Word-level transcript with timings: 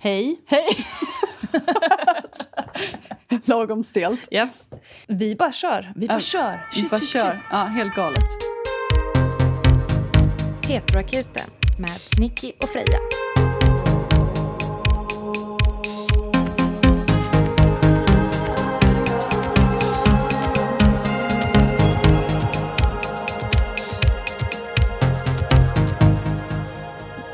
Hej. 0.00 0.36
Hej! 0.46 0.66
Lagom 3.44 3.84
stelt. 3.84 4.20
Ja. 4.30 4.48
Vi 5.06 5.34
bara 5.36 5.52
kör. 5.52 5.92
Vi 5.96 6.06
bara 6.06 6.14
Ja, 6.14 6.20
kör. 6.20 6.66
Vi 6.74 6.80
Shit, 6.80 6.90
bara 6.90 7.00
shit, 7.00 7.08
kör. 7.08 7.32
shit. 7.32 7.40
Ja, 7.50 7.56
helt 7.64 7.94
galet. 7.94 8.24
Petroakuten 10.66 11.50
med 11.78 11.90
Nicky 12.20 12.52
och 12.62 12.68
Freja. 12.68 12.98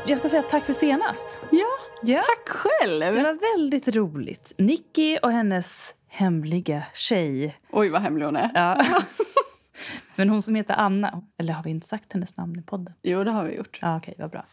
Jag 0.07 0.19
ska 0.19 0.29
säga 0.29 0.41
tack 0.41 0.63
för 0.65 0.73
senast. 0.73 1.39
Ja, 1.49 1.67
Ja. 2.07 2.21
tack 2.21 2.49
själv. 2.55 2.99
Det 2.99 3.23
var 3.23 3.57
väldigt 3.57 3.87
roligt. 3.95 4.53
Nicky 4.57 5.17
och 5.17 5.31
hennes 5.31 5.95
hemliga 6.07 6.83
tjej. 6.93 7.57
Oj, 7.71 7.89
vad 7.89 8.01
hemlig 8.01 8.25
hon 8.25 8.35
är. 8.35 8.51
Ja. 8.53 8.85
Men 10.15 10.29
hon 10.29 10.41
som 10.41 10.55
heter 10.55 10.73
Anna. 10.73 11.21
Eller 11.37 11.53
har 11.53 11.63
vi 11.63 11.69
inte 11.69 11.87
sagt 11.87 12.13
hennes 12.13 12.37
namn 12.37 12.59
i 12.59 12.61
podden? 12.61 12.93
Jo, 13.03 13.23
det 13.23 13.31
har 13.31 13.45
vi 13.45 13.55
gjort. 13.55 13.79
Ja, 13.81 13.97
okej, 13.97 14.15
vad 14.17 14.29
bra. 14.31 14.45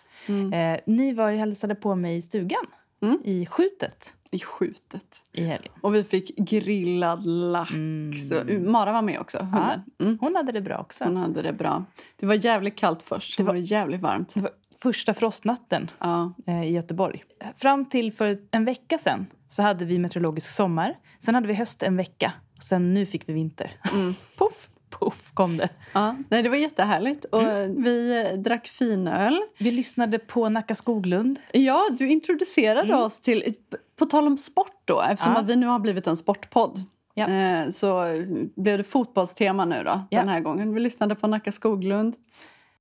Eh, 0.59 0.81
ni 0.87 1.13
var 1.15 1.29
ju 1.31 1.37
hälsade 1.37 1.75
på 1.75 1.95
mig 1.95 2.17
i 2.17 2.23
stugan. 2.23 2.67
I 3.25 3.47
skjutet 3.47 4.15
I 4.31 4.39
skjutet. 4.39 5.25
i 5.33 5.45
helgen. 5.45 5.73
Och 5.81 5.95
vi 5.95 6.05
fick 6.05 6.37
grillad 6.37 7.27
lax. 7.27 7.71
Och 8.41 8.51
Mara 8.63 8.93
var 8.93 9.03
med 9.03 9.21
också, 9.21 9.39
hunden. 9.39 9.83
Mm. 10.01 10.19
Hon 10.21 10.37
hade 10.37 10.53
det 10.53 10.61
bra 10.61 10.79
också. 10.79 11.05
Hon 11.05 11.17
hade 11.17 11.43
det 11.43 11.53
bra. 11.53 11.85
Det 12.17 12.27
var 12.27 12.35
jävligt 12.45 12.77
kallt 12.77 13.03
först. 13.03 13.39
Det 13.39 13.45
var, 13.45 13.55
det 13.55 13.61
jävligt 13.61 14.01
varmt. 14.01 14.35
Det 14.35 14.41
var 14.41 14.51
första 14.83 15.15
frostnatten 15.15 15.91
Ja. 15.99 16.33
eh, 16.47 16.63
i 16.65 16.73
Göteborg. 16.73 17.25
Fram 17.57 17.85
till 17.85 18.13
för 18.13 18.39
en 18.51 18.65
vecka 18.65 18.99
sen 18.99 19.27
så 19.49 19.63
hade 19.63 19.85
vi 19.85 19.99
meteorologisk 19.99 20.51
sommar. 20.51 20.95
Sen 21.19 21.35
hade 21.35 21.47
vi 21.49 21.55
höst 21.55 21.83
en 21.83 21.97
vecka. 21.97 22.33
Och 22.57 22.63
sen 22.63 22.95
nu 22.95 23.07
fick 23.07 23.29
vi 23.29 23.33
vinter. 23.33 23.71
Mm. 23.93 24.15
Puff! 24.39 24.69
Poff 25.01 25.31
kom 25.35 25.57
det. 25.57 25.69
Ja. 25.93 26.17
Nej, 26.29 26.43
det 26.43 26.49
var 26.49 26.57
jättehärligt. 26.57 27.25
Och 27.25 27.43
Vi 27.87 28.27
eh, 28.33 28.39
drack 28.39 28.67
finöl. 28.69 29.41
Vi 29.59 29.71
lyssnade 29.71 30.19
på 30.19 30.49
Nacka 30.49 30.75
Skoglund. 30.75 31.39
Ja, 31.53 31.83
du 31.99 32.09
introducerade 32.11 32.95
oss 32.97 33.21
till... 33.21 33.55
På 33.99 34.07
tal 34.07 34.27
om 34.27 34.39
sport, 34.39 34.81
då, 34.85 35.01
eftersom 35.01 35.33
Ja. 35.33 35.39
att 35.41 35.47
vi 35.47 35.57
nu 35.57 35.67
har 35.67 35.79
blivit 35.79 36.07
en 36.07 36.17
sportpodd 36.17 36.79
Ja. 37.15 37.27
eh, 37.29 37.71
så 37.71 38.05
blev 38.57 38.79
det 38.79 38.85
fotbollstema 38.85 39.65
nu 39.65 39.83
då, 39.85 40.01
Ja. 40.11 40.19
den 40.21 40.29
här 40.29 40.41
gången. 40.41 40.75
Vi 40.75 40.81
lyssnade 40.81 41.15
på 41.15 41.27
Nacka 41.27 41.53
Skoglund. 41.53 42.15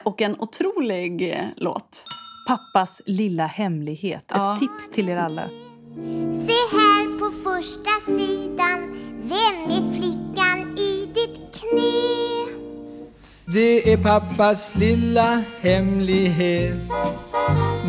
Och 0.03 0.21
en 0.21 0.35
otrolig 0.39 1.31
eh, 1.31 1.45
låt. 1.57 2.05
Pappas 2.47 3.01
lilla 3.05 3.45
hemlighet. 3.45 4.25
Ja. 4.27 4.53
Ett 4.53 4.59
tips 4.59 4.89
till 4.89 5.09
er 5.09 5.17
alla. 5.17 5.43
Se 6.47 6.77
här 6.77 7.19
på 7.19 7.31
första 7.49 8.11
sidan 8.17 8.95
Vem 9.21 9.65
är 9.65 9.93
flickan 9.95 10.77
i 10.77 11.05
ditt 11.05 11.59
knä? 11.59 12.21
Det 13.53 13.93
är 13.93 13.97
pappas 13.97 14.75
lilla 14.75 15.43
hemlighet 15.61 16.75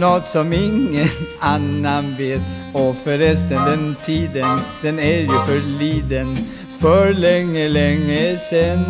Något 0.00 0.26
som 0.26 0.52
ingen 0.52 1.08
annan 1.40 2.14
vet 2.18 2.40
Och 2.72 2.96
förresten 2.96 3.64
den 3.64 3.96
tiden, 4.04 4.58
den 4.82 4.98
är 4.98 5.20
ju 5.20 5.28
förliden 5.28 6.36
För 6.80 7.12
länge, 7.12 7.68
länge 7.68 8.38
sen 8.50 8.84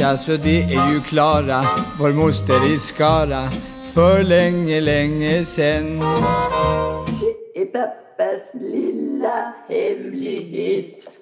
Ja, 0.00 0.16
så 0.16 0.36
det 0.36 0.62
är 0.62 0.92
ju 0.92 1.00
Klara, 1.00 1.62
vår 1.98 2.12
moster 2.12 2.74
i 2.74 2.78
Skara 2.78 3.48
För 3.94 4.24
länge, 4.24 4.80
länge 4.80 5.44
sen 5.44 5.98
är 7.54 7.64
pappas 7.64 8.54
lilla 8.54 9.54
hemlighet 9.68 11.20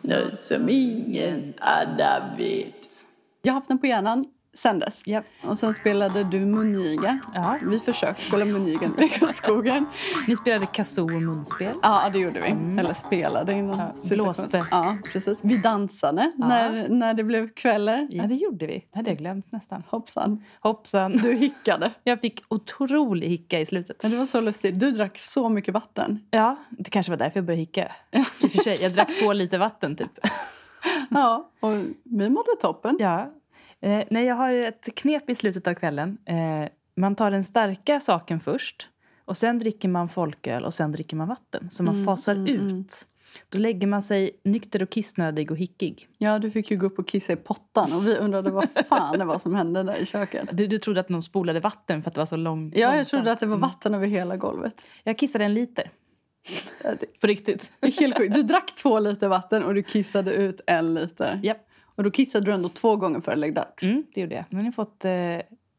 Något 0.00 0.38
som 0.38 0.68
ingen 0.68 1.54
annan 1.58 2.36
vet. 2.38 3.06
Jag 3.42 3.52
har 3.52 3.54
haft 3.54 3.68
den 3.68 3.78
på 3.78 3.86
hjärnan 3.86 4.24
sen 4.54 4.78
dess. 4.78 5.02
Ja. 5.06 5.22
Och 5.42 5.58
sen 5.58 5.74
spelade 5.74 6.24
du 6.24 6.40
mungiga. 6.40 7.18
Ja. 7.34 7.58
Vi 7.62 7.78
försökte 7.78 8.22
spela 8.24 8.44
mungiga 8.44 8.90
i 8.98 9.32
skogen. 9.32 9.86
Ni 10.26 10.36
spelade 10.36 10.66
kazoo 10.66 11.04
och 11.04 11.22
munspel. 11.22 11.74
Ja, 11.82 12.10
det 12.12 12.18
gjorde 12.18 12.40
vi. 12.40 12.80
Eller 12.80 12.94
spelade 12.94 13.52
innan. 13.52 13.80
Mm. 13.80 13.92
Ja, 14.02 14.08
blåste. 14.08 14.66
Ja, 14.70 14.96
precis. 15.12 15.44
Vi 15.44 15.56
dansade 15.56 16.32
när, 16.36 16.88
när 16.88 17.14
det 17.14 17.24
blev 17.24 17.48
kvällar. 17.48 18.08
Ja, 18.10 18.22
det 18.22 18.34
gjorde 18.34 18.66
vi. 18.66 18.86
Det 18.92 18.98
hade 18.98 19.10
jag 19.10 19.18
glömt 19.18 19.52
nästan. 19.52 19.82
Hoppsan. 19.88 20.44
Hoppsan. 20.60 21.12
Du 21.12 21.32
hickade. 21.34 21.90
Jag 22.04 22.20
fick 22.20 22.44
otrolig 22.48 23.28
hicka 23.28 23.60
i 23.60 23.66
slutet. 23.66 24.02
Men 24.02 24.10
det 24.10 24.16
var 24.16 24.26
så 24.26 24.40
lustigt. 24.40 24.80
Du 24.80 24.90
drack 24.90 25.18
så 25.18 25.48
mycket 25.48 25.74
vatten. 25.74 26.20
Ja, 26.30 26.56
det 26.70 26.90
kanske 26.90 27.12
var 27.12 27.16
därför 27.16 27.38
jag 27.38 27.44
började 27.44 27.60
hicka. 27.60 27.92
I 28.12 28.20
och 28.46 28.50
för 28.50 28.62
sig, 28.62 28.82
jag 28.82 28.92
drack 28.92 29.10
två 29.22 29.32
liter 29.32 29.58
vatten 29.58 29.96
typ. 29.96 30.18
Ja, 31.10 31.50
och 31.60 31.72
vi 32.02 32.30
mådde 32.30 32.50
toppen. 32.60 32.96
Ja. 32.98 33.30
Eh, 33.84 34.04
nej, 34.10 34.24
jag 34.26 34.34
har 34.34 34.52
ett 34.52 34.88
knep 34.96 35.30
i 35.30 35.34
slutet 35.34 35.66
av 35.66 35.74
kvällen. 35.74 36.18
Eh, 36.26 36.68
man 36.96 37.14
tar 37.14 37.30
den 37.30 37.44
starka 37.44 38.00
saken 38.00 38.40
först. 38.40 38.88
Och 39.24 39.36
Sen 39.36 39.58
dricker 39.58 39.88
man 39.88 40.08
folköl 40.08 40.64
och 40.64 40.74
sen 40.74 40.92
dricker 40.92 41.16
man 41.16 41.28
vatten. 41.28 41.70
Så 41.70 41.82
man 41.82 42.04
fasar 42.04 42.48
ut. 42.48 43.06
Då 43.48 43.58
lägger 43.58 43.86
man 43.86 44.02
sig 44.02 44.30
nykter 44.44 44.82
och 44.82 44.90
kissnödig 44.90 45.50
och 45.50 45.56
hickig. 45.56 46.08
Ja, 46.18 46.38
du 46.38 46.50
fick 46.50 46.70
ju 46.70 46.76
gå 46.76 46.86
upp 46.86 46.98
och 46.98 47.08
kissa 47.08 47.32
i 47.32 47.36
pottan 47.36 47.92
och 47.92 48.06
vi 48.06 48.16
undrade 48.16 48.50
vad 48.50 48.68
fan 48.88 49.18
det 49.18 49.24
var 49.24 49.38
som 49.38 49.54
hände 49.54 49.82
där 49.82 50.02
i 50.02 50.06
köket. 50.06 50.48
Du, 50.52 50.66
du 50.66 50.78
trodde 50.78 51.00
att 51.00 51.08
någon 51.08 51.22
spolade 51.22 51.60
vatten 51.60 52.02
för 52.02 52.10
att 52.10 52.14
det 52.14 52.20
var 52.20 52.26
så 52.26 52.36
lång, 52.36 52.72
Ja, 52.74 52.80
jag 52.80 52.88
långsamt. 52.90 53.08
trodde 53.10 53.32
att 53.32 53.40
det 53.40 53.46
var 53.46 53.56
vatten 53.56 53.94
över 53.94 54.06
hela 54.06 54.36
golvet. 54.36 54.82
Jag 55.04 55.18
kissade 55.18 55.44
en 55.44 55.54
liter. 55.54 55.90
På 57.20 57.26
riktigt. 57.26 57.72
Du 58.34 58.42
drack 58.42 58.74
två 58.74 58.98
liter 58.98 59.28
vatten 59.28 59.64
och 59.64 59.74
du 59.74 59.82
kissade 59.82 60.32
ut 60.34 60.60
en 60.66 60.94
liter. 60.94 61.40
Japp. 61.42 61.66
Och 61.96 62.04
då 62.04 62.10
kissade 62.10 62.46
du 62.46 62.52
ändå 62.52 62.68
två 62.68 62.96
gånger 62.96 63.20
före 63.20 63.36
läggdags. 63.36 63.82
Mm, 63.82 64.04
det 64.14 64.20
gjorde 64.20 64.34
jag. 64.34 64.44
Nu 64.48 64.56
har 64.58 64.64
ni 64.64 64.72
fått 64.72 65.04
eh, 65.04 65.10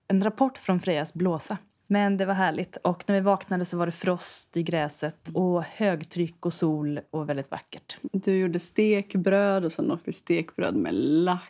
en 0.08 0.24
rapport 0.24 0.58
från 0.58 0.80
Frejas 0.80 1.14
blåsa. 1.14 1.58
Men 1.88 2.18
det 2.18 2.26
var 2.26 2.34
härligt. 2.34 2.78
Och 2.78 3.03
när 3.08 3.16
vi 3.16 3.22
vaknade 3.22 3.66
så 3.66 3.78
var 3.78 3.86
det 3.86 3.92
frost 3.92 4.58
i 4.58 4.64
gräset 4.64 5.30
och 5.34 5.64
högtryck 5.64 6.46
och 6.46 6.53
sol 6.53 7.00
och 7.12 7.30
väldigt 7.30 7.52
vackert. 7.52 7.98
Du 8.12 8.38
gjorde 8.38 8.59
stekbröd 8.59 9.66
och 9.66 9.72
sen 9.72 9.92
åt 9.92 10.02
vi 10.03 10.14
stekbröd 10.14 10.76
med 10.76 10.94
lax. 10.94 11.44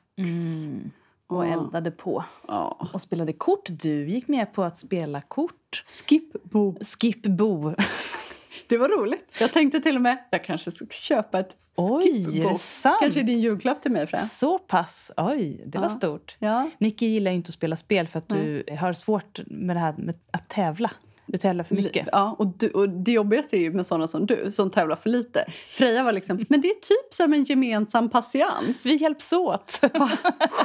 Och 1.28 1.46
Ja. 1.46 1.54
eldade 1.54 1.92
på. 1.92 2.24
Ja. 2.48 2.90
Och 2.94 3.02
spelade 3.02 3.34
kort. 3.34 3.66
Du 3.70 4.10
gick 4.10 4.28
med 4.28 4.54
på 4.54 4.64
att 4.64 4.78
spela 4.78 5.22
kort. 5.22 5.84
Skipbo. 5.88 6.76
Skip 7.00 7.24
Bo. 7.24 7.74
Det 8.68 8.78
var 8.78 8.90
roligt. 8.90 9.36
Jag 9.40 9.52
tänkte 9.52 9.80
till 9.80 9.96
och 9.96 10.02
med 10.02 10.18
jag 10.32 10.44
kanske 10.44 10.72
ska 10.72 10.86
köpa 10.88 11.40
ett 11.40 11.56
skipbo. 11.78 12.50
Kanske 13.00 13.22
din 13.22 13.40
julklapp 13.42 13.82
till 13.82 13.92
mig, 13.92 14.08
Freja. 14.08 14.24
Så 14.24 14.60
pass. 14.60 15.12
Oj, 15.18 15.64
det 15.66 15.78
var 15.78 15.86
Ja. 15.86 15.90
stort. 15.90 16.36
Ja. 16.40 16.70
Nicky 16.78 17.06
gillar 17.08 17.32
inte 17.32 17.50
att 17.50 17.54
spela 17.54 17.76
spel 17.76 18.08
för 18.08 18.20
att 18.20 18.30
du 18.30 18.64
har 18.80 18.94
svårt 18.94 19.40
med 19.48 19.76
det 19.76 19.80
här 19.80 19.96
med 19.98 20.16
att 20.32 20.50
tävla. 20.50 20.92
Du 21.28 21.38
tävlar 21.38 21.64
för 21.64 21.76
mycket. 21.76 22.08
Ja, 22.12 22.36
och, 22.40 22.48
du, 22.48 22.70
och 22.70 22.90
det 22.90 23.12
jobbigaste 23.12 23.58
är 23.58 23.60
ju 23.60 23.72
med 23.74 23.86
såna 23.86 24.08
som 24.08 24.26
du 24.26 24.52
som 24.52 24.72
tävlar 24.72 24.96
för 24.96 25.10
lite. 25.10 25.46
Freja 25.68 26.04
var 26.04 26.12
liksom, 26.14 26.46
men 26.50 26.62
det 26.62 26.68
är 26.68 26.74
typ 26.74 27.14
som 27.14 27.34
en 27.34 27.44
gemensam 27.44 28.10
patiens. 28.10 28.86
Vi 28.86 28.96
hjälps 28.96 29.34
åt. 29.34 29.82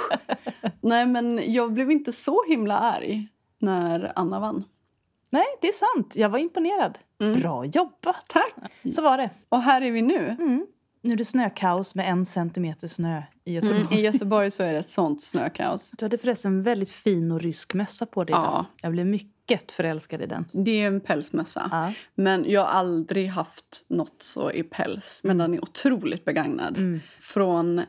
Nej, 0.81 1.07
men 1.07 1.41
jag 1.53 1.73
blev 1.73 1.91
inte 1.91 2.13
så 2.13 2.45
himla 2.49 2.79
arg 2.79 3.29
när 3.59 4.13
Anna 4.17 4.41
vann. 4.41 4.65
Nej, 5.31 5.47
det 5.61 5.69
är 5.69 5.73
sant. 5.97 6.17
Jag 6.17 6.29
var 6.29 6.39
imponerad. 6.39 6.99
Bra 7.19 7.65
jobbat. 7.65 8.25
Tack! 8.29 8.55
Så 8.95 9.03
var 9.03 9.19
det. 9.19 9.31
Och 9.49 9.63
här 9.63 9.83
är 9.83 9.91
vi 9.91 10.03
nu. 10.03 10.37
Nu 11.03 11.13
är 11.13 11.17
det 11.17 11.25
snökaos 11.25 11.95
med 11.95 12.11
en 12.11 12.27
centimeter 12.27 12.89
snö 12.89 13.23
i 13.45 13.53
Göteborg. 13.53 13.81
Mm, 13.81 13.93
I 13.93 14.01
Göteborg 14.01 14.51
så 14.51 14.63
är 14.63 14.73
det 14.73 14.79
ett 14.79 14.89
sånt 14.89 15.23
snökaos. 15.23 15.91
Du 15.91 16.05
hade 16.05 16.19
förresten 16.19 16.53
en 16.53 16.63
väldigt 16.63 16.91
fin 16.91 17.33
och 17.33 17.41
rysk 17.41 17.75
mössa 17.75 18.07
på 18.07 18.25
dig 18.25 18.33
Ja. 18.33 18.67
Jag 18.83 18.93
blev 18.93 19.07
mycket 19.07 19.73
förälskad 19.73 20.23
i 20.23 20.27
den. 20.27 20.45
Det 20.53 20.83
är 20.83 20.87
en 20.87 21.01
pälsmössa. 21.01 21.69
Ja. 21.73 21.93
Men 22.15 22.45
jag 22.51 22.61
har 22.61 22.69
aldrig 22.69 23.29
haft 23.29 23.85
något 23.89 24.23
så 24.23 24.53
i 24.53 24.63
päls. 24.63 25.21
Men 25.25 25.39
den 25.39 25.55
är 25.55 25.63
otroligt 25.63 26.25
begagnad. 26.25 27.01
Från 27.21 27.83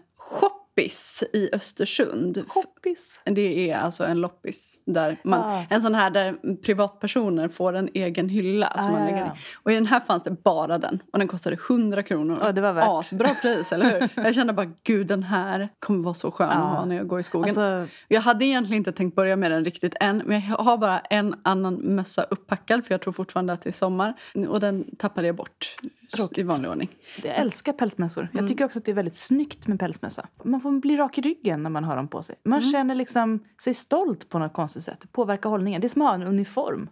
Shoppis 0.75 1.23
i 1.33 1.49
Östersund. 1.53 2.43
Hoppis. 2.47 3.21
Det 3.25 3.71
är 3.71 3.77
alltså 3.77 4.03
en 4.03 4.21
loppis. 4.21 4.79
Där 4.85 5.17
man, 5.23 5.39
Ah. 5.41 5.63
En 5.69 5.81
sån 5.81 5.95
här 5.95 6.09
där 6.09 6.55
privatpersoner 6.61 7.47
får 7.47 7.73
en 7.73 7.89
egen 7.93 8.29
hylla. 8.29 8.73
Som 8.77 8.85
Ah, 8.85 8.91
man 8.91 8.99
ja, 9.01 9.05
lägger 9.05 9.19
ja. 9.25 9.25
i. 9.35 9.37
Och 9.63 9.71
i 9.71 9.75
den 9.75 9.85
här 9.85 9.99
fanns 9.99 10.23
det 10.23 10.31
bara 10.43 10.77
den. 10.77 10.99
Och 11.13 11.19
den 11.19 11.27
kostade 11.27 11.57
100 11.69 12.03
kronor. 12.03 12.37
Ja, 12.41 12.51
det 12.51 12.61
var 12.61 12.73
värt. 12.73 12.85
Asbra 12.87 13.29
pris, 13.41 13.71
eller 13.71 13.99
hur? 13.99 14.09
Jag 14.23 14.35
kände 14.35 14.53
bara, 14.53 14.71
gud 14.83 15.07
den 15.07 15.23
här 15.23 15.69
kommer 15.79 16.03
vara 16.03 16.13
så 16.13 16.31
skön 16.31 16.47
Ja. 16.51 16.55
att 16.57 16.77
ha 16.77 16.85
när 16.85 16.95
jag 16.95 17.07
går 17.07 17.19
i 17.19 17.23
skogen. 17.23 17.49
Alltså, 17.49 17.87
Jag 18.07 18.21
hade 18.21 18.45
egentligen 18.45 18.77
inte 18.81 18.91
tänkt 18.91 19.15
börja 19.15 19.35
med 19.35 19.51
den 19.51 19.65
riktigt 19.65 19.95
än. 19.99 20.17
Men 20.25 20.41
jag 20.49 20.55
har 20.57 20.77
bara 20.77 20.99
en 20.99 21.35
annan 21.43 21.73
mössa 21.75 22.23
upppackad 22.23 22.85
för 22.85 22.93
jag 22.93 23.01
tror 23.01 23.13
fortfarande 23.13 23.53
att 23.53 23.61
det 23.61 23.69
är 23.69 23.73
sommar. 23.73 24.13
Och 24.49 24.59
den 24.59 24.95
tappade 24.95 25.27
jag 25.27 25.35
bort. 25.35 25.75
Tråkigt. 26.15 26.37
i 26.37 26.43
vanlig 26.43 26.71
ordning. 26.71 26.89
Jag 27.23 27.35
älskar 27.35 27.73
pälsmössor. 27.73 28.21
Mm. 28.21 28.31
Jag 28.33 28.47
tycker 28.47 28.65
också 28.65 28.79
att 28.79 28.85
det 28.85 28.91
är 28.91 28.95
väldigt 28.95 29.15
snyggt 29.15 29.67
med 29.67 29.79
pälsmössa. 29.79 30.27
Man 30.43 30.61
får 30.61 30.71
bli 30.71 30.95
rak 30.97 31.17
i 31.17 31.21
ryggen 31.21 31.63
när 31.63 31.69
man 31.69 31.83
har 31.83 31.95
dem 31.95 32.07
på 32.07 32.23
sig. 32.23 32.35
Man 32.45 32.59
Mm. 32.59 32.71
känner 32.71 32.95
liksom 32.95 33.43
sig 33.63 33.73
stolt 33.73 34.29
på 34.29 34.39
något 34.39 34.53
konstigt 34.53 34.83
sätt. 34.83 35.11
Påverkar 35.11 35.49
hållningen. 35.49 35.81
Det 35.81 35.87
är 35.87 35.89
som 35.89 36.01
att 36.01 36.07
ha 36.07 36.15
en 36.15 36.23
uniform. 36.23 36.89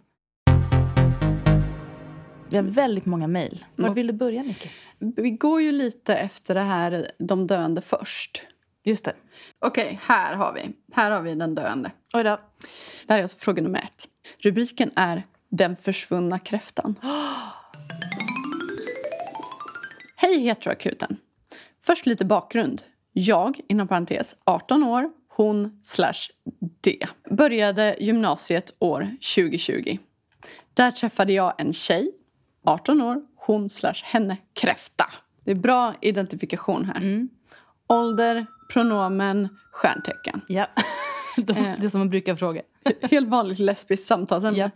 Vi 2.50 2.56
har 2.56 2.64
väldigt 2.64 3.06
många 3.06 3.26
mejl. 3.26 3.64
Var 3.76 3.90
vill 3.94 4.06
du 4.06 4.12
börja, 4.12 4.42
Nicky? 4.42 4.68
Vi 4.98 5.30
går 5.30 5.62
ju 5.62 5.72
lite 5.72 6.14
efter 6.14 6.54
det 6.54 6.60
här, 6.60 7.10
de 7.18 7.46
döende 7.46 7.80
först. 7.80 8.46
Just 8.84 9.04
det. 9.04 9.12
Okej, 9.60 9.98
här 10.02 10.34
har 10.34 10.52
vi. 10.54 10.72
Här 10.92 11.10
har 11.10 11.22
vi 11.22 11.34
den 11.34 11.54
döende. 11.54 11.90
Oj 12.14 12.24
då. 12.24 12.30
Det 13.06 13.12
här 13.12 13.18
är 13.18 13.22
alltså 13.22 13.38
fråga 13.38 13.62
nummer 13.62 13.78
ett. 13.78 14.08
Rubriken 14.38 14.90
är 14.96 15.22
Den 15.50 15.76
försvunna 15.76 16.38
kräftan. 16.38 16.94
Hej 20.30 20.38
Heteroakuten. 20.40 21.16
Först 21.82 22.06
lite 22.06 22.24
bakgrund. 22.24 22.82
Jag, 23.12 23.60
inom 23.68 23.88
parentes, 23.88 24.36
18 24.44 24.82
år, 24.84 25.10
hon 25.28 25.80
slash 25.82 26.14
det. 26.80 27.06
Började 27.30 27.96
gymnasiet 28.00 28.72
år 28.78 29.16
2020. 29.34 29.98
Där 30.74 30.90
träffade 30.90 31.32
jag 31.32 31.54
en 31.58 31.72
tjej, 31.72 32.10
18 32.64 33.00
år, 33.02 33.22
hon 33.36 33.70
slash 33.70 33.94
henne, 34.04 34.36
kräfta. 34.54 35.04
Det 35.44 35.50
är 35.50 35.54
bra 35.54 35.94
identifikation 36.00 36.84
här. 36.84 37.28
Ålder, 37.88 38.46
pronomen, 38.72 39.48
stjärntecken. 39.72 40.40
Ja. 40.48 40.66
De, 41.36 41.52
Eh. 41.56 41.74
det 41.80 41.90
som 41.90 41.98
man 41.98 42.10
brukar 42.10 42.34
fråga. 42.36 42.62
Helt 43.02 43.28
vanligt 43.28 43.58
lesbiskt 43.58 44.06
samtalsämne. 44.06 44.70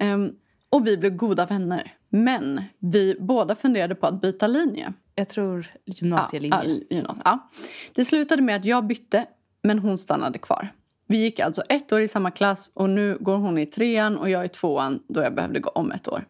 Ehm, 0.00 0.32
och 0.76 0.86
vi 0.86 0.96
blev 0.96 1.16
goda 1.16 1.46
vänner. 1.46 1.94
Men 2.08 2.62
vi 2.78 3.16
båda 3.20 3.54
funderade 3.54 3.94
på 3.94 4.06
att 4.06 4.20
byta 4.20 4.46
linje. 4.46 4.92
Jag 5.14 5.28
tror 5.28 5.66
gymnasielinje. 5.84 6.56
Ja, 6.64 6.70
ja, 6.88 6.96
gymnas- 6.96 7.20
ja. 7.24 7.50
Det 7.94 8.04
slutade 8.04 8.42
med 8.42 8.56
att 8.56 8.64
jag 8.64 8.86
bytte, 8.86 9.26
men 9.62 9.78
hon 9.78 9.98
stannade 9.98 10.38
kvar. 10.38 10.68
Vi 11.08 11.18
gick 11.18 11.40
alltså 11.40 11.62
ett 11.68 11.92
år 11.92 12.00
i 12.00 12.08
samma 12.08 12.30
klass 12.30 12.70
och 12.74 12.90
nu 12.90 13.18
går 13.20 13.36
hon 13.36 13.58
i 13.58 13.66
trean 13.66 14.16
och 14.18 14.30
jag 14.30 14.44
i 14.44 14.48
tvåan 14.48 15.02
då 15.08 15.22
jag 15.22 15.34
behövde 15.34 15.60
gå 15.60 15.68
om 15.70 15.92
ett 15.92 16.08
år. 16.08 16.24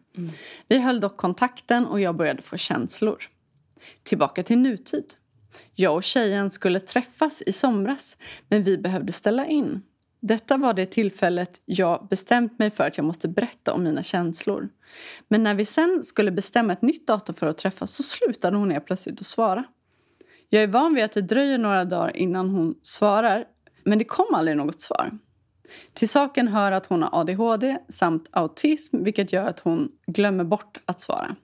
Vi 0.67 0.79
höll 0.79 0.99
dock 0.99 1.17
kontakten 1.17 1.85
och 1.85 1.99
jag 1.99 2.15
började 2.15 2.41
få 2.41 2.57
känslor. 2.57 3.17
Tillbaka 4.03 4.43
till 4.43 4.57
nutid. 4.57 5.13
Jag 5.75 5.95
och 5.95 6.03
tjejen 6.03 6.49
skulle 6.51 6.79
träffas 6.79 7.41
i 7.45 7.51
somras 7.51 8.17
men 8.49 8.63
vi 8.63 8.77
behövde 8.77 9.11
ställa 9.13 9.45
in. 9.45 9.81
Detta 10.27 10.57
var 10.57 10.73
det 10.73 10.85
tillfället 10.85 11.61
jag 11.65 12.07
bestämt 12.09 12.59
mig 12.59 12.71
för 12.71 12.83
att 12.83 12.97
jag 12.97 13.05
måste 13.05 13.27
berätta 13.27 13.73
om 13.73 13.83
mina 13.83 14.03
känslor. 14.03 14.69
Men 15.27 15.43
när 15.43 15.55
vi 15.55 15.65
sen 15.65 16.03
skulle 16.03 16.31
bestämma 16.31 16.73
ett 16.73 16.81
nytt 16.81 17.07
datum 17.07 17.35
för 17.35 17.47
att 17.47 17.57
träffas 17.57 17.91
så 17.91 18.03
slutade 18.03 18.57
hon 18.57 18.71
helt 18.71 18.85
plötsligt 18.85 19.21
att 19.21 19.27
svara. 19.27 19.63
Jag 20.49 20.63
är 20.63 20.67
van 20.67 20.93
vid 20.93 21.03
att 21.03 21.11
det 21.13 21.21
dröjer 21.21 21.57
några 21.57 21.85
dagar 21.85 22.17
innan 22.17 22.49
hon 22.49 22.75
svarar 22.83 23.45
men 23.83 23.97
det 23.97 24.05
kom 24.05 24.33
aldrig 24.33 24.57
något 24.57 24.81
svar. 24.81 25.11
Till 25.93 26.09
saken 26.09 26.47
hör 26.47 26.71
att 26.71 26.85
hon 26.85 27.03
har 27.03 27.19
ADHD 27.19 27.77
samt 27.89 28.29
autism 28.31 29.03
vilket 29.03 29.33
gör 29.33 29.45
att 29.45 29.59
hon 29.59 29.91
glömmer 30.07 30.43
bort 30.43 30.79
att 30.85 31.01
svara. 31.01 31.35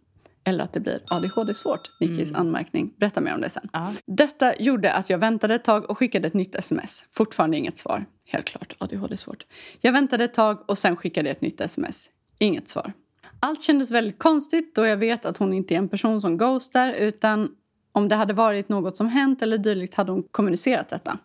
Eller 0.46 0.64
att 0.64 0.74
det 0.74 0.80
blir 0.80 1.00
ADHD-svårt, 1.08 1.92
Nickis 2.00 2.34
anmärkning. 2.34 2.94
Berätta 2.98 3.22
mer 3.22 3.34
om 3.34 3.42
det 3.42 3.50
sen. 3.50 3.70
Ja. 3.74 3.94
Detta 4.06 4.56
gjorde 4.56 4.94
att 4.94 5.10
jag 5.10 5.18
väntade 5.18 5.56
ett 5.56 5.64
tag 5.64 5.90
och 5.90 5.98
skickade 5.98 6.28
ett 6.28 6.34
nytt 6.34 6.56
sms. 6.56 7.06
Fortfarande 7.12 7.58
inget 7.58 7.78
svar. 7.78 8.06
Helt 8.26 8.46
klart, 8.46 8.76
ADHD-svårt. 8.78 9.46
Jag 9.82 9.94
väntade 9.94 10.24
ett 10.24 10.34
tag 10.34 10.70
och 10.70 10.78
sen 10.78 10.96
skickade 10.96 11.30
ett 11.30 11.42
nytt 11.42 11.62
sms. 11.62 12.10
Inget 12.40 12.70
svar. 12.70 12.94
Allt 13.40 13.62
kändes 13.62 13.92
väldigt 13.92 14.20
konstigt 14.20 14.76
då 14.76 14.86
jag 14.86 14.98
vet 14.98 15.26
att 15.26 15.38
hon 15.38 15.54
inte 15.54 15.74
är 15.74 15.78
en 15.78 15.90
person 15.90 16.22
som 16.22 16.38
ghostar 16.38 16.94
utan 16.94 17.50
om 17.92 18.10
det 18.10 18.16
hade 18.16 18.34
varit 18.34 18.70
något 18.70 18.98
som 18.98 19.08
hänt 19.08 19.42
eller 19.42 19.58
dylikt 19.58 19.96
hade 19.96 20.12
hon 20.12 20.24
kommunicerat 20.32 20.90
detta. 20.90 21.18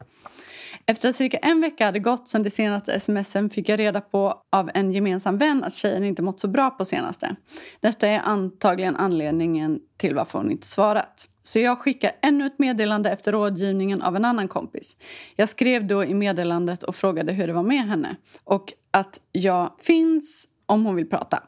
Efter 0.91 1.09
att 1.09 1.17
cirka 1.17 1.37
en 1.39 1.61
vecka 1.61 1.85
hade 1.85 1.99
gått 1.99 2.29
sedan 2.29 2.43
det 2.43 2.51
senaste 2.51 3.01
smsen 3.01 3.51
fick 3.51 3.69
jag 3.69 3.79
reda 3.79 4.01
på 4.01 4.43
av 4.53 4.71
en 4.75 4.93
gemensam 4.93 5.39
vän 5.39 5.65
att 5.65 5.75
tjejen 5.75 6.05
inte 6.05 6.23
mått 6.23 6.41
så 6.41 6.49
bra 6.49 6.71
på 6.71 6.85
senaste. 6.85 7.37
Detta 7.81 8.09
är 8.09 8.21
antagligen 8.21 8.97
anledningen 8.97 9.81
till 9.97 10.15
varför 10.15 10.39
hon 10.39 10.51
inte 10.51 10.67
svarat. 10.67 11.29
Så 11.43 11.59
jag 11.59 11.79
skickar 11.79 12.13
ännu 12.23 12.47
ett 12.47 12.59
meddelande 12.59 13.11
efter 13.11 13.33
rådgivningen 13.33 14.03
av 14.03 14.17
en 14.17 14.25
annan 14.25 14.49
kompis. 14.49 14.97
Jag 15.37 15.49
skrev 15.49 15.87
då 15.87 16.05
i 16.05 16.15
meddelandet 16.15 16.83
och 16.83 16.97
frågade 16.97 17.33
hur 17.33 17.47
det 17.47 17.53
var 17.53 17.63
med 17.63 17.87
henne 17.87 18.17
och 18.45 18.73
att 18.91 19.21
jag 19.33 19.73
finns 19.83 20.49
om 20.67 20.87
hon 20.87 20.97
vill 20.97 21.11
prata. 21.11 21.43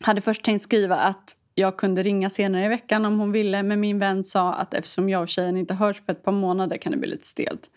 Hade 0.00 0.20
först 0.20 0.42
tänkt 0.42 0.62
skriva 0.62 0.96
att 0.96 1.36
jag 1.54 1.76
kunde 1.76 2.02
ringa 2.02 2.30
senare 2.30 2.64
i 2.64 2.68
veckan 2.68 3.04
om 3.04 3.18
hon 3.18 3.32
ville 3.32 3.62
men 3.62 3.80
min 3.80 3.98
vän 3.98 4.24
sa 4.24 4.52
att 4.52 4.74
eftersom 4.74 5.08
jag 5.08 5.22
och 5.22 5.28
tjejen 5.28 5.56
inte 5.56 5.74
hörts 5.74 6.00
på 6.06 6.12
ett 6.12 6.24
par 6.24 6.32
månader 6.32 6.76
kan 6.76 6.92
det 6.92 6.98
bli 6.98 7.08
lite 7.08 7.26
stelt. 7.26 7.70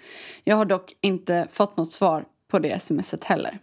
Jag 0.44 0.56
har 0.56 0.66
dock 0.66 0.96
inte 1.02 1.48
fått 1.52 1.78
något 1.78 1.92
svar 1.92 2.26
på 2.48 2.60
det 2.60 2.82
smset 2.82 3.24
heller. 3.24 3.60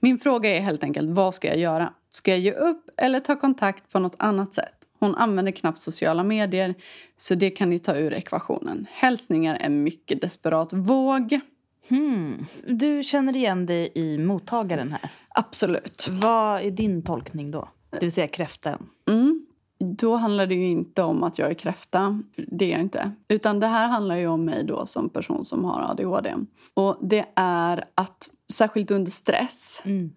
Min 0.00 0.18
fråga 0.18 0.56
är 0.56 0.60
helt 0.60 0.84
enkelt 0.84 1.10
vad 1.10 1.34
ska 1.34 1.48
jag 1.48 1.58
göra? 1.58 1.92
Ska 2.10 2.30
jag 2.30 2.40
ge 2.40 2.52
upp 2.52 2.90
eller 2.96 3.20
ta 3.20 3.36
kontakt 3.36 3.92
på 3.92 3.98
något 3.98 4.14
annat 4.18 4.54
sätt? 4.54 4.74
Hon 4.98 5.14
använder 5.14 5.52
knappt 5.52 5.80
sociala 5.80 6.22
medier 6.22 6.74
så 7.16 7.34
det 7.34 7.50
kan 7.50 7.70
ni 7.70 7.78
ta 7.78 7.96
ur 7.96 8.12
ekvationen. 8.12 8.86
Hälsningar 8.90 9.58
en 9.60 9.82
mycket 9.82 10.20
desperat 10.20 10.72
våg. 10.72 11.40
Hmm. 11.88 12.46
Du 12.66 13.02
känner 13.02 13.36
igen 13.36 13.66
dig 13.66 13.92
i 13.94 14.18
mottagaren 14.18 14.92
här. 14.92 15.10
Absolut. 15.28 16.08
Vad 16.10 16.60
är 16.60 16.70
din 16.70 17.02
tolkning 17.02 17.50
då? 17.50 17.68
Det 18.00 18.00
vill 18.06 18.12
säga 18.12 18.28
kräftan. 18.28 18.88
Mm. 19.08 19.46
Då 19.78 20.16
handlar 20.16 20.46
det 20.46 20.54
ju 20.54 20.66
inte 20.66 21.02
om 21.02 21.22
att 21.22 21.38
jag 21.38 21.50
är 21.50 21.54
kräfta. 21.54 22.22
Det 22.36 22.64
är 22.64 22.70
jag 22.70 22.80
inte. 22.80 23.10
Utan 23.28 23.60
det 23.60 23.66
här 23.66 23.88
handlar 23.88 24.16
ju 24.16 24.26
om 24.26 24.44
mig 24.44 24.64
då 24.64 24.86
som 24.86 25.08
person 25.08 25.44
som 25.44 25.64
har 25.64 25.90
ADHD. 25.90 26.34
Och 26.74 26.98
det 27.00 27.24
är 27.34 27.84
att, 27.94 28.30
särskilt 28.52 28.90
under 28.90 29.10
stress, 29.10 29.82
Mm. 29.84 30.10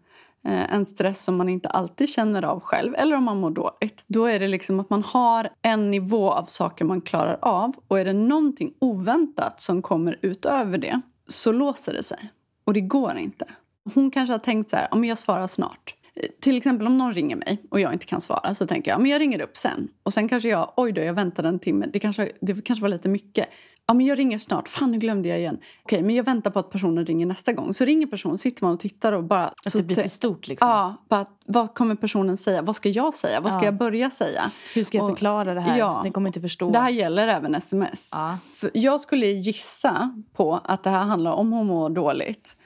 eh, 0.44 0.74
en 0.74 0.86
stress 0.86 1.24
som 1.24 1.36
man 1.38 1.50
inte 1.50 1.70
alltid 1.70 2.10
känner 2.10 2.44
av 2.44 2.60
själv 2.60 2.96
eller 2.98 3.16
om 3.16 3.24
man 3.24 3.40
mår 3.40 3.50
dåligt. 3.52 4.04
Då 4.08 4.26
är 4.26 4.40
det 4.40 4.48
liksom 4.48 4.80
att 4.80 4.90
man 4.90 5.04
har 5.04 5.50
en 5.62 5.92
nivå 5.92 6.32
av 6.32 6.46
saker 6.46 6.86
man 6.86 7.02
klarar 7.02 7.38
av 7.42 7.76
och 7.88 8.00
är 8.00 8.06
det 8.06 8.14
någonting 8.14 8.74
oväntat 8.80 9.62
som 9.62 9.82
kommer 9.82 10.20
utöver 10.22 10.78
det 10.78 11.02
så 11.28 11.52
låser 11.52 11.94
det 11.94 12.04
sig. 12.04 12.30
Och 12.64 12.74
det 12.74 12.82
går 12.82 13.18
inte. 13.18 13.46
Hon 13.94 14.12
kanske 14.12 14.34
har 14.34 14.40
tänkt 14.40 14.70
så 14.70 14.76
här, 14.76 14.88
om 14.92 15.06
jag 15.06 15.18
svarar 15.18 15.48
snart. 15.48 15.96
Till 16.42 16.58
exempel 16.58 16.88
om 16.88 16.98
någon 16.98 17.14
ringer 17.14 17.36
mig 17.36 17.64
och 17.72 17.80
jag 17.80 17.94
inte 17.94 18.06
kan 18.06 18.22
svara 18.22 18.56
så 18.56 18.68
tänker 18.68 18.92
jag, 18.92 19.02
men 19.02 19.12
jag 19.12 19.22
ringer 19.22 19.42
upp 19.42 19.58
sen. 19.58 19.88
Och 20.04 20.14
sen 20.14 20.30
kanske 20.30 20.50
jag, 20.50 20.74
oj 20.78 20.92
då, 20.92 21.02
jag 21.02 21.14
väntade 21.14 21.48
en 21.48 21.60
timme. 21.60 21.86
Det 21.94 22.00
kanske, 22.00 22.32
det 22.42 22.66
kanske 22.66 22.82
var 22.82 22.90
lite 22.90 23.10
mycket. 23.10 23.48
Ja, 23.88 23.94
men 23.94 24.06
jag 24.06 24.18
ringer 24.18 24.38
snart. 24.38 24.68
Fan, 24.68 24.92
nu 24.92 24.98
glömde 24.98 25.30
jag 25.30 25.40
igen. 25.40 25.58
Okej, 25.84 26.04
men 26.04 26.16
jag 26.16 26.24
väntar 26.24 26.52
på 26.52 26.60
att 26.60 26.70
personen 26.70 27.06
ringer 27.06 27.26
nästa 27.26 27.54
gång. 27.54 27.74
Så 27.74 27.86
ringer 27.86 28.08
personen, 28.08 28.38
sitter 28.38 28.64
man 28.64 28.74
och 28.74 28.80
tittar 28.80 29.14
och 29.14 29.24
bara... 29.24 29.46
Att 29.48 29.72
så 29.72 29.78
det 29.78 29.84
blir 29.84 29.96
för 29.96 30.08
stort 30.08 30.48
liksom. 30.48 30.68
Ja, 30.70 31.06
bara, 31.10 31.26
vad 31.46 31.74
kommer 31.74 31.96
personen 31.96 32.38
säga? 32.38 32.62
Vad 32.62 32.76
ska 32.76 32.90
jag 32.90 33.14
säga? 33.14 33.40
Vad 33.42 33.54
ska 33.54 33.62
Ja. 33.62 33.66
jag 33.66 33.78
börja 33.78 34.10
säga? 34.10 34.52
Hur 34.76 34.84
ska 34.84 34.98
jag 34.98 35.04
Och- 35.06 35.12
förklara 35.12 35.54
det 35.54 35.62
här? 35.62 35.78
Ja. 35.78 36.00
Den 36.04 36.12
kommer 36.12 36.30
inte 36.30 36.42
förstå. 36.42 36.70
Det 36.72 36.80
här 36.80 36.90
gäller 36.90 37.28
även 37.28 37.56
sms. 37.56 38.10
Ja. 38.14 38.38
För 38.54 38.72
jag 38.74 39.02
skulle 39.02 39.26
gissa 39.28 40.24
på 40.34 40.60
att 40.64 40.84
det 40.84 40.90
här 40.90 41.04
handlar 41.04 41.32
om 41.32 41.52
hon 41.52 41.68
mår 41.68 41.90
dåligt. 41.90 42.58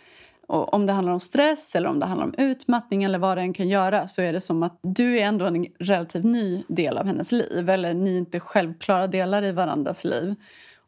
Och 0.49 0.73
om 0.73 0.85
det 0.85 0.93
handlar 0.93 1.13
om 1.13 1.19
stress 1.19 1.75
eller 1.75 1.89
om 1.89 1.99
det 1.99 2.05
handlar 2.05 2.27
om 2.27 2.33
utmattning 2.37 3.03
eller 3.03 3.19
vad 3.19 3.37
det 3.37 3.41
än 3.41 3.53
kan 3.53 3.69
göra 3.69 4.07
så 4.07 4.21
är 4.21 4.33
det 4.33 4.41
som 4.41 4.63
att 4.63 4.79
du 4.81 5.19
är 5.19 5.25
ändå 5.25 5.45
en 5.45 5.65
relativt 5.79 6.23
ny 6.23 6.63
del 6.67 6.97
av 6.97 7.05
hennes 7.05 7.31
liv. 7.31 7.69
Eller 7.69 7.93
ni 7.93 8.13
är 8.13 8.17
inte 8.17 8.39
självklara 8.39 9.07
delar 9.07 9.43
i 9.43 9.51
varandras 9.51 10.03
liv. 10.03 10.35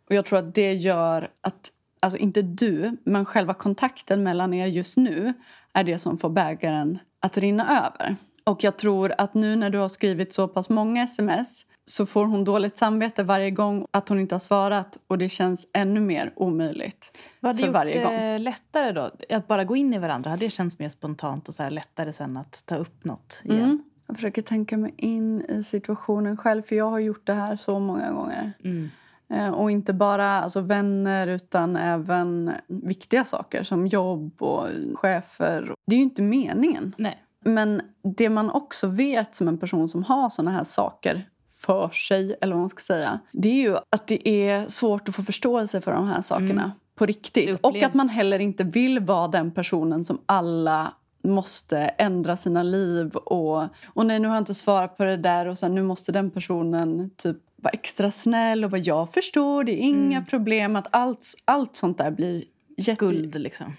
Och 0.10 0.16
jag 0.16 0.26
tror 0.26 0.40
att 0.40 0.56
det 0.56 0.74
gör 0.74 1.28
att, 1.42 1.72
alltså 2.00 2.18
inte 2.18 2.42
du, 2.42 2.98
men 3.04 3.26
själva 3.26 3.54
kontakten 3.54 4.24
mellan 4.24 4.54
er 4.54 4.66
just 4.66 4.98
nu 4.98 5.34
är 5.74 5.84
det 5.84 6.00
som 6.00 6.18
får 6.18 6.30
bägaren 6.30 7.00
att 7.20 7.38
rinna 7.38 7.86
över. 7.86 8.16
Och 8.44 8.64
jag 8.64 8.78
tror 8.78 9.14
att 9.18 9.34
nu 9.34 9.56
när 9.56 9.70
du 9.70 9.78
har 9.78 9.90
skrivit 9.90 10.34
så 10.34 10.48
pass 10.48 10.70
många 10.70 11.04
sms 11.04 11.66
så 11.92 12.06
får 12.06 12.26
hon 12.26 12.44
dåligt 12.44 12.78
samvete 12.78 13.24
varje 13.24 13.52
gång 13.52 13.88
att 13.92 14.10
hon 14.10 14.20
inte 14.20 14.36
har 14.36 14.40
svarat 14.40 14.98
och 15.08 15.18
det 15.18 15.30
känns 15.30 15.68
ännu 15.74 16.00
mer 16.00 16.34
omöjligt 16.36 17.18
Vad 17.40 17.50
hade 17.50 17.66
för 17.66 17.74
varje 17.74 18.04
gång. 18.04 18.14
det 18.14 18.38
lättare 18.38 18.92
då? 18.92 19.12
Att 19.30 19.48
bara 19.48 19.64
gå 19.64 19.76
in 19.76 19.94
i 19.94 19.98
varandra? 19.98 20.30
Hade 20.30 20.46
det 20.46 20.50
känts 20.50 20.80
mer 20.80 20.90
spontant 20.90 21.48
och 21.48 21.54
så 21.54 21.70
lättare 21.70 22.14
sen 22.14 22.38
att 22.38 22.64
ta 22.66 22.76
upp 22.76 23.06
något 23.06 23.42
igen? 23.44 23.64
Mm. 23.64 23.84
Jag 24.08 24.16
försöker 24.16 24.42
tänka 24.42 24.78
mig 24.78 24.94
in 24.98 25.42
i 25.42 25.64
situationen 25.64 26.38
själv 26.38 26.62
för 26.62 26.76
jag 26.76 26.90
har 26.90 27.00
gjort 27.00 27.28
det 27.28 27.34
här 27.34 27.56
så 27.58 27.80
många 27.80 28.12
gånger. 28.12 28.54
Mm. 28.64 28.90
Eh, 29.30 29.50
Och 29.50 29.72
inte 29.72 29.94
bara 29.94 30.28
alltså, 30.28 30.62
vänner 30.62 31.28
utan 31.28 31.76
även 31.76 32.52
viktiga 32.68 33.26
saker 33.26 33.64
som 33.64 33.88
jobb 33.88 34.42
och 34.42 34.68
chefer. 34.96 35.76
Det 35.88 35.96
är 35.96 35.98
ju 35.98 36.04
inte 36.04 36.22
meningen. 36.22 36.96
Nej. 36.98 37.24
Men 37.46 37.82
det 38.18 38.30
man 38.30 38.52
också 38.52 38.88
vet 38.88 39.36
som 39.36 39.48
en 39.48 39.58
person 39.58 39.90
som 39.90 40.04
har 40.04 40.30
såna 40.30 40.52
här 40.52 40.64
saker 40.64 41.28
för 41.66 41.90
sig, 41.90 42.36
eller 42.42 42.54
vad 42.54 42.60
man 42.60 42.70
ska 42.70 42.82
säga, 42.82 43.20
det 43.32 43.50
är 43.50 43.62
ju 43.62 43.78
att 43.90 44.08
det 44.08 44.30
är 44.30 44.68
svårt 44.68 45.10
att 45.10 45.16
få 45.16 45.22
förståelse 45.22 45.82
för 45.82 45.92
de 45.92 46.08
här 46.08 46.22
sakerna 46.22 46.72
på 46.96 47.04
Mm. 47.04 47.14
Det 47.34 47.42
riktigt. 47.42 47.60
Och 47.62 47.84
att 47.84 47.94
man 47.94 48.10
heller 48.10 48.40
inte 48.40 48.64
vill 48.64 49.00
vara 49.00 49.28
den 49.28 49.52
personen 49.52 50.06
som 50.06 50.22
alla 50.26 50.94
måste 51.24 51.78
ändra 51.78 52.38
sina 52.38 52.64
liv 52.64 53.16
och, 53.16 53.64
och 53.86 54.06
nej, 54.06 54.20
nu 54.20 54.28
har 54.28 54.36
jag 54.36 54.42
inte 54.42 54.54
svarat 54.54 54.98
på 54.98 55.04
det 55.04 55.18
där 55.18 55.46
och 55.46 55.58
sen 55.58 55.76
nu 55.76 55.84
måste 55.84 56.12
den 56.12 56.32
personen 56.32 57.10
typ 57.16 57.38
vara 57.56 57.72
extra 57.72 58.12
snäll 58.12 58.64
och 58.64 58.72
vad 58.72 58.80
jag 58.80 59.14
förstår, 59.14 59.64
det 59.64 59.72
är 59.72 59.78
inga 59.78 60.22
problem. 60.22 60.76
Att 60.76 60.88
allt, 60.92 61.34
allt 61.46 61.76
sånt 61.76 61.98
där 61.98 62.12
blir 62.12 62.44
jätte... 62.78 62.96
Skuld, 62.96 63.36
liksom. 63.36 63.74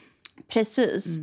Precis. 0.49 1.19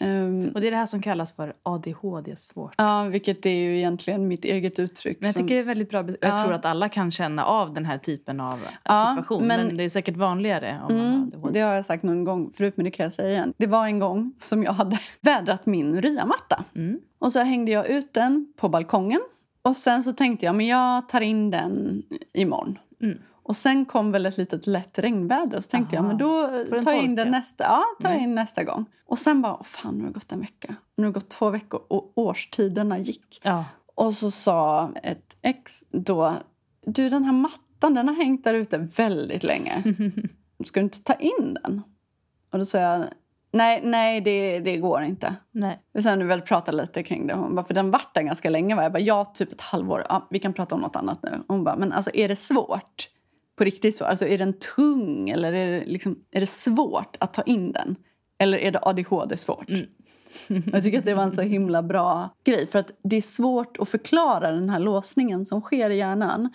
Ehm, 0.00 0.50
Och 0.54 0.60
det 0.60 0.66
är 0.66 0.70
det 0.70 0.76
här 0.76 0.86
som 0.86 1.02
kallas 1.02 1.32
för 1.32 1.54
ADHD 1.62 2.36
svårt. 2.36 2.74
ja, 2.78 3.02
vilket 3.04 3.46
är 3.46 3.50
ju 3.50 3.76
egentligen 3.78 4.28
mitt 4.28 4.44
eget 4.44 4.78
uttryck. 4.78 5.16
Men 5.20 5.26
jag 5.26 5.34
som- 5.36 5.42
tycker 5.42 5.54
det 5.54 5.60
är 5.60 5.64
väldigt 5.64 5.90
bra. 5.90 6.04
Jag 6.06 6.16
Ja. 6.20 6.42
tror 6.44 6.52
att 6.54 6.64
alla 6.64 6.88
kan 6.88 7.10
känna 7.10 7.44
av 7.44 7.72
den 7.74 7.84
här 7.84 7.98
typen 7.98 8.40
av 8.40 8.58
Ja, 8.84 9.06
situation. 9.10 9.46
Men, 9.46 9.66
men- 9.66 9.76
det 9.76 9.84
är 9.84 9.88
säkert 9.88 10.16
vanligare 10.16 10.80
om 10.88 10.96
man 10.96 11.06
har 11.06 11.12
Mm, 11.14 11.22
ADHD. 11.34 11.52
det 11.52 11.60
har 11.66 11.74
jag 11.74 11.84
sagt 11.84 12.02
någon 12.02 12.24
gång 12.24 12.52
förut, 12.54 12.72
men 12.76 12.84
det 12.84 12.90
kan 12.90 13.04
jag 13.04 13.12
säga 13.12 13.30
igen. 13.30 13.52
Det 13.56 13.66
var 13.66 13.86
en 13.86 13.98
gång 13.98 14.32
som 14.40 14.62
jag 14.62 14.72
hade 14.72 14.98
vädrat 15.20 15.66
min 15.66 16.02
ryamatta. 16.02 16.64
Mm. 16.74 17.00
Och 17.18 17.32
så 17.32 17.38
hängde 17.40 17.72
jag 17.72 17.88
ut 17.88 18.12
den 18.14 18.52
på 18.56 18.68
balkongen. 18.68 19.20
Och 19.62 19.76
sen 19.76 20.04
så 20.04 20.12
tänkte 20.12 20.46
jag, 20.46 20.54
men 20.54 20.66
jag 20.66 21.08
tar 21.08 21.20
in 21.20 21.50
den 21.50 22.02
imorgon. 22.32 22.78
Mm. 23.02 23.18
Och 23.44 23.56
sen 23.56 23.84
kom 23.84 24.12
väl 24.12 24.26
ett 24.26 24.38
litet 24.38 24.66
lätt 24.66 24.98
regnväder 24.98 25.56
och 25.56 25.64
så 25.64 25.70
tänkte 25.70 25.98
Aha. 25.98 26.04
jag, 26.04 26.08
men 26.08 26.18
då 26.18 26.82
tar 26.82 26.92
jag 26.92 27.04
in 27.04 27.14
den 27.14 27.30
nästa, 27.30 27.64
ja, 27.64 27.84
tar 28.00 28.08
Nej. 28.08 28.22
in 28.22 28.34
nästa 28.34 28.64
gång. 28.64 28.84
Och 29.06 29.18
sen 29.18 29.42
bara, 29.42 29.54
åh 29.54 29.62
fan 29.62 29.94
nu 29.94 30.00
har 30.00 30.08
det 30.08 30.14
gått 30.14 30.32
en 30.32 30.40
vecka. 30.40 30.74
Nu 30.96 31.04
har 31.04 31.12
det 31.12 31.14
gått 31.14 31.28
två 31.28 31.50
veckor 31.50 31.80
och 31.88 32.12
årstiderna 32.14 32.98
gick. 32.98 33.40
Ja. 33.42 33.64
Och 33.94 34.14
så 34.14 34.30
sa 34.30 34.90
ett 35.02 35.36
ex 35.42 35.84
då, 35.90 36.34
du 36.86 37.08
den 37.08 37.24
här 37.24 37.32
mattan 37.32 37.94
den 37.94 38.08
har 38.08 38.14
hängt 38.14 38.44
där 38.44 38.54
ute 38.54 38.78
väldigt 38.78 39.44
länge. 39.44 39.82
Ska 40.64 40.80
du 40.80 40.84
inte 40.84 41.02
ta 41.02 41.14
in 41.14 41.58
den? 41.62 41.82
Och 42.52 42.58
då 42.58 42.64
sa 42.64 42.78
jag, 42.78 43.04
nej, 43.52 43.80
nej 43.84 44.20
det, 44.20 44.60
det 44.60 44.76
går 44.76 45.02
inte. 45.02 45.34
Nej. 45.50 45.82
Och 45.94 46.02
sen 46.02 46.18
vi 46.18 46.24
väl 46.24 46.40
pratat 46.40 46.74
lite 46.74 47.02
kring 47.02 47.26
det. 47.26 47.34
Hon 47.34 47.54
bara, 47.54 47.64
för 47.64 47.74
den 47.74 47.90
vart 47.90 48.14
där 48.14 48.22
ganska 48.22 48.50
länge. 48.50 48.74
Va? 48.74 48.82
Jag 48.82 48.92
bara, 48.92 48.98
ja, 48.98 49.24
typ 49.24 49.52
ett 49.52 49.60
halvår. 49.60 50.06
Ja, 50.08 50.26
vi 50.30 50.38
kan 50.38 50.52
prata 50.52 50.74
om 50.74 50.80
något 50.80 50.96
annat 50.96 51.22
nu. 51.22 51.40
Hon 51.48 51.64
bara, 51.64 51.76
men 51.76 51.92
alltså 51.92 52.10
är 52.14 52.28
det 52.28 52.36
svårt? 52.36 53.08
På 53.56 53.64
riktigt 53.64 53.96
svårt? 53.96 54.08
Alltså 54.08 54.26
är 54.26 54.38
den 54.38 54.52
tung 54.76 55.30
eller 55.30 55.52
är 55.52 55.80
det, 55.80 55.86
liksom, 55.86 56.18
är 56.30 56.40
det 56.40 56.46
svårt 56.46 57.16
att 57.20 57.34
ta 57.34 57.42
in 57.42 57.72
den? 57.72 57.96
Eller 58.38 58.58
är 58.58 58.70
det 58.72 58.78
ADHD 58.82 59.36
svårt? 59.36 59.70
Och 59.70 59.76
Jag 60.72 60.82
tycker 60.82 60.98
att 60.98 61.04
det 61.04 61.14
var 61.14 61.22
en 61.22 61.34
så 61.34 61.42
himla 61.42 61.82
bra 61.82 62.28
grej. 62.44 62.66
För 62.66 62.78
att 62.78 62.90
det 63.02 63.16
är 63.16 63.22
svårt 63.22 63.76
att 63.78 63.88
förklara 63.88 64.50
den 64.50 64.70
här 64.70 64.78
låsningen 64.80 65.46
som 65.46 65.60
sker 65.60 65.90
i 65.90 65.96
hjärnan. 65.96 66.50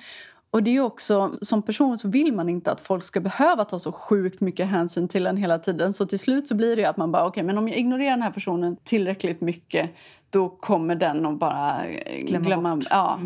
Och 0.52 0.64
det 0.64 0.76
är 0.76 0.82
också, 0.82 1.34
som 1.42 1.62
person 1.62 1.98
så 1.98 2.08
vill 2.08 2.34
man 2.34 2.50
inte 2.50 2.72
att 2.72 2.82
folk 2.82 3.04
ska 3.04 3.20
behöva 3.20 3.66
ta 3.66 3.80
så 3.80 3.92
sjukt 3.92 4.42
mycket 4.42 4.68
hänsyn 4.68 5.08
till 5.08 5.28
en 5.28 5.38
hela 5.38 5.60
tiden. 5.60 5.94
Så 5.94 6.06
till 6.06 6.20
slut 6.20 6.48
så 6.48 6.56
blir 6.56 6.76
det 6.76 6.86
att 6.86 6.98
man 6.98 7.12
bara, 7.12 7.28
okej 7.28 7.44
men 7.44 7.58
om 7.58 7.68
jag 7.68 7.78
ignorerar 7.78 8.10
den 8.12 8.22
här 8.22 8.32
personen 8.32 8.78
tillräckligt 8.84 9.42
mycket 9.42 9.90
då 10.30 10.50
kommer 10.50 10.96
den 10.96 11.26
att 11.26 11.40
bara 11.40 11.86
eh, 11.86 12.26
Glömma 12.26 12.46
glömma. 12.46 12.76
bort. 12.76 12.86
Ja. 12.90 13.20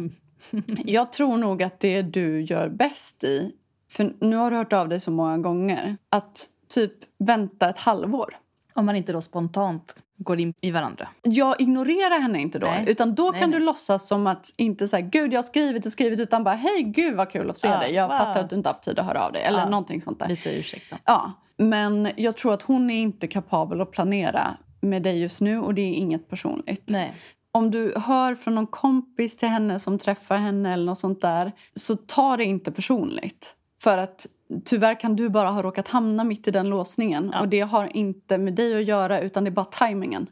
jag 0.86 1.12
tror 1.12 1.38
nog 1.38 1.64
att 1.64 1.80
det 1.80 2.02
du 2.02 2.42
gör 2.42 2.70
bäst 2.70 3.24
i, 3.24 3.52
för 3.96 4.14
nu 4.20 4.36
har 4.36 4.52
du 4.52 4.58
hört 4.58 4.74
av 4.74 4.90
dig 4.90 5.00
så 5.00 5.12
många 5.12 5.38
gånger, 5.38 5.98
att 6.10 6.50
typ 6.70 6.94
vänta 7.20 7.70
ett 7.70 7.78
halvår. 7.80 8.38
Om 8.74 8.86
man 8.86 8.96
inte 8.96 9.14
då 9.14 9.22
spontant 9.22 9.96
går 10.18 10.40
in 10.40 10.54
i 10.62 10.72
varandra. 10.72 11.08
Jag 11.22 11.62
ignorerar 11.62 12.20
henne 12.22 12.42
inte 12.42 12.60
då. 12.60 12.68
Nej. 12.68 12.86
Utan 12.88 13.16
då 13.16 13.32
Nej, 13.32 13.42
kan 13.42 13.50
nej. 13.50 13.60
du 13.60 13.66
låtsas 13.66 14.08
som 14.08 14.28
att 14.28 14.54
inte 14.58 14.88
så 14.88 14.96
här, 14.96 15.04
gud 15.04 15.34
jag 15.34 15.38
har 15.38 15.44
skrivit 15.44 15.86
och 15.86 15.92
skrivit 15.92 16.20
utan 16.20 16.44
bara 16.44 16.56
hej 16.56 16.84
gud 16.84 17.16
vad 17.16 17.30
kul 17.30 17.50
att 17.50 17.58
se 17.58 17.68
Ja, 17.68 17.80
dig. 17.80 17.94
Jag 17.94 18.08
wow. 18.08 18.18
fattar 18.18 18.40
att 18.40 18.50
du 18.50 18.56
inte 18.56 18.70
haft 18.70 18.84
tid 18.84 19.00
att 19.00 19.06
höra 19.06 19.26
av 19.26 19.32
dig. 19.32 19.42
Eller 19.44 19.60
Ja. 19.60 19.70
någonting 19.70 20.02
sånt 20.02 20.20
där. 20.20 20.28
Lite 20.28 20.50
ursäkta. 20.60 20.98
Ja, 21.06 21.32
men 21.58 22.10
jag 22.16 22.38
tror 22.38 22.54
att 22.54 22.62
hon 22.62 22.90
är 22.90 23.02
inte 23.02 23.28
kapabel 23.28 23.82
att 23.82 23.92
planera 23.92 24.58
med 24.82 25.04
dig 25.04 25.22
just 25.22 25.42
nu 25.42 25.60
och 25.60 25.74
det 25.74 25.82
är 25.82 25.94
inget 25.94 26.30
personligt. 26.30 26.84
Nej. 26.88 27.14
Om 27.52 27.72
du 27.72 27.94
hör 27.98 28.36
från 28.36 28.56
någon 28.56 28.68
kompis 28.68 29.38
till 29.38 29.50
henne 29.50 29.80
som 29.80 30.00
träffar 30.00 30.38
henne 30.38 30.74
eller 30.74 30.86
något 30.86 31.00
sånt 31.00 31.22
där 31.22 31.52
så 31.74 31.96
ta 31.96 32.38
det 32.38 32.44
inte 32.44 32.72
personligt. 32.72 33.56
För 33.84 33.98
att 33.98 34.28
tyvärr 34.66 35.00
kan 35.00 35.16
du 35.16 35.30
bara 35.30 35.50
ha 35.50 35.62
råkat 35.64 35.88
hamna 35.88 36.24
mitt 36.24 36.48
i 36.48 36.52
den 36.52 36.70
låsningen 36.70 37.30
Ja. 37.34 37.42
och 37.42 37.50
det 37.50 37.60
har 37.60 37.98
inte 37.98 38.38
med 38.38 38.54
dig 38.54 38.76
att 38.82 38.86
göra 38.88 39.20
utan 39.20 39.44
det 39.44 39.50
är 39.50 39.52
bara 39.52 39.66
tajmingen. 39.66 40.28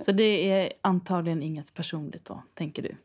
Så 0.00 0.12
det 0.12 0.50
är 0.52 0.72
antagligen 0.80 1.42
inget 1.42 1.74
personligt 1.74 2.24
då, 2.24 2.42
tänker 2.54 2.82
du? 2.82 2.96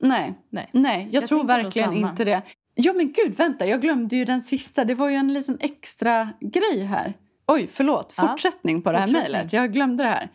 Nej, 0.00 0.34
Nej. 0.50 0.70
Nej, 0.72 1.08
jag, 1.10 1.22
Jag 1.22 1.28
tror 1.28 1.44
verkligen 1.44 1.92
inte 1.92 2.24
det. 2.24 2.42
Ja, 2.74 2.92
men 2.92 3.12
gud, 3.12 3.34
vänta, 3.36 3.66
jag 3.66 3.80
glömde 3.80 4.16
ju 4.16 4.24
den 4.24 4.40
sista. 4.40 4.84
Det 4.84 4.94
var 4.94 5.08
ju 5.08 5.16
en 5.16 5.32
liten 5.32 5.58
extra 5.60 6.28
grej 6.40 6.84
här. 6.84 7.14
Oj, 7.46 7.68
förlåt. 7.72 8.14
Ja, 8.16 8.28
Fortsättning 8.28 8.82
på 8.82 8.92
det 8.92 8.98
här 8.98 9.08
mejlet. 9.08 9.52
Jag 9.52 9.72
glömde 9.72 10.02
det 10.02 10.08
här. 10.10 10.28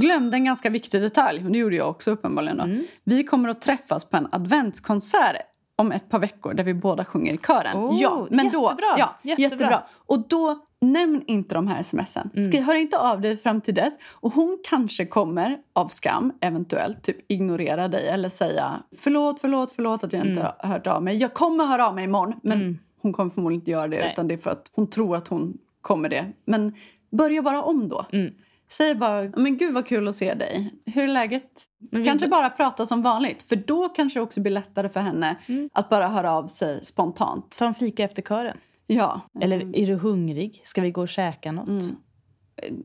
Glömde 0.00 0.36
en 0.36 0.44
ganska 0.44 0.70
viktig 0.70 1.02
detalj. 1.02 1.40
Det 1.40 1.58
gjorde 1.58 1.76
jag 1.76 1.90
också 1.90 2.10
uppenbarligen. 2.10 2.60
Mm. 2.60 2.84
Vi 3.04 3.24
kommer 3.24 3.48
att 3.48 3.60
träffas 3.60 4.04
på 4.04 4.16
en 4.16 4.28
adventskonsert 4.32 5.36
om 5.78 5.92
ett 5.92 6.08
par 6.08 6.18
veckor 6.18 6.54
där 6.54 6.64
vi 6.64 6.74
båda 6.74 7.04
sjunger 7.04 7.32
i 7.34 7.38
kören. 7.46 7.76
Oh, 7.76 7.96
ja, 8.00 8.26
men 8.30 8.50
då, 8.50 8.62
jättebra, 8.62 8.94
ja, 8.98 9.16
jättebra. 9.22 9.42
jättebra. 9.44 9.82
Och 10.06 10.28
då, 10.28 10.58
nämn 10.80 11.22
inte 11.26 11.54
de 11.54 11.66
här 11.66 11.82
smsen. 11.82 12.30
Mm. 12.34 12.50
Skriv, 12.50 12.62
hör 12.62 12.74
inte 12.74 12.98
av 12.98 13.20
dig 13.20 13.36
fram 13.36 13.60
till 13.60 13.74
dess. 13.74 13.94
Och 14.12 14.32
hon 14.32 14.58
kanske 14.68 15.06
kommer 15.06 15.58
av 15.72 15.88
skam, 15.88 16.32
eventuellt, 16.40 17.02
typ 17.02 17.16
ignorera 17.32 17.88
dig 17.88 18.08
eller 18.08 18.28
säga 18.28 18.82
förlåt, 18.96 19.40
förlåt, 19.40 19.72
förlåt 19.72 20.04
att 20.04 20.12
jag 20.12 20.26
inte 20.26 20.40
Mm. 20.40 20.52
har 20.58 20.68
hört 20.68 20.86
av 20.86 21.02
mig. 21.02 21.16
Jag 21.16 21.34
kommer 21.34 21.64
höra 21.64 21.88
av 21.88 21.94
mig 21.94 22.04
imorgon, 22.04 22.40
men 22.42 22.78
hon 23.02 23.12
kommer 23.12 23.30
förmodligen 23.30 23.60
inte 23.60 23.70
göra 23.70 23.88
det 23.88 23.98
Nej. 24.00 24.10
utan 24.12 24.28
det 24.28 24.34
är 24.34 24.38
för 24.38 24.50
att 24.50 24.70
hon 24.74 24.86
tror 24.86 25.16
att 25.16 25.28
hon 25.28 25.58
kommer 25.80 26.08
det. 26.08 26.26
Men 26.44 26.74
börja 27.10 27.42
bara 27.42 27.62
om 27.62 27.88
då. 27.88 28.06
Mm. 28.12 28.34
Säg 28.70 28.94
bara, 28.94 29.22
men 29.36 29.56
gud 29.56 29.74
vad 29.74 29.86
kul 29.86 30.08
att 30.08 30.16
se 30.16 30.34
dig. 30.34 30.74
Hur 30.86 31.02
är 31.02 31.08
läget? 31.08 31.64
Vi- 31.90 32.04
Kanske 32.04 32.28
bara 32.28 32.50
prata 32.50 32.86
som 32.86 33.02
vanligt. 33.02 33.42
För 33.42 33.56
då 33.56 33.88
kanske 33.88 34.18
det 34.18 34.22
också 34.22 34.40
blir 34.40 34.52
lättare 34.52 34.88
för 34.88 35.00
henne 35.00 35.36
Mm. 35.46 35.70
att 35.72 35.88
bara 35.88 36.06
höra 36.08 36.32
av 36.32 36.46
sig 36.46 36.84
spontant. 36.84 37.56
Ta 37.58 37.66
en 37.66 37.74
fika 37.74 38.04
efter 38.04 38.22
kören. 38.22 38.56
Ja. 38.86 39.20
Eller 39.40 39.76
är 39.76 39.86
du 39.86 39.94
hungrig? 39.94 40.60
Ska 40.64 40.80
vi 40.80 40.90
gå 40.90 41.00
och 41.00 41.08
käka 41.08 41.52
något? 41.52 41.68
Mm. 41.68 41.96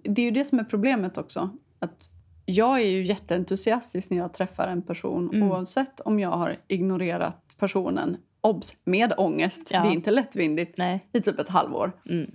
Det 0.03 0.21
är 0.21 0.25
ju 0.25 0.31
det 0.31 0.45
som 0.45 0.59
är 0.59 0.63
problemet 0.63 1.17
också. 1.17 1.49
Att 1.79 2.09
jag 2.45 2.81
är 2.81 2.85
ju 2.87 3.05
jätteentusiastisk 3.05 4.11
när 4.11 4.17
jag 4.17 4.33
träffar 4.33 4.67
en 4.67 4.81
person 4.81 5.29
Mm. 5.33 5.51
oavsett 5.51 5.99
om 5.99 6.19
jag 6.19 6.29
har 6.31 6.57
ignorerat 6.67 7.55
personen 7.59 8.17
obs, 8.41 8.73
med 8.83 9.13
ångest, 9.17 9.67
Ja. 9.71 9.81
det 9.83 9.87
är 9.89 9.91
inte 9.93 10.11
lättvindigt, 10.11 10.77
Nej. 10.77 11.09
i 11.13 11.21
typ 11.21 11.39
ett 11.39 11.49
halvår. 11.49 11.91
Mm. 12.09 12.31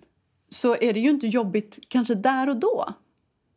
Så 0.49 0.77
är 0.77 0.93
det 0.93 1.01
ju 1.01 1.11
inte 1.11 1.27
jobbigt 1.27 1.79
kanske 1.89 2.15
där 2.15 2.49
och 2.49 2.57
då. 2.57 2.85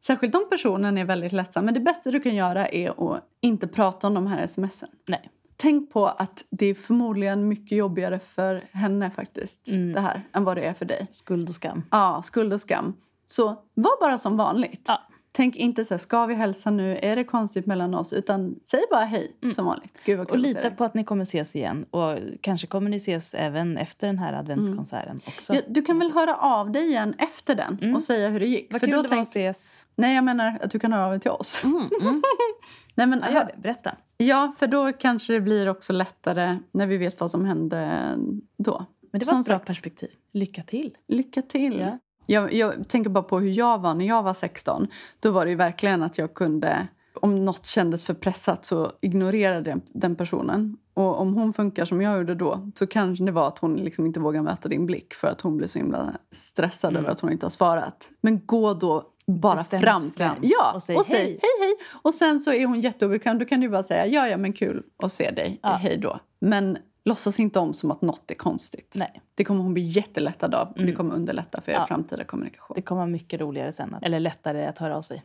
Särskilt 0.05 0.35
om 0.35 0.49
personen 0.49 0.97
är 0.97 1.05
väldigt 1.05 1.31
lättsam. 1.31 1.65
Men 1.65 1.73
det 1.73 1.79
bästa 1.79 2.11
du 2.11 2.19
kan 2.19 2.35
göra 2.35 2.67
är 2.67 3.15
att 3.15 3.23
inte 3.41 3.67
prata 3.67 4.07
om 4.07 4.13
de 4.13 4.27
här 4.27 4.47
smsen. 4.47 4.89
Nej. 5.07 5.29
Tänk 5.57 5.91
på 5.93 6.05
att 6.07 6.45
det 6.49 6.65
är 6.65 6.73
förmodligen 6.73 7.47
mycket 7.47 7.77
jobbigare 7.77 8.19
för 8.19 8.63
henne 8.71 9.11
faktiskt, 9.11 9.67
Mm. 9.67 9.93
det 9.93 9.99
här, 9.99 10.21
än 10.33 10.43
vad 10.43 10.57
det 10.57 10.61
är 10.63 10.73
för 10.73 10.85
dig. 10.85 11.07
Skuld 11.11 11.49
och 11.49 11.55
skam. 11.55 11.83
Ja, 11.91 12.21
skuld 12.25 12.53
och 12.53 12.61
skam. 12.61 12.93
Så 13.25 13.45
var 13.73 13.99
bara 14.01 14.17
som 14.17 14.37
vanligt. 14.37 14.81
Ja. 14.87 15.01
Tänk 15.33 15.55
inte 15.55 15.85
så 15.85 15.93
här, 15.93 15.99
ska 15.99 16.25
vi 16.25 16.33
hälsa 16.33 16.71
nu? 16.71 16.97
Är 17.01 17.15
det 17.15 17.23
konstigt 17.23 17.65
mellan 17.65 17.93
oss? 17.93 18.13
Utan 18.13 18.59
säg 18.63 18.81
bara 18.91 19.05
hej 19.05 19.35
som 19.55 19.65
vanligt. 19.65 19.99
Gud 20.05 20.17
vad 20.17 20.29
Mm. 20.29 20.39
Och 20.39 20.45
kul 20.45 20.53
se 20.53 20.61
lita 20.61 20.75
på 20.75 20.83
att 20.83 20.93
ni 20.93 21.03
kommer 21.03 21.23
ses 21.23 21.55
igen. 21.55 21.85
Och 21.91 22.17
kanske 22.41 22.67
kommer 22.67 22.89
ni 22.89 22.97
ses 22.97 23.33
även 23.33 23.77
efter 23.77 24.07
den 24.07 24.17
här 24.17 24.33
adventskonserten 24.33 25.19
också. 25.27 25.55
Ja, 25.55 25.61
du 25.67 25.81
kan 25.81 25.99
väl 25.99 26.11
höra 26.11 26.35
av 26.35 26.71
dig 26.71 26.87
igen 26.87 27.15
efter 27.17 27.55
den 27.55 27.95
och 27.95 28.03
säga 28.03 28.29
hur 28.29 28.39
det 28.39 28.45
gick? 28.45 28.61
Mm. 28.61 28.71
Vad 28.71 28.79
För 28.79 28.87
kul 28.87 28.95
då 28.95 29.01
det 29.01 29.07
var 29.07 29.15
tänk... 29.15 29.21
att 29.21 29.27
ses. 29.27 29.85
Nej, 29.95 30.15
jag 30.15 30.23
menar 30.23 30.59
att 30.61 30.71
du 30.71 30.79
kan 30.79 30.93
höra 30.93 31.05
av 31.05 31.11
dig 31.11 31.19
till 31.19 31.31
oss. 31.31 31.63
Nej, 32.95 33.07
men, 33.07 33.23
Ja, 33.27 33.33
gör 33.33 33.45
det. 33.45 33.61
Berätta. 33.61 33.95
Ja, 34.17 34.53
för 34.57 34.67
då 34.67 34.91
kanske 34.93 35.33
det 35.33 35.41
blir 35.41 35.69
också 35.69 35.93
lättare 35.93 36.59
när 36.71 36.87
vi 36.87 36.97
vet 36.97 37.19
vad 37.19 37.31
som 37.31 37.45
hände 37.45 38.11
då. 38.57 38.85
Men 39.11 39.19
det 39.19 39.25
var 39.25 39.33
Som 39.33 39.41
ett 39.41 39.47
bra 39.47 39.55
sagt, 39.55 39.65
perspektiv. 39.65 40.09
Lycka 40.33 40.61
till. 40.63 40.97
Lycka 41.07 41.41
till. 41.41 41.79
Ja. 41.79 41.99
Jag, 42.25 42.53
jag 42.53 42.89
tänker 42.89 43.09
bara 43.09 43.23
på 43.23 43.39
hur 43.39 43.49
jag 43.49 43.79
var 43.79 43.93
när 43.93 44.05
jag 44.05 44.23
var 44.23 44.33
16. 44.33 44.87
Då 45.19 45.31
var 45.31 45.45
det 45.45 45.55
verkligen 45.55 46.03
att 46.03 46.17
jag 46.17 46.33
kunde... 46.33 46.87
Om 47.21 47.45
något 47.45 47.65
kändes 47.65 48.03
för 48.03 48.13
pressat 48.13 48.65
så 48.65 48.91
ignorerade 49.01 49.69
jag 49.69 49.81
den 49.87 50.15
personen. 50.15 50.77
Och 50.93 51.19
om 51.19 51.33
hon 51.33 51.53
funkar 51.53 51.85
som 51.85 52.01
jag 52.01 52.17
gjorde 52.17 52.35
då 52.35 52.71
så 52.75 52.87
kanske 52.87 53.23
det 53.23 53.31
var 53.31 53.47
att 53.47 53.59
hon 53.59 53.75
liksom 53.75 54.05
inte 54.05 54.19
vågar 54.19 54.41
möta 54.41 54.69
din 54.69 54.85
blick 54.85 55.13
för 55.13 55.27
att 55.27 55.41
hon 55.41 55.57
blir 55.57 55.67
så 55.67 55.79
himla 55.79 56.13
stressad 56.31 56.97
över 56.97 57.09
att 57.09 57.19
hon 57.19 57.31
inte 57.31 57.45
har 57.45 57.51
svarat. 57.51 58.09
Men 58.21 58.45
gå 58.45 58.73
då 58.73 59.11
bara 59.27 59.55
Bestämt 59.55 59.83
fram 59.83 60.11
till 60.11 60.25
henne. 60.25 60.39
Ja, 60.41 60.71
och 60.73 60.83
säg 60.83 60.95
och 60.95 61.05
säg 61.05 61.17
hej. 61.17 61.39
hej 61.41 61.67
hej. 61.67 61.73
Och 61.91 62.13
sen 62.13 62.39
så 62.39 62.53
är 62.53 62.65
hon 62.65 62.79
jätteobekväm. 62.79 63.39
Då 63.39 63.45
kan 63.45 63.59
du 63.59 63.69
bara 63.69 63.83
säga 63.83 64.07
ja 64.07 64.27
ja 64.27 64.37
men 64.37 64.53
kul 64.53 64.83
att 65.03 65.11
se 65.11 65.31
dig. 65.31 65.59
Ja. 65.63 65.69
Hej 65.69 65.97
då. 65.97 66.19
Men 66.39 66.77
låtsas 67.05 67.39
inte 67.39 67.59
om 67.59 67.73
som 67.73 67.91
att 67.91 68.01
något 68.01 68.31
är 68.31 68.35
konstigt. 68.35 68.95
Nej. 68.97 69.21
Det 69.35 69.43
kommer 69.43 69.63
hon 69.63 69.73
bli 69.73 69.83
jättelättad 69.83 70.55
av 70.55 70.67
och 70.71 70.85
det 70.85 70.93
kommer 70.93 71.15
underlätta 71.15 71.61
för 71.61 71.71
er 71.71 71.75
Ja. 71.75 71.85
framtida 71.85 72.23
kommunikation. 72.23 72.75
Det 72.75 72.81
kommer 72.81 72.99
vara 73.01 73.11
mycket 73.11 73.41
roligare 73.41 73.71
sen. 73.71 73.95
Eller 74.01 74.19
lättare 74.19 74.65
att 74.65 74.77
höra 74.77 74.97
av 74.97 75.01
sig. 75.01 75.23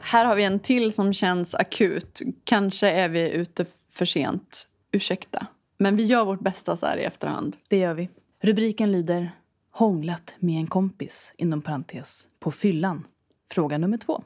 Här 0.00 0.24
har 0.24 0.34
vi 0.36 0.44
en 0.44 0.60
till 0.60 0.92
som 0.92 1.12
känns 1.12 1.54
akut. 1.54 2.20
Kanske 2.44 2.90
är 2.90 3.08
vi 3.08 3.30
ute 3.30 3.66
för 3.90 4.04
sent. 4.04 4.68
Ursäkta. 4.92 5.46
Men 5.78 5.96
vi 5.96 6.04
gör 6.04 6.24
vårt 6.24 6.40
bästa 6.40 6.76
så 6.76 6.86
här 6.86 6.96
i 6.96 7.04
efterhand. 7.04 7.56
Det 7.68 7.76
gör 7.78 7.94
vi. 7.94 8.08
Rubriken 8.42 8.92
lyder 8.92 9.30
Hånglat 9.70 10.36
med 10.38 10.60
en 10.60 10.66
kompis, 10.66 11.34
inom 11.38 11.62
parentes, 11.62 12.28
på 12.40 12.50
fyllan. 12.50 13.06
Fråga 13.50 13.78
nummer 13.78 13.98
två. 13.98 14.22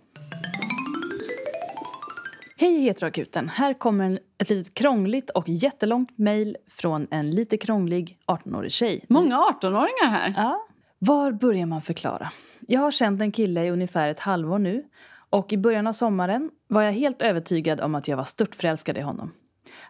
Hej 2.63 2.81
heteroakuten! 2.81 3.49
Här 3.49 3.75
kommer 3.75 4.19
ett 4.39 4.51
litet 4.51 4.75
krångligt 4.75 5.31
och 5.31 5.49
jättelångt 5.49 6.19
mejl 6.19 6.57
från 6.69 7.07
en 7.11 7.31
lite 7.31 7.57
krånglig 7.57 8.19
18-årig 8.27 8.73
tjej. 8.73 9.05
Många 9.09 9.37
18-åringar 9.37 10.07
här. 10.07 10.35
Ja. 10.37 10.67
Var 10.99 11.33
börjar 11.33 11.67
man 11.67 11.83
förklara? 11.83 12.33
Jag 12.61 12.81
har 12.81 12.91
känt 12.91 13.23
en 13.23 13.33
kille 13.33 13.65
i 13.65 13.71
ungefär 13.71 14.09
ett 14.09 14.21
halvår 14.21 14.59
nu 14.59 14.85
och 15.31 15.53
i 15.53 15.59
början 15.59 15.87
av 15.87 15.93
sommaren 15.93 16.51
var 16.69 16.83
jag 16.83 16.93
helt 16.93 17.23
övertygad 17.23 17.81
om 17.81 17.95
att 17.95 18.09
jag 18.09 18.17
var 18.17 18.25
störtförälskad 18.25 18.99
i 18.99 19.01
honom. 19.01 19.33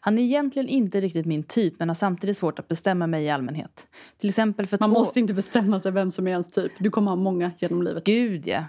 Han 0.00 0.18
är 0.18 0.22
egentligen 0.22 0.68
inte 0.68 1.00
riktigt 1.00 1.26
min 1.26 1.42
typ 1.42 1.78
men 1.78 1.88
har 1.88 1.94
samtidigt 1.94 2.36
svårt 2.36 2.58
att 2.58 2.68
bestämma 2.68 3.06
mig 3.06 3.24
i 3.24 3.30
allmänhet. 3.30 3.86
Till 4.18 4.28
exempel 4.28 4.66
för 4.66 4.78
Man 4.80 4.90
två... 4.90 4.98
måste 4.98 5.20
inte 5.20 5.34
bestämma 5.34 5.78
sig 5.78 5.92
vem 5.92 6.10
som 6.10 6.26
är 6.26 6.30
ens 6.30 6.50
typ. 6.50 6.72
Du 6.78 6.90
kommer 6.90 7.10
ha 7.10 7.16
många 7.16 7.50
genom 7.58 7.82
livet. 7.82 8.04
Gud, 8.04 8.46
ja. 8.46 8.64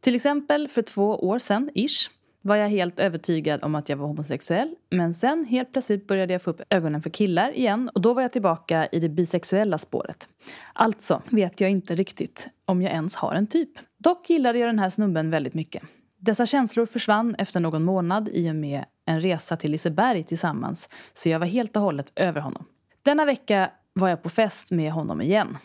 Till 0.00 0.14
exempel 0.14 0.68
för 0.68 0.82
två 0.82 1.16
år 1.16 1.38
sedan, 1.38 1.70
ish, 1.74 2.10
var 2.42 2.56
jag 2.56 2.68
helt 2.68 3.00
övertygad 3.00 3.64
om 3.64 3.74
att 3.74 3.88
jag 3.88 3.96
var 3.96 4.06
homosexuell. 4.06 4.74
Men 4.90 5.14
sen 5.14 5.44
helt 5.44 5.72
plötsligt 5.72 6.06
började 6.06 6.32
jag 6.32 6.42
få 6.42 6.50
upp 6.50 6.60
ögonen 6.70 7.02
för 7.02 7.10
killar 7.10 7.56
igen 7.56 7.90
och 7.94 8.00
då 8.00 8.14
var 8.14 8.22
jag 8.22 8.32
tillbaka 8.32 8.86
i 8.92 9.00
det 9.00 9.08
bisexuella 9.08 9.78
spåret. 9.78 10.28
Alltså 10.72 11.22
vet 11.30 11.60
jag 11.60 11.70
inte 11.70 11.94
riktigt 11.94 12.48
om 12.64 12.82
jag 12.82 12.92
ens 12.92 13.16
har 13.16 13.34
en 13.34 13.46
typ. 13.46 13.70
Dock 13.98 14.30
gillade 14.30 14.58
jag 14.58 14.68
den 14.68 14.78
här 14.78 14.90
snubben 14.90 15.30
väldigt 15.30 15.54
mycket. 15.54 15.82
Dessa 16.18 16.46
känslor 16.46 16.86
försvann 16.86 17.34
efter 17.34 17.60
någon 17.60 17.84
månad 17.84 18.28
i 18.32 18.50
och 18.50 18.56
med 18.56 18.84
en 19.06 19.20
resa 19.20 19.56
till 19.56 19.70
Liseberg 19.70 20.22
tillsammans 20.22 20.88
så 21.14 21.28
jag 21.28 21.38
var 21.38 21.46
helt 21.46 21.76
och 21.76 21.82
hållet 21.82 22.12
över 22.16 22.40
honom. 22.40 22.64
Denna 23.02 23.24
vecka 23.24 23.70
var 23.92 24.08
jag 24.08 24.22
på 24.22 24.28
fest 24.28 24.70
med 24.70 24.92
honom 24.92 25.20
igen. 25.20 25.58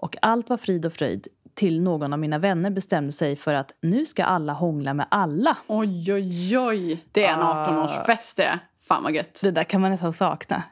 Och 0.00 0.16
allt 0.22 0.50
var 0.50 0.56
frid 0.56 0.86
och 0.86 0.92
fröjd 0.92 1.28
till 1.58 1.80
någon 1.82 2.12
av 2.12 2.18
mina 2.18 2.38
vänner 2.38 2.70
bestämde 2.70 3.12
sig 3.12 3.36
för 3.36 3.54
att 3.54 3.74
nu 3.82 4.06
ska 4.06 4.24
alla 4.24 4.52
hångla 4.52 4.94
med 4.94 5.06
alla. 5.10 5.56
Oj, 5.66 6.12
oj, 6.12 6.58
oj. 6.58 7.04
Det 7.12 7.24
är 7.24 7.32
en 7.32 7.40
Ah. 7.42 7.66
18-årsfest 7.66 8.36
det. 8.36 8.58
Fan 8.88 9.02
vad 9.02 9.12
gött. 9.12 9.40
Det 9.42 9.50
där 9.50 9.64
kan 9.64 9.80
man 9.80 9.90
nästan 9.90 10.12
sakna. 10.12 10.62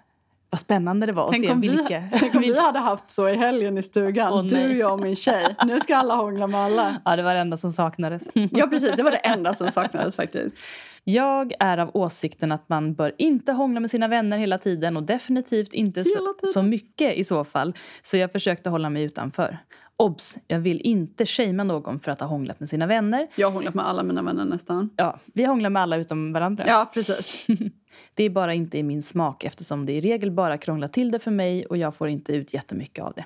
Vad 0.51 0.61
spännande 0.61 1.07
det 1.07 1.13
var 1.13 1.25
att 1.25 1.33
Tänk 1.33 1.45
se 1.45 1.53
om, 1.53 1.61
vilka... 1.61 1.99
vi, 1.99 2.09
tänk 2.19 2.35
om 2.35 2.41
vi 2.41 2.61
hade 2.61 2.79
haft 2.79 3.11
så 3.11 3.29
i 3.29 3.35
helgen 3.35 3.79
i 3.79 3.83
stugan. 3.83 4.47
Nej. 4.47 4.55
du, 4.69 4.79
jag 4.79 4.93
och 4.93 5.01
min 5.01 5.17
tjej. 5.17 5.57
Nu 5.65 5.81
ska 5.81 5.97
alla 5.97 6.15
hångla 6.15 6.47
med 6.47 6.61
alla. 6.61 6.97
Ja, 7.05 7.17
det 7.17 7.23
var 7.23 7.35
det 7.35 7.41
enda 7.41 7.57
som 7.57 7.73
saknades. 7.73 8.29
Ja, 8.33 8.67
precis. 8.67 8.97
Det 8.97 9.03
var 9.03 9.11
det 9.11 9.17
enda 9.17 9.55
som 9.55 9.71
saknades 9.71 10.17
faktiskt. 10.17 10.57
Jag 11.05 11.53
är 11.61 11.79
av 11.79 11.91
åsikten 11.95 12.53
att 12.53 12.69
man 12.69 12.95
bör 12.95 13.13
inte 13.19 13.53
hångla 13.53 13.81
med 13.81 13.91
sina 13.91 14.09
vänner 14.09 14.39
hela 14.39 14.59
tiden 14.59 14.97
och 14.97 15.03
definitivt 15.03 15.75
inte 15.75 16.05
så, 16.05 16.35
så 16.55 16.63
mycket 16.63 17.15
i 17.15 17.25
så 17.25 17.45
fall. 17.45 17.75
Så 18.03 18.17
jag 18.17 18.33
försökte 18.33 18.71
hålla 18.71 18.91
mig 18.91 19.03
utanför. 19.03 19.59
Obs! 19.99 20.39
Jag 20.47 20.59
vill 20.59 20.81
inte 20.81 21.27
shamea 21.27 21.65
någon 21.65 22.01
för 22.01 22.11
att 22.11 22.21
ha 22.21 22.27
hånglat 22.27 22.61
med 22.61 22.69
sina 22.69 22.87
vänner. 22.87 23.29
Jag 23.37 23.47
har 23.47 23.53
hånglat 23.53 23.75
med 23.75 23.89
alla 23.89 24.03
mina 24.03 24.23
vänner 24.23 24.45
nästan. 24.45 24.91
Ja, 24.97 25.19
vi 25.25 25.45
hånglar 25.45 25.71
med 25.71 25.83
alla 25.83 25.97
utom 25.97 26.33
varandra. 26.33 26.65
Ja, 26.67 26.91
precis. 26.95 27.47
Det 28.15 28.25
är 28.25 28.31
bara 28.31 28.55
inte 28.55 28.79
i 28.79 28.83
min 28.83 29.03
smak 29.03 29.45
eftersom 29.45 29.87
det 29.87 29.93
i 29.93 30.01
regel 30.01 30.31
bara 30.31 30.59
krånglar 30.59 30.89
till 30.89 31.11
det 31.11 31.19
för 31.19 31.31
mig 31.31 31.67
och 31.67 31.77
jag 31.77 31.95
får 31.95 32.09
inte 32.09 32.33
ut 32.33 32.55
jättemycket 32.55 33.05
av 33.05 33.13
det. 33.17 33.25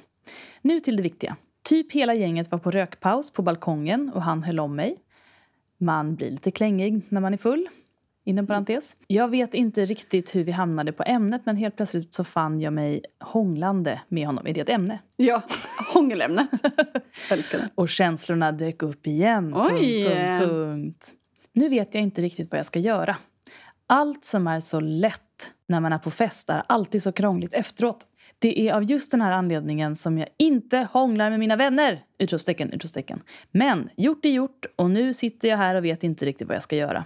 Nu 0.62 0.80
till 0.80 0.96
det 0.96 1.02
viktiga. 1.02 1.36
Typ 1.62 1.92
hela 1.92 2.14
gänget 2.14 2.50
var 2.50 2.58
på 2.58 2.70
rökpaus 2.70 3.30
på 3.30 3.42
balkongen 3.42 4.10
och 4.14 4.22
han 4.22 4.42
höll 4.42 4.60
om 4.60 4.76
mig. 4.76 4.96
Man 5.78 6.14
blir 6.14 6.30
lite 6.30 6.50
klängig 6.50 7.02
när 7.08 7.20
man 7.20 7.34
är 7.34 7.38
full. 7.38 7.68
Inom 8.30 8.46
parentes. 8.46 8.96
Jag 9.06 9.28
vet 9.28 9.54
inte 9.54 9.84
riktigt 9.84 10.34
hur 10.34 10.44
vi 10.44 10.52
hamnade 10.52 10.92
på 10.92 11.02
ämnet 11.06 11.42
men 11.44 11.56
helt 11.56 11.76
plötsligt 11.76 12.14
så 12.14 12.25
fann 12.25 12.60
jag 12.60 12.72
mig 12.72 13.02
hånglande 13.20 14.00
med 14.08 14.26
honom. 14.26 14.46
Är 14.46 14.54
det 14.54 14.60
ett 14.60 14.68
ämne? 14.68 14.99
Ja, 15.16 15.42
hångelämnet. 15.94 16.49
Älskar 17.30 17.58
det. 17.58 17.68
Och 17.75 17.88
känslorna 17.88 18.52
dök 18.52 18.82
upp 18.82 19.06
igen. 19.06 19.54
Oj. 19.56 20.04
Punkt, 20.04 20.40
punkt, 20.40 20.52
punkt. 20.52 21.12
Nu 21.52 21.68
vet 21.68 21.94
jag 21.94 22.02
inte 22.02 22.22
riktigt 22.22 22.50
vad 22.50 22.58
jag 22.58 22.66
ska 22.66 22.78
göra. 22.78 23.16
Allt 23.87 24.25
som 24.25 24.46
är 24.46 24.60
så 24.60 24.80
lätt 24.80 25.52
när 25.68 25.80
man 25.80 25.92
är 25.92 25.99
på 25.99 26.10
fest 26.10 26.50
är 26.50 26.62
alltid 26.66 27.02
så 27.02 27.12
krångligt 27.12 27.54
efteråt. 27.54 28.06
Det 28.42 28.68
är 28.68 28.75
av 28.75 28.85
just 28.85 29.11
den 29.11 29.20
här 29.20 29.32
anledningen 29.32 29.97
som 29.97 30.18
jag 30.18 30.28
inte 30.37 30.88
hånglar 30.92 31.30
med 31.30 31.38
mina 31.38 31.56
vänner! 31.56 32.00
Utropstecken, 32.18 32.73
utropstecken. 32.73 33.23
Men 33.50 33.88
gjort 33.97 34.25
är 34.25 34.28
gjort 34.28 34.66
och 34.76 34.90
nu 34.90 35.14
sitter 35.14 35.49
jag 35.49 35.56
här 35.56 35.75
och 35.75 35.85
vet 35.85 36.04
inte 36.04 36.26
riktigt 36.26 36.49
vad 36.49 36.54
jag 36.54 36.62
ska 36.62 36.76
göra. 36.76 37.04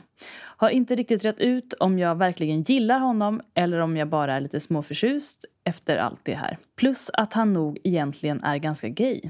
Har 0.56 0.70
inte 0.70 0.94
riktigt 0.94 1.24
rätt 1.24 1.40
ut 1.40 1.74
om 1.74 1.98
jag 1.98 2.18
verkligen 2.18 2.62
gillar 2.62 2.98
honom 2.98 3.40
eller 3.54 3.78
om 3.78 3.96
jag 3.96 4.08
bara 4.08 4.35
är 4.35 4.40
lite 4.40 4.61
småförtjust 4.61 5.44
efter 5.64 5.96
allt 5.96 6.20
det 6.22 6.35
här. 6.35 6.58
Plus 6.76 7.11
att 7.12 7.32
han 7.32 7.52
nog 7.52 7.78
egentligen 7.85 8.42
är 8.44 8.56
ganska 8.56 8.88
gay. 8.88 9.20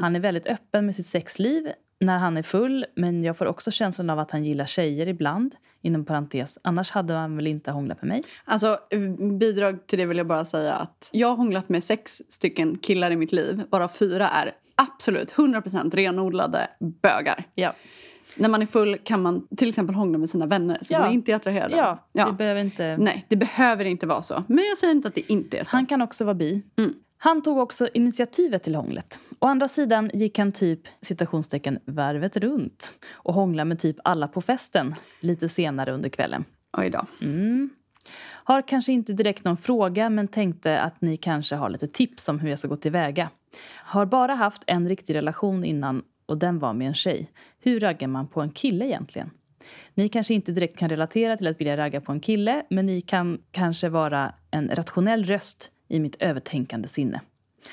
Han 0.00 0.16
är 0.16 0.20
väldigt 0.20 0.46
öppen 0.46 0.86
med 0.86 0.94
sitt 0.94 1.06
sexliv 1.06 1.72
när 2.00 2.18
han 2.18 2.36
är 2.36 2.42
full 2.42 2.86
men 2.96 3.24
jag 3.24 3.36
får 3.36 3.46
också 3.46 3.70
känslan 3.70 4.10
av 4.10 4.18
att 4.18 4.30
han 4.30 4.44
gillar 4.44 4.66
tjejer 4.66 5.08
ibland. 5.08 5.54
Inom 5.84 6.04
parentes, 6.04 6.58
annars 6.62 6.90
hade 6.90 7.14
han 7.14 7.36
väl 7.36 7.46
inte 7.46 7.70
hånglat 7.70 8.02
med 8.02 8.08
mig. 8.08 8.22
Alltså, 8.44 8.78
bidrag 9.40 9.86
till 9.86 9.98
det 9.98 10.06
vill 10.06 10.16
jag 10.16 10.26
bara 10.26 10.44
säga 10.44 10.74
att 10.74 11.08
jag 11.12 11.28
har 11.28 11.36
hånglat 11.36 11.68
med 11.68 11.84
sex 11.84 12.22
stycken 12.28 12.78
killar 12.78 13.10
i 13.10 13.16
mitt 13.16 13.32
liv, 13.32 13.62
varav 13.70 13.88
fyra 13.88 14.28
är 14.28 14.52
absolut 14.74 15.32
100% 15.32 15.90
renodlade 15.96 16.68
bögar. 17.02 17.44
Ja, 17.54 17.74
När 18.36 18.48
man 18.48 18.62
är 18.62 18.66
full 18.66 18.98
kan 19.04 19.22
man 19.22 19.46
till 19.56 19.68
exempel 19.68 19.94
hångla 19.94 20.18
med 20.18 20.30
sina 20.30 20.46
vänner 20.46 20.78
så 20.82 20.94
Ja. 20.94 20.98
man 20.98 21.12
inte 21.12 21.32
är 21.32 21.36
attraherad. 21.36 21.70
ja, 21.72 22.08
ja. 22.12 22.26
det 22.26 22.32
behöver 22.32 22.60
inte... 22.60 22.96
Nej, 22.96 23.24
det 23.28 23.36
behöver 23.36 23.84
inte 23.84 24.06
vara 24.06 24.22
så. 24.22 24.44
Men 24.46 24.64
jag 24.64 24.78
säger 24.78 24.94
inte 24.94 25.08
att 25.08 25.14
det 25.14 25.32
inte 25.32 25.58
är 25.58 25.64
så. 25.64 25.76
Han 25.76 25.86
kan 25.86 26.02
också 26.02 26.24
vara 26.24 26.34
bi. 26.34 26.62
Mm. 26.78 26.94
Han 27.24 27.42
tog 27.42 27.58
också 27.58 27.88
initiativet 27.94 28.62
till 28.62 28.74
hånglet. 28.74 29.18
Å 29.38 29.46
andra 29.46 29.68
sidan 29.68 30.10
gick 30.14 30.38
han 30.38 30.52
typ 30.52 30.80
citationstecken 31.00 31.78
varvet 31.84 32.36
runt 32.36 32.92
och 33.12 33.34
hånglade 33.34 33.68
med 33.68 33.78
typ 33.78 33.96
alla 34.04 34.28
på 34.28 34.42
festen 34.42 34.94
lite 35.20 35.48
senare 35.48 35.92
under 35.92 36.08
kvällen. 36.08 36.44
Oj 36.78 36.90
då. 36.90 37.06
Har 38.22 38.68
kanske 38.68 38.92
inte 38.92 39.12
direkt 39.12 39.44
någon 39.44 39.56
fråga 39.56 40.10
men 40.10 40.28
tänkte 40.28 40.80
att 40.80 41.00
ni 41.00 41.16
kanske 41.16 41.56
har 41.56 41.70
lite 41.70 41.86
tips 41.86 42.28
om 42.28 42.38
hur 42.40 42.50
jag 42.50 42.58
ska 42.58 42.68
gå 42.68 42.76
tillväga. 42.76 43.30
Har 43.84 44.06
bara 44.06 44.34
haft 44.34 44.62
en 44.66 44.88
riktig 44.88 45.14
relation 45.14 45.64
innan 45.64 46.02
och 46.26 46.38
den 46.38 46.58
var 46.58 46.72
med 46.72 46.86
en 46.86 46.94
tjej. 46.94 47.30
Hur 47.60 47.80
raggar 47.80 48.08
man 48.08 48.28
på 48.28 48.40
en 48.40 48.50
kille 48.50 48.84
egentligen? 48.84 49.30
Ni 49.94 50.08
kanske 50.08 50.34
inte 50.34 50.52
direkt 50.52 50.78
kan 50.78 50.88
relatera 50.88 51.36
till 51.36 51.46
att 51.46 51.60
vilja 51.60 51.76
ragga 51.76 52.00
på 52.00 52.12
en 52.12 52.20
kille 52.20 52.62
men 52.70 52.86
ni 52.86 53.00
kan 53.00 53.38
kanske 53.50 53.88
vara 53.88 54.34
en 54.50 54.68
rationell 54.68 55.24
röst 55.24 55.71
i 55.92 56.00
mitt 56.00 56.16
övertänkande 56.22 56.88
sinne. 56.88 57.20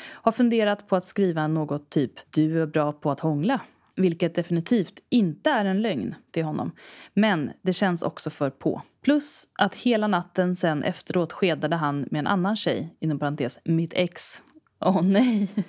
Har 0.01 0.32
funderat 0.32 0.88
på 0.88 0.95
att 0.95 1.05
skriva 1.05 1.47
något 1.47 1.89
typ 1.89 2.12
“du 2.32 2.62
är 2.62 2.65
bra 2.65 2.91
på 2.91 3.12
att 3.12 3.19
hångla” 3.19 3.60
vilket 3.95 4.36
definitivt 4.36 4.99
inte 5.10 5.49
är 5.49 5.65
en 5.65 5.82
lögn 5.82 6.15
till 6.32 6.43
honom. 6.43 6.71
Men 7.13 7.51
det 7.62 7.73
känns 7.73 8.01
också 8.01 8.29
för 8.29 8.49
på. 8.49 8.82
Plus 9.03 9.47
att 9.53 9.75
hela 9.75 10.08
natten 10.08 10.55
sen 10.55 10.84
efteråt 10.84 11.34
skedade 11.34 11.75
han 11.75 12.08
med 12.12 12.19
en 12.19 12.27
annan 12.27 12.55
tjej, 12.55 12.95
inom 12.99 13.19
parentes, 13.19 13.60
mitt 13.63 13.93
ex. 13.93 14.43
Åh 14.79 15.01
nej! 15.01 15.49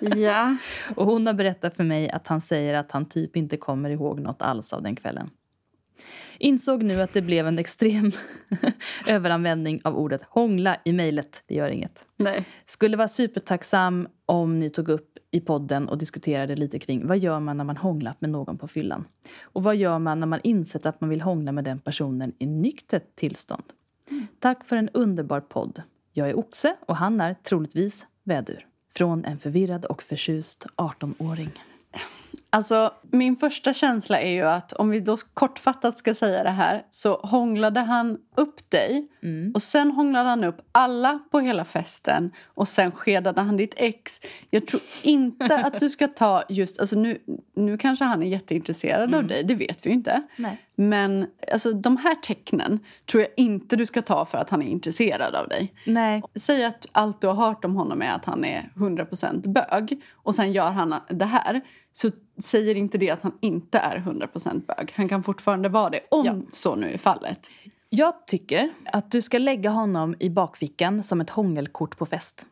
Ja. 0.00 0.56
Och 0.96 1.06
hon 1.06 1.26
har 1.26 1.34
berättat 1.34 1.76
för 1.76 1.84
mig 1.84 2.10
att 2.10 2.28
han 2.28 2.40
säger 2.40 2.74
att 2.74 2.92
han 2.92 3.08
typ 3.08 3.36
inte 3.36 3.56
kommer 3.56 3.90
ihåg 3.90 4.20
något 4.20 4.42
alls 4.42 4.72
av 4.72 4.82
den 4.82 4.96
kvällen. 4.96 5.30
Insåg 6.38 6.82
nu 6.82 7.02
att 7.02 7.12
det 7.12 7.22
blev 7.22 7.46
en 7.46 7.58
extrem 7.58 8.12
överanvändning 9.06 9.80
av 9.84 9.96
ordet 9.96 10.22
hångla 10.22 10.76
i 10.84 10.92
mejlet. 10.92 11.42
Det 11.46 11.54
gör 11.54 11.68
inget. 11.68 12.04
Nej. 12.16 12.44
Skulle 12.64 12.96
vara 12.96 13.08
supertacksam 13.08 14.08
om 14.26 14.58
ni 14.58 14.70
tog 14.70 14.88
upp 14.88 15.18
i 15.30 15.40
podden 15.40 15.88
och 15.88 15.98
diskuterade 15.98 16.56
lite 16.56 16.78
kring 16.78 17.06
vad 17.06 17.18
gör 17.18 17.40
man 17.40 17.56
när 17.56 17.64
man 17.64 17.76
hånglat 17.76 18.20
med 18.20 18.30
någon 18.30 18.58
på 18.58 18.68
fyllan? 18.68 19.04
Och 19.42 19.62
vad 19.62 19.76
gör 19.76 19.98
man 19.98 20.20
när 20.20 20.26
man 20.26 20.40
insett 20.42 20.86
att 20.86 21.00
man 21.00 21.10
vill 21.10 21.20
hångla 21.20 21.52
med 21.52 21.64
den 21.64 21.78
personen 21.78 22.32
i 22.38 22.46
nyktert 22.46 23.16
tillstånd? 23.16 23.64
Tack 24.40 24.64
för 24.64 24.76
en 24.76 24.88
underbar 24.88 25.40
podd. 25.40 25.82
Jag 26.12 26.30
är 26.30 26.38
oxe 26.38 26.76
och 26.86 26.96
han 26.96 27.20
är 27.20 27.34
troligtvis 27.34 28.06
vädur. 28.24 28.66
Från 28.94 29.24
en 29.24 29.38
förvirrad 29.38 29.84
och 29.84 30.02
förtjust 30.02 30.66
18-åring. 30.76 31.50
Alltså, 32.56 32.90
min 33.10 33.36
första 33.36 33.74
känsla 33.74 34.20
är 34.20 34.30
ju 34.30 34.42
att 34.42 34.72
om 34.72 34.90
vi 34.90 35.00
då 35.00 35.16
kortfattat 35.34 35.98
ska 35.98 36.14
säga 36.14 36.42
det 36.42 36.50
här 36.50 36.82
så 36.90 37.14
hånglade 37.16 37.80
han 37.80 38.18
upp 38.36 38.70
dig 38.70 39.08
och 39.54 39.62
sen 39.62 39.90
hånglade 39.90 40.28
han 40.28 40.44
upp 40.44 40.68
alla 40.72 41.18
på 41.30 41.40
hela 41.40 41.64
festen 41.64 42.32
och 42.44 42.68
sen 42.68 42.92
skedade 42.92 43.40
han 43.40 43.56
ditt 43.56 43.74
ex. 43.76 44.20
Jag 44.50 44.66
tror 44.66 44.82
inte 45.02 45.56
att 45.64 45.78
du 45.78 45.90
ska 45.90 46.08
ta 46.08 46.42
just... 46.48 46.80
Alltså 46.80 46.96
nu, 46.96 47.18
nu 47.56 47.78
kanske 47.78 48.04
han 48.04 48.22
är 48.22 48.26
jätteintresserad 48.26 49.14
av 49.14 49.26
dig, 49.26 49.44
det 49.44 49.54
vet 49.54 49.86
vi 49.86 49.90
ju 49.90 49.96
inte. 49.96 50.22
Nej. 50.36 50.62
Men 50.74 51.26
alltså, 51.52 51.72
de 51.72 51.96
här 51.96 52.14
tecknen 52.14 52.80
tror 53.10 53.22
jag 53.22 53.30
inte 53.36 53.76
du 53.76 53.86
ska 53.86 54.02
ta 54.02 54.24
för 54.24 54.38
att 54.38 54.50
han 54.50 54.62
är 54.62 54.66
intresserad 54.66 55.34
av 55.34 55.48
dig. 55.48 55.74
Nej. 55.86 56.22
Säg 56.34 56.64
att 56.64 56.86
allt 56.92 57.20
du 57.20 57.26
har 57.26 57.34
hört 57.34 57.64
om 57.64 57.76
honom 57.76 58.02
är 58.02 58.12
att 58.12 58.24
han 58.24 58.44
är 58.44 58.70
100% 58.74 59.52
bög 59.52 60.00
och 60.14 60.34
sen 60.34 60.52
gör 60.52 60.70
han 60.70 60.94
det 61.10 61.24
här 61.24 61.60
så 61.92 62.10
säger 62.38 62.74
inte 62.74 62.98
det 62.98 63.10
att 63.10 63.22
han 63.22 63.32
inte 63.40 63.78
är 63.78 63.98
100% 63.98 64.66
bög. 64.66 64.92
Han 64.96 65.08
kan 65.08 65.22
fortfarande 65.22 65.68
vara 65.68 65.90
det 65.90 66.00
om 66.10 66.26
Ja. 66.26 66.36
så 66.52 66.74
nu 66.74 66.90
är 66.92 66.98
fallet. 66.98 67.50
Jag 67.88 68.26
tycker 68.26 68.70
att 68.92 69.10
du 69.10 69.22
ska 69.22 69.38
lägga 69.38 69.70
honom 69.70 70.14
i 70.18 70.30
bakfickan 70.30 71.02
som 71.02 71.20
ett 71.20 71.30
hångelkort 71.30 71.98
på 71.98 72.06
fest. 72.06 72.46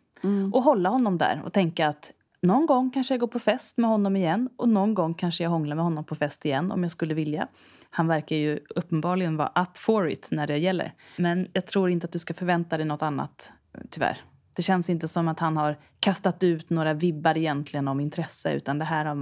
Och 0.53 0.63
hålla 0.63 0.89
honom 0.89 1.19
där 1.19 1.43
och 1.45 1.53
tänka 1.53 1.89
att 1.89 2.11
Någon 2.43 2.67
gång 2.67 2.91
kanske 2.91 3.15
jag 3.15 3.21
går 3.21 3.27
på 3.27 3.39
fest 3.39 3.79
med 3.79 3.91
honom 3.91 4.17
igen 4.17 4.49
och 4.57 4.69
någon 4.69 4.95
gång 4.95 5.15
kanske 5.15 5.43
jag 5.43 5.51
hånglar 5.51 5.77
med 5.77 5.85
honom 5.85 6.05
på 6.05 6.15
fest 6.15 6.45
igen 6.47 6.73
om 6.73 6.83
jag 6.83 6.91
skulle 6.91 7.15
vilja. 7.15 7.49
Han 7.91 8.07
verkar 8.09 8.37
ju 8.37 8.59
uppenbarligen 8.77 9.37
vara 9.37 9.53
up 9.63 9.79
for 9.79 10.09
it 10.11 10.29
när 10.33 10.47
det 10.47 10.59
gäller. 10.59 10.93
Men 11.17 11.49
jag 11.53 11.67
tror 11.67 11.91
inte 11.91 12.05
att 12.05 12.13
du 12.13 12.19
ska 12.19 12.35
förvänta 12.35 12.77
dig 12.77 12.87
något 12.87 13.03
annat, 13.03 13.53
tyvärr. 13.91 14.19
Det 14.57 14.63
känns 14.63 14.91
inte 14.91 15.09
som 15.09 15.29
att 15.29 15.41
han 15.41 15.57
har 15.57 15.77
kastat 16.01 16.43
ut 16.43 16.71
några 16.71 16.95
vibbar 16.95 17.37
egentligen 17.39 17.89
om 17.89 18.01
intresse 18.01 18.53
utan 18.53 18.79
det 18.79 18.85
här 18.85 19.05
har 19.05 19.15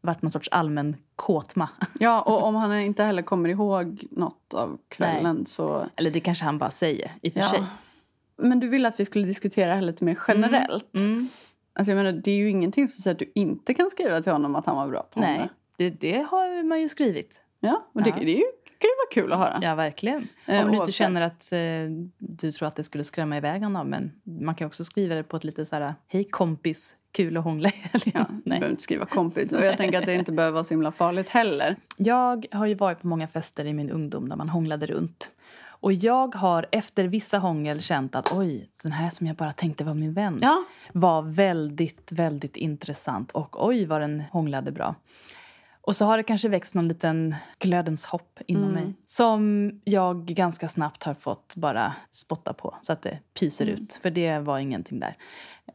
varit 0.00 0.22
någon 0.22 0.30
sorts 0.30 0.48
allmän 0.52 0.96
kåtma. 1.16 1.68
Ja, 2.00 2.22
och 2.22 2.42
om 2.42 2.54
han 2.54 2.78
inte 2.78 3.02
heller 3.02 3.22
kommer 3.22 3.48
ihåg 3.48 4.04
något 4.10 4.54
av 4.54 4.78
kvällen 4.88 5.46
så... 5.46 5.86
Eller 5.96 6.10
det 6.10 6.20
kanske 6.20 6.44
han 6.44 6.58
bara 6.58 6.70
säger 6.70 7.12
i 7.22 7.28
och 7.28 7.32
för 7.32 7.40
sig. 7.40 7.58
Ja. 7.58 7.66
Men 8.36 8.60
du 8.60 8.68
ville 8.68 8.88
att 8.88 9.00
vi 9.00 9.04
skulle 9.04 9.26
diskutera 9.26 9.68
det 9.68 9.74
här 9.74 9.82
lite 9.82 10.04
mer 10.04 10.18
generellt. 10.28 10.94
Mm. 10.96 11.28
Alltså 11.72 11.90
jag 11.92 11.96
menar, 11.96 12.12
det 12.12 12.30
är 12.30 12.36
ju 12.36 12.50
ingenting 12.50 12.88
som 12.88 13.02
säger 13.02 13.14
att 13.14 13.18
du 13.18 13.32
inte 13.34 13.74
kan 13.74 13.90
skriva 13.90 14.22
till 14.22 14.32
honom 14.32 14.56
att 14.56 14.66
han 14.66 14.76
var 14.76 14.88
bra 14.88 15.02
på 15.02 15.20
Nej, 15.20 15.48
det. 15.76 15.90
det, 15.90 16.00
det 16.12 16.26
har 16.30 16.62
man 16.62 16.80
ju 16.80 16.88
skrivit. 16.88 17.40
Ja, 17.60 17.86
och 17.92 18.02
det, 18.02 18.10
Ja. 18.10 18.16
det 18.20 18.32
är 18.34 18.36
ju, 18.38 18.44
kan 18.80 18.88
ju 18.88 18.94
vara 18.96 19.10
kul 19.24 19.32
att 19.32 19.38
höra. 19.38 19.58
Ja, 19.62 19.74
verkligen. 19.74 20.28
Eh, 20.46 20.64
Om 20.64 20.72
du 20.72 20.78
inte 20.78 20.92
känner 20.92 21.26
att 21.26 21.52
eh, 21.52 21.58
du 22.18 22.52
tror 22.52 22.68
att 22.68 22.76
det 22.76 22.82
skulle 22.82 23.04
skrämma 23.04 23.36
iväg 23.36 23.62
honom. 23.62 23.90
Men 23.90 24.12
man 24.24 24.54
kan 24.54 24.66
också 24.66 24.84
skriva 24.84 25.14
det 25.14 25.22
på 25.22 25.36
ett 25.36 25.44
lite 25.44 25.64
så 25.64 25.76
här, 25.76 25.94
hej 26.08 26.24
kompis, 26.24 26.96
kul 27.12 27.36
att 27.36 27.44
hångla 27.44 27.68
i 27.68 27.72
helgen." 27.72 28.12
Ja, 28.14 28.26
du 28.44 28.50
behöver 28.50 28.70
inte 28.70 28.82
skriva 28.82 29.06
kompis. 29.06 29.52
Och 29.52 29.64
jag 29.64 29.76
tänker 29.76 29.98
att 29.98 30.06
det 30.06 30.14
inte 30.14 30.32
behöver 30.32 30.52
vara 30.52 30.64
så 30.64 30.74
himla 30.74 30.92
farligt 30.92 31.28
heller. 31.28 31.76
Jag 31.96 32.46
har 32.52 32.66
ju 32.66 32.74
varit 32.74 33.00
på 33.00 33.06
många 33.06 33.28
fester 33.28 33.64
i 33.64 33.72
min 33.72 33.90
ungdom 33.90 34.28
där 34.28 34.36
man 34.36 34.48
hånglade 34.48 34.86
runt. 34.86 35.30
Och 35.82 35.92
jag 35.92 36.34
har 36.34 36.66
efter 36.72 37.04
vissa 37.04 37.38
hångel 37.38 37.80
känt 37.80 38.14
att 38.16 38.32
oj, 38.32 38.70
den 38.82 38.92
här 38.92 39.10
som 39.10 39.26
jag 39.26 39.36
bara 39.36 39.52
tänkte 39.52 39.84
var 39.84 39.94
min 39.94 40.14
vän 40.14 40.38
Ja, 40.42 40.64
var 40.92 41.22
väldigt, 41.22 42.12
väldigt 42.12 42.56
intressant. 42.56 43.30
Och 43.32 43.66
oj, 43.66 43.84
vad 43.84 44.00
den 44.00 44.22
hånglade 44.32 44.72
bra. 44.72 44.94
Och 45.82 45.96
så 45.96 46.04
har 46.04 46.16
det 46.16 46.22
kanske 46.22 46.48
växt 46.48 46.74
någon 46.74 46.88
liten 46.88 47.34
glödens 47.58 48.06
hopp 48.06 48.38
inom 48.46 48.70
mig 48.72 48.94
som 49.06 49.70
jag 49.84 50.24
ganska 50.24 50.68
snabbt 50.68 51.02
har 51.02 51.14
fått 51.14 51.54
bara 51.56 51.92
spotta 52.10 52.52
på 52.52 52.74
så 52.82 52.92
att 52.92 53.02
det 53.02 53.18
pyser 53.40 53.66
ut. 53.66 53.98
För 54.02 54.10
det 54.10 54.38
var 54.38 54.58
ingenting 54.58 55.00
där. 55.00 55.16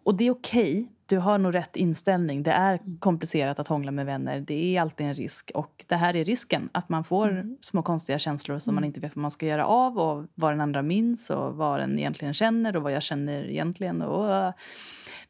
Och 0.04 0.16
det 0.16 0.28
är 0.28 0.32
okej. 0.32 0.92
Du 1.06 1.18
har 1.18 1.38
nog 1.38 1.56
rätt 1.56 1.76
inställning. 1.76 2.44
Det 2.44 2.52
är 2.52 2.80
komplicerat 3.00 3.60
att 3.60 3.68
hångla 3.68 3.92
med 3.92 4.06
vänner. 4.06 4.40
Det 4.40 4.78
är 4.78 4.82
alltid 4.82 5.08
en 5.08 5.14
risk. 5.14 5.52
Och 5.54 5.86
det 5.88 5.96
här 5.96 6.16
är 6.16 6.24
risken. 6.24 6.70
Att 6.72 6.90
man 6.90 7.04
får 7.04 7.56
små 7.62 7.82
konstiga 7.82 8.20
känslor 8.20 8.60
som 8.60 8.76
man 8.76 8.84
inte 8.84 9.00
vet 9.00 9.16
vad 9.16 9.22
man 9.22 9.32
ska 9.32 9.46
göra 9.46 9.66
av. 9.66 10.00
Och 10.00 10.26
vad 10.36 10.52
den 10.52 10.62
andra 10.62 10.82
minns 10.82 11.30
och 11.30 11.56
vad 11.56 11.80
den 11.80 12.00
egentligen 12.00 12.34
känner 12.34 12.76
och 12.76 12.84
vad 12.84 12.92
jag 12.92 13.04
känner 13.04 13.50
egentligen. 13.50 14.02
Och, 14.02 14.54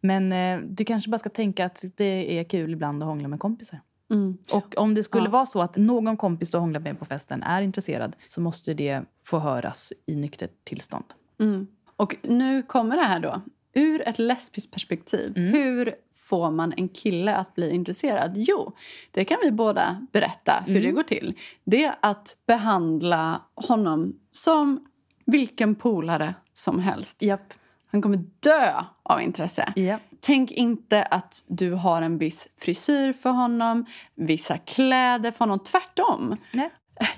men 0.01 0.31
eh, 0.31 0.59
du 0.59 0.85
kanske 0.85 1.09
bara 1.09 1.17
ska 1.17 1.29
tänka 1.29 1.65
att 1.65 1.83
det 1.95 2.39
är 2.39 2.43
kul 2.43 2.73
ibland 2.73 3.03
att 3.03 3.07
hångla 3.07 3.27
med 3.27 3.39
kompisar. 3.39 3.79
Mm. 4.11 4.37
Och 4.51 4.77
om 4.77 4.93
det 4.93 5.03
skulle 5.03 5.25
Ja. 5.25 5.31
vara 5.31 5.45
så 5.45 5.61
att 5.61 5.75
någon 5.77 6.17
kompis 6.17 6.51
du 6.51 6.57
hånglar 6.57 6.79
med 6.79 6.99
på 6.99 7.05
festen 7.05 7.43
är 7.43 7.61
intresserad 7.61 8.15
så 8.27 8.41
måste 8.41 8.73
det 8.73 9.01
få 9.25 9.39
höras 9.39 9.93
i 10.05 10.15
nyktert 10.15 10.51
tillstånd. 10.65 11.05
Mm. 11.39 11.67
Och 11.95 12.15
nu 12.21 12.63
kommer 12.63 12.95
det 12.95 13.01
här 13.03 13.19
då. 13.19 13.41
Ur 13.73 14.07
ett 14.07 14.19
lesbiskt 14.19 14.71
perspektiv. 14.71 15.33
Mm. 15.37 15.53
Hur 15.53 15.95
får 16.13 16.51
man 16.51 16.73
en 16.77 16.89
kille 16.89 17.35
att 17.35 17.55
bli 17.55 17.71
intresserad? 17.71 18.31
Jo, 18.35 18.71
det 19.11 19.25
kan 19.25 19.37
vi 19.43 19.51
båda 19.51 20.07
berätta 20.11 20.63
hur 20.65 20.71
Mm. 20.75 20.83
det 20.83 20.91
går 20.91 21.03
till. 21.03 21.33
Det 21.63 21.83
är 21.83 21.95
att 21.99 22.37
behandla 22.47 23.41
honom 23.55 24.19
som 24.31 24.85
vilken 25.25 25.75
polare 25.75 26.33
som 26.53 26.79
helst. 26.79 27.21
Japp. 27.21 27.53
Han 27.95 28.01
kommer 28.01 28.17
dö 28.39 28.73
av 29.03 29.21
intresse. 29.21 29.73
Ja. 29.75 29.99
Tänk 30.19 30.51
inte 30.51 31.03
att 31.03 31.43
du 31.47 31.71
har 31.71 32.01
en 32.01 32.17
viss 32.17 32.47
frisyr 32.58 33.13
för 33.13 33.29
honom, 33.29 33.86
vissa 34.15 34.58
kläder 34.58 35.31
för 35.31 35.39
honom. 35.39 35.60
Tvärtom. 35.60 36.38
Nej. 36.51 36.69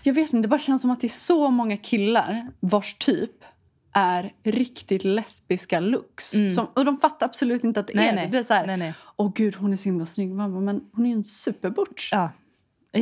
Jag 0.03 0.13
vet 0.13 0.33
inte, 0.33 0.41
det 0.41 0.47
bara 0.47 0.59
känns 0.59 0.81
som 0.81 0.91
att 0.91 1.01
det 1.01 1.07
är 1.07 1.09
så 1.09 1.49
många 1.51 1.77
killar 1.77 2.47
vars 2.59 2.93
typ 2.93 3.31
är 3.93 4.33
riktigt 4.43 5.03
lesbiska 5.03 5.79
looks. 5.79 6.31
Som, 6.55 6.67
och 6.73 6.85
de 6.85 6.97
fattar 6.97 7.25
absolut 7.25 7.63
inte 7.63 7.79
att 7.79 7.87
det 7.87 7.93
Mm. 7.93 8.03
Nej, 8.05 8.11
är 8.11 8.15
nej. 8.15 8.25
det. 8.25 8.31
Det 8.31 8.39
är 8.39 8.43
så 8.43 8.53
här, 8.53 8.67
Nej, 8.67 8.77
nej. 8.77 8.93
åh 9.15 9.31
gud 9.35 9.55
hon 9.55 9.73
är 9.73 9.77
så 9.77 9.83
himla 9.89 10.05
snygg. 10.05 10.29
Man 10.33 10.51
bara, 10.53 10.61
men 10.61 10.81
hon 10.93 11.05
är 11.05 11.09
ju 11.09 11.15
en 11.15 11.23
superbutch. 11.23 12.09
Ja. 12.11 12.29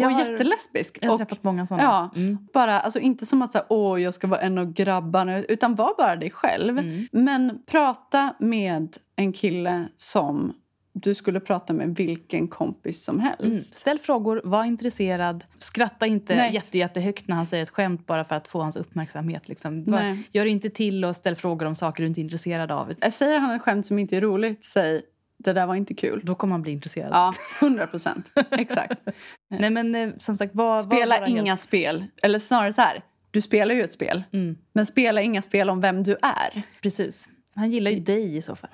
Och 0.06 0.12
har- 0.12 0.26
jättelesbisk. 0.32 0.98
Jag 1.02 1.10
har 1.10 1.14
och, 1.14 1.20
träffat 1.20 1.44
många 1.44 1.66
såna. 1.68 1.84
Ja, 1.84 2.10
Mm. 2.16 2.38
bara, 2.54 2.80
alltså 2.80 3.00
inte 3.00 3.26
som 3.26 3.42
att 3.42 3.52
säga, 3.52 3.66
åh 3.70 4.02
jag 4.02 4.14
ska 4.14 4.28
vara 4.28 4.40
en 4.42 4.58
av 4.58 4.74
grabbarna. 4.74 5.40
Utan 5.44 5.76
var 5.76 5.94
bara 5.98 6.16
dig 6.16 6.32
själv. 6.32 6.78
Mm. 6.80 7.08
Men 7.12 7.60
prata 7.66 8.36
med 8.40 8.98
en 9.16 9.34
kille 9.34 9.88
som 9.98 10.54
du 10.98 11.16
skulle 11.16 11.40
prata 11.40 11.74
med 11.74 11.96
vilken 11.96 12.48
kompis 12.48 13.04
som 13.04 13.20
helst. 13.20 13.42
Mm. 13.44 13.56
Ställ 13.58 14.00
frågor, 14.00 14.42
var 14.44 14.64
intresserad. 14.64 15.44
Skratta 15.58 16.06
inte 16.06 16.36
Nej. 16.36 16.54
jätte, 16.54 16.78
jättehögt 16.78 17.28
när 17.28 17.36
han 17.36 17.46
säger 17.46 17.64
ett 17.64 17.70
skämt 17.70 18.06
bara 18.08 18.26
för 18.26 18.36
att 18.36 18.48
få 18.48 18.62
hans 18.62 18.76
uppmärksamhet. 18.76 19.48
Liksom. 19.50 19.84
Bara, 19.84 20.18
gör 20.32 20.46
inte 20.46 20.70
till 20.70 21.06
och 21.06 21.16
ställ 21.16 21.36
frågor 21.36 21.66
om 21.66 21.76
saker 21.76 22.04
du 22.04 22.08
inte 22.08 22.20
är 22.20 22.24
intresserad 22.24 22.72
av. 22.72 22.94
Säger 23.12 23.40
han 23.40 23.52
ett 23.56 23.62
skämt 23.62 23.86
som 23.86 24.00
inte 24.00 24.18
är 24.18 24.22
roligt, 24.22 24.66
säg 24.66 25.02
det 25.38 25.54
där 25.54 25.66
var 25.66 25.76
inte 25.76 25.94
kul. 25.94 26.22
Då 26.24 26.36
kommer 26.36 26.54
man 26.54 26.62
bli 26.62 26.72
intresserad. 26.72 27.10
Ja, 27.14 27.34
100 27.62 27.88
procent. 27.88 28.32
Exakt. 28.52 29.02
Nej, 29.50 29.70
men 29.70 29.96
eh, 29.96 30.10
som 30.18 30.36
sagt, 30.36 30.56
var, 30.56 30.66
var 30.70 30.80
Spela 30.80 31.18
bara 31.20 31.28
inga 31.28 31.52
helt- 31.52 31.62
spel. 31.62 32.06
Eller 32.22 32.40
snarare 32.40 32.74
så 32.74 32.82
här, 32.82 33.04
du 33.32 33.42
spelar 33.42 33.76
ju 33.76 33.82
ett 33.84 33.94
spel. 33.94 34.24
Mm. 34.34 34.58
Men 34.74 34.86
spela 34.86 35.22
inga 35.22 35.42
spel 35.42 35.70
om 35.70 35.82
vem 35.82 36.04
du 36.04 36.12
är. 36.22 36.62
Precis. 36.82 37.30
Han 37.56 37.72
gillar 37.72 37.92
ju 37.92 38.00
dig 38.00 38.36
i 38.38 38.42
så 38.42 38.56
fall. 38.56 38.70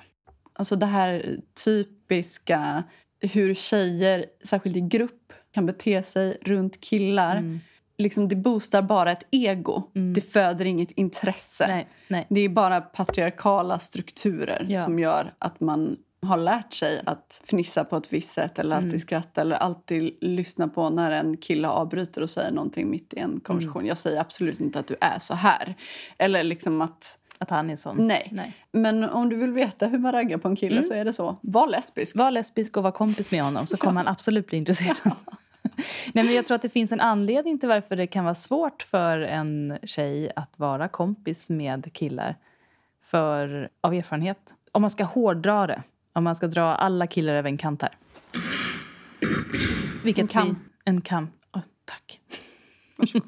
Alltså 0.52 0.76
det 0.76 0.86
här 0.86 1.36
typiska 1.64 2.82
hur 3.20 3.54
tjejer, 3.54 4.24
särskilt 4.44 4.76
i 4.76 4.80
grupp, 4.80 5.32
kan 5.54 5.66
bete 5.66 6.02
sig 6.02 6.38
runt 6.42 6.80
killar. 6.80 7.36
Mm. 7.36 7.60
Liksom, 7.98 8.28
det 8.28 8.36
boostar 8.36 8.82
bara 8.82 9.12
ett 9.12 9.26
ego. 9.30 9.82
Det 10.14 10.20
föder 10.32 10.64
inget 10.64 10.90
intresse. 10.90 11.66
Nej, 11.68 11.88
nej. 12.08 12.26
Det 12.30 12.40
är 12.40 12.48
bara 12.48 12.80
patriarkala 12.80 13.78
strukturer 13.78 14.66
Ja. 14.68 14.84
som 14.84 14.98
gör 14.98 15.34
att 15.38 15.60
man 15.60 15.96
har 16.26 16.36
lärt 16.36 16.72
sig 16.72 17.02
att 17.06 17.40
fnissa 17.44 17.84
på 17.84 17.96
ett 17.96 18.12
visst 18.12 18.32
sätt 18.32 18.58
eller 18.58 18.76
Mm. 18.76 18.86
alltid 18.86 19.00
skratta 19.00 19.40
eller 19.40 19.56
alltid 19.56 20.18
lyssna 20.20 20.68
på 20.68 20.90
när 20.90 21.10
en 21.10 21.36
kille 21.36 21.68
avbryter 21.68 22.20
och 22.22 22.30
säger 22.30 22.52
någonting 22.52 22.90
mitt 22.90 23.14
i 23.14 23.18
en 23.18 23.40
konversation. 23.40 23.76
Mm. 23.80 23.88
Jag 23.88 23.98
säger 23.98 24.20
absolut 24.20 24.60
inte 24.60 24.78
att 24.78 24.86
du 24.86 24.96
är 25.00 25.18
så 25.18 25.34
här. 25.34 25.74
Eller 26.18 26.42
liksom 26.44 26.80
att... 26.82 27.18
Att 27.38 27.50
han 27.50 27.70
är 27.70 27.76
sån. 27.76 28.06
Nej. 28.06 28.28
nej. 28.32 28.56
Men 28.72 29.04
om 29.04 29.28
du 29.28 29.36
vill 29.36 29.52
veta 29.52 29.86
hur 29.86 29.98
man 29.98 30.12
raggar 30.12 30.38
på 30.38 30.48
en 30.48 30.56
kille 30.56 30.82
så 30.82 30.94
är 30.94 31.04
det 31.04 31.12
så. 31.12 31.36
Var 31.40 31.66
lesbisk. 31.68 32.16
Var 32.16 32.30
lesbisk 32.30 32.76
och 32.76 32.82
var 32.82 32.90
kompis 32.92 33.30
med 33.30 33.42
honom 33.44 33.66
så 33.66 33.76
kommer 33.84 34.00
han 34.00 34.08
absolut 34.08 34.46
bli 34.46 34.58
intresserad. 34.58 34.96
Nej, 36.12 36.24
men 36.24 36.34
jag 36.34 36.46
tror 36.46 36.54
att 36.54 36.62
det 36.62 36.68
finns 36.68 36.92
en 36.92 37.00
anledning 37.00 37.58
till 37.58 37.68
varför 37.68 37.96
det 37.96 38.06
kan 38.06 38.24
vara 38.24 38.34
svårt 38.34 38.82
för 38.82 39.18
en 39.18 39.78
tjej 39.82 40.32
att 40.36 40.58
vara 40.58 40.88
kompis 40.88 41.48
med 41.48 41.92
killar. 41.92 42.36
För 43.04 43.68
av 43.80 43.94
erfarenhet. 43.94 44.54
Om 44.72 44.80
man 44.82 44.90
ska 44.90 45.04
hårdra 45.04 45.66
det. 45.66 45.82
Om 46.12 46.24
man 46.24 46.34
ska 46.34 46.46
dra 46.46 46.62
alla 46.62 47.06
killar 47.06 47.34
över 47.34 47.48
en 47.48 47.58
kant 47.58 47.82
här. 47.82 47.96
Vilket 50.04 50.22
En 50.22 50.28
kam. 50.28 50.48
Vi, 50.48 50.54
en 50.84 51.00
kam. 51.00 51.28
Åh, 51.56 51.62
tack. 51.84 52.20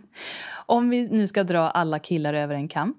Om 0.67 0.91
vi 0.91 1.09
nu 1.09 1.27
ska 1.27 1.45
dra 1.45 1.71
alla 1.71 1.99
killar 1.99 2.35
över 2.35 2.55
en 2.55 2.69
kam. 2.69 2.95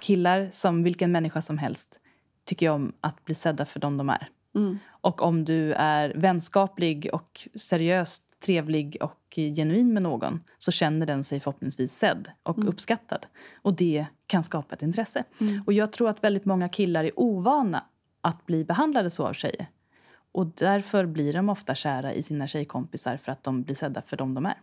Killar 0.00 0.48
som 0.52 0.82
vilken 0.82 1.12
människa 1.12 1.42
som 1.42 1.58
helst 1.58 2.00
tycker 2.44 2.66
jag 2.66 2.74
om 2.74 2.92
att 3.00 3.24
bli 3.24 3.34
sedda 3.34 3.66
för 3.66 3.80
dem 3.80 3.96
de 3.96 4.08
är. 4.08 4.28
Mm. 4.54 4.78
Och 4.88 5.22
om 5.22 5.44
du 5.44 5.72
är 5.72 6.12
vänskaplig 6.14 7.08
och 7.12 7.48
seriöst 7.54 8.40
trevlig 8.40 8.96
och 9.00 9.38
genuin 9.56 9.94
med 9.94 10.02
någon 10.02 10.40
så 10.58 10.70
känner 10.72 11.06
den 11.06 11.24
sig 11.24 11.40
förhoppningsvis 11.40 11.92
sedd 11.92 12.30
och 12.42 12.68
uppskattad. 12.68 13.26
Och 13.62 13.74
det 13.74 14.06
kan 14.26 14.44
skapa 14.44 14.74
ett 14.74 14.82
intresse. 14.82 15.24
Och 15.66 15.72
jag 15.72 15.92
tror 15.92 16.08
att 16.08 16.24
väldigt 16.24 16.44
många 16.44 16.68
killar 16.68 17.04
är 17.04 17.20
ovana 17.20 17.84
att 18.20 18.46
bli 18.46 18.64
behandlade 18.64 19.10
så 19.10 19.26
av 19.26 19.32
tjejer. 19.32 19.66
Och 20.32 20.46
därför 20.46 21.06
blir 21.06 21.32
de 21.32 21.48
ofta 21.48 21.74
kära 21.74 22.12
i 22.12 22.22
sina 22.22 22.46
tjejkompisar 22.46 23.16
för 23.16 23.32
att 23.32 23.42
de 23.42 23.62
blir 23.62 23.74
sedda 23.74 24.02
för 24.02 24.16
dem 24.16 24.34
de 24.34 24.46
är. 24.46 24.54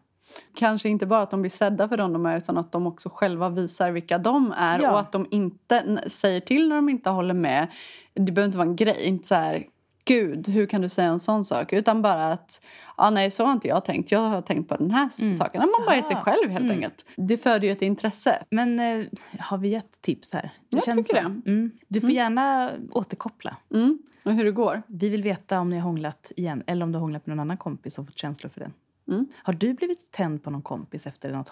Kanske 0.56 0.90
inte 0.90 1.06
bara 1.06 1.22
att 1.22 1.32
de 1.32 1.42
blir 1.42 1.52
sedda 1.52 1.90
för 1.90 1.98
dem 1.98 2.14
de 2.14 2.26
är 2.26 2.38
utan 2.38 2.58
att 2.58 2.72
de 2.72 2.88
också 2.88 3.10
själva 3.14 3.50
visar 3.50 3.92
vilka 3.92 4.18
de 4.18 4.54
är 4.58 4.80
Ja. 4.80 4.92
och 4.92 5.00
att 5.00 5.12
de 5.12 5.28
inte 5.32 6.04
säger 6.08 6.40
till 6.40 6.70
när 6.70 6.76
de 6.76 6.90
inte 6.90 7.10
håller 7.10 7.34
med. 7.34 7.68
Det 8.14 8.32
behöver 8.32 8.46
inte 8.46 8.58
vara 8.58 8.68
en 8.68 8.76
grej. 8.76 9.04
Inte 9.04 9.28
så 9.28 9.36
här, 9.36 9.66
gud, 10.06 10.48
hur 10.48 10.66
kan 10.66 10.82
du 10.82 10.90
säga 10.90 11.08
en 11.08 11.20
sån 11.20 11.46
sak? 11.46 11.74
Utan 11.74 12.02
bara 12.02 12.26
att, 12.32 12.62
ah, 12.96 13.10
nej 13.10 13.32
så 13.32 13.46
har 13.46 13.52
inte 13.54 13.68
jag 13.68 13.86
tänkt. 13.86 14.12
Jag 14.12 14.20
har 14.20 14.42
tänkt 14.42 14.70
på 14.70 14.76
den 14.78 14.92
här 14.92 15.08
s- 15.08 15.38
saken. 15.38 15.60
Man 15.62 15.86
bara 15.86 15.96
är 15.96 16.02
sig 16.02 16.12
Mm. 16.12 16.24
Själv 16.24 16.50
helt 16.50 16.72
enkelt. 16.72 17.06
Det 17.16 17.38
föder 17.38 17.68
ju 17.68 17.72
ett 17.72 17.82
intresse. 17.82 18.44
Men 18.50 18.80
eh, 18.80 19.06
har 19.40 19.58
vi 19.58 19.68
gett 19.68 20.02
tips 20.02 20.34
här? 20.34 20.42
Det 20.42 20.50
Jag 20.78 20.84
känns 20.84 21.08
tycker 21.08 21.22
så. 21.22 21.28
Mm. 21.28 21.72
Du 21.88 22.02
får 22.02 22.10
gärna 22.12 22.72
återkoppla. 22.92 23.58
Mm. 23.74 24.00
Och 24.24 24.34
hur 24.34 24.46
det 24.46 24.52
går. 24.52 24.82
Vi 24.88 25.10
vill 25.10 25.24
veta 25.24 25.60
om 25.60 25.70
ni 25.70 25.76
har 25.76 25.84
hånglat 25.84 26.32
igen 26.36 26.64
eller 26.68 26.84
om 26.86 26.92
du 26.92 26.96
har 26.98 27.02
hånglat 27.02 27.26
med 27.28 27.38
någon 27.38 27.42
annan 27.48 27.58
kompis 27.58 28.00
och 28.00 28.06
fått 28.06 28.18
känslor 28.18 28.50
för 28.50 28.60
den. 28.60 28.74
Mm. 29.12 29.28
Har 29.44 29.54
du 29.54 29.74
blivit 29.74 30.12
tänd 30.12 30.44
på 30.44 30.50
någon 30.50 30.62
kompis 30.62 31.08
efter 31.08 31.32
något 31.32 31.52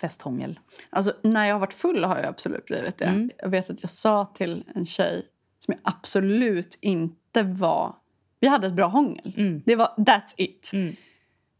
festhångel? 0.00 0.60
Alltså, 0.90 1.12
när 1.22 1.46
jag 1.46 1.54
har 1.54 1.60
varit 1.60 1.74
full 1.74 2.04
har 2.04 2.16
jag 2.16 2.26
absolut 2.26 2.64
blivit 2.66 2.98
det. 2.98 3.04
Mm. 3.04 3.30
Jag 3.38 3.48
vet 3.48 3.70
att 3.70 3.82
jag 3.82 3.90
sa 3.90 4.24
till 4.24 4.64
en 4.74 4.86
tjej 4.86 5.26
som 5.64 5.74
jag 5.74 5.80
absolut 5.94 6.78
inte 6.80 7.42
var... 7.42 7.94
Vi 8.40 8.48
hade 8.48 8.66
ett 8.66 8.72
bra 8.72 8.86
hångel. 8.86 9.34
Mm. 9.36 9.62
Det 9.66 9.76
var 9.76 9.86
that's 9.96 10.34
it. 10.36 10.70
Mm. 10.72 10.96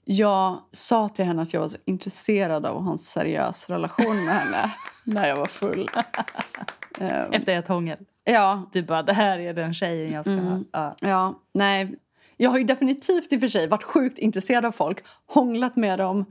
Jag 0.04 0.58
sa 0.70 1.08
till 1.08 1.24
henne 1.24 1.42
att 1.42 1.52
jag 1.54 1.60
var 1.60 1.68
så 1.68 1.78
intresserad 1.84 2.66
av 2.66 2.76
att 2.76 2.84
ha 2.84 2.92
en 2.92 2.98
seriös 2.98 3.70
relation 3.70 4.24
med 4.24 4.34
henne 4.34 4.70
när 5.04 5.28
jag 5.28 5.36
var 5.36 5.46
full. 5.46 5.90
Ehm, 7.00 7.32
Efter 7.32 7.56
ett 7.58 7.68
hångel. 7.68 7.98
ja, 8.24 8.68
Du 8.72 8.82
bara, 8.82 9.02
det 9.02 9.12
här 9.12 9.38
är 9.38 9.54
den 9.54 9.74
tjejen 9.74 10.12
jag 10.12 10.24
ska 10.24 10.32
Mm. 10.32 10.44
ha. 10.46 10.58
Ja. 10.72 10.94
ja, 11.00 11.40
nej. 11.54 11.94
Jag 12.36 12.50
har 12.50 12.58
ju 12.58 12.64
definitivt 12.64 13.32
i 13.32 13.36
och 13.36 13.40
för 13.40 13.48
sig 13.48 13.68
varit 13.68 13.82
sjukt 13.82 14.18
intresserad 14.18 14.64
av 14.64 14.72
folk, 14.72 14.98
hånglat 15.26 15.76
med 15.76 15.98
dem 15.98 16.24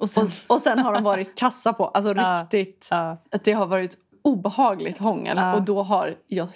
Och 0.00 0.10
sen, 0.10 0.26
och, 0.26 0.54
och 0.54 0.60
sen 0.60 0.78
har 0.78 0.92
de 0.92 1.02
varit 1.04 1.38
kassa 1.38 1.72
på. 1.72 1.86
Alltså 1.88 2.14
riktigt. 2.50 2.88
Att 2.92 3.44
det 3.44 3.52
har 3.52 3.66
varit 3.66 3.96
obehagligt 4.22 4.98
hångel 4.98 5.36
Ja. 5.36 5.54
och 5.56 5.62
då 5.62 5.82
har 5.82 6.16
jag 6.26 6.48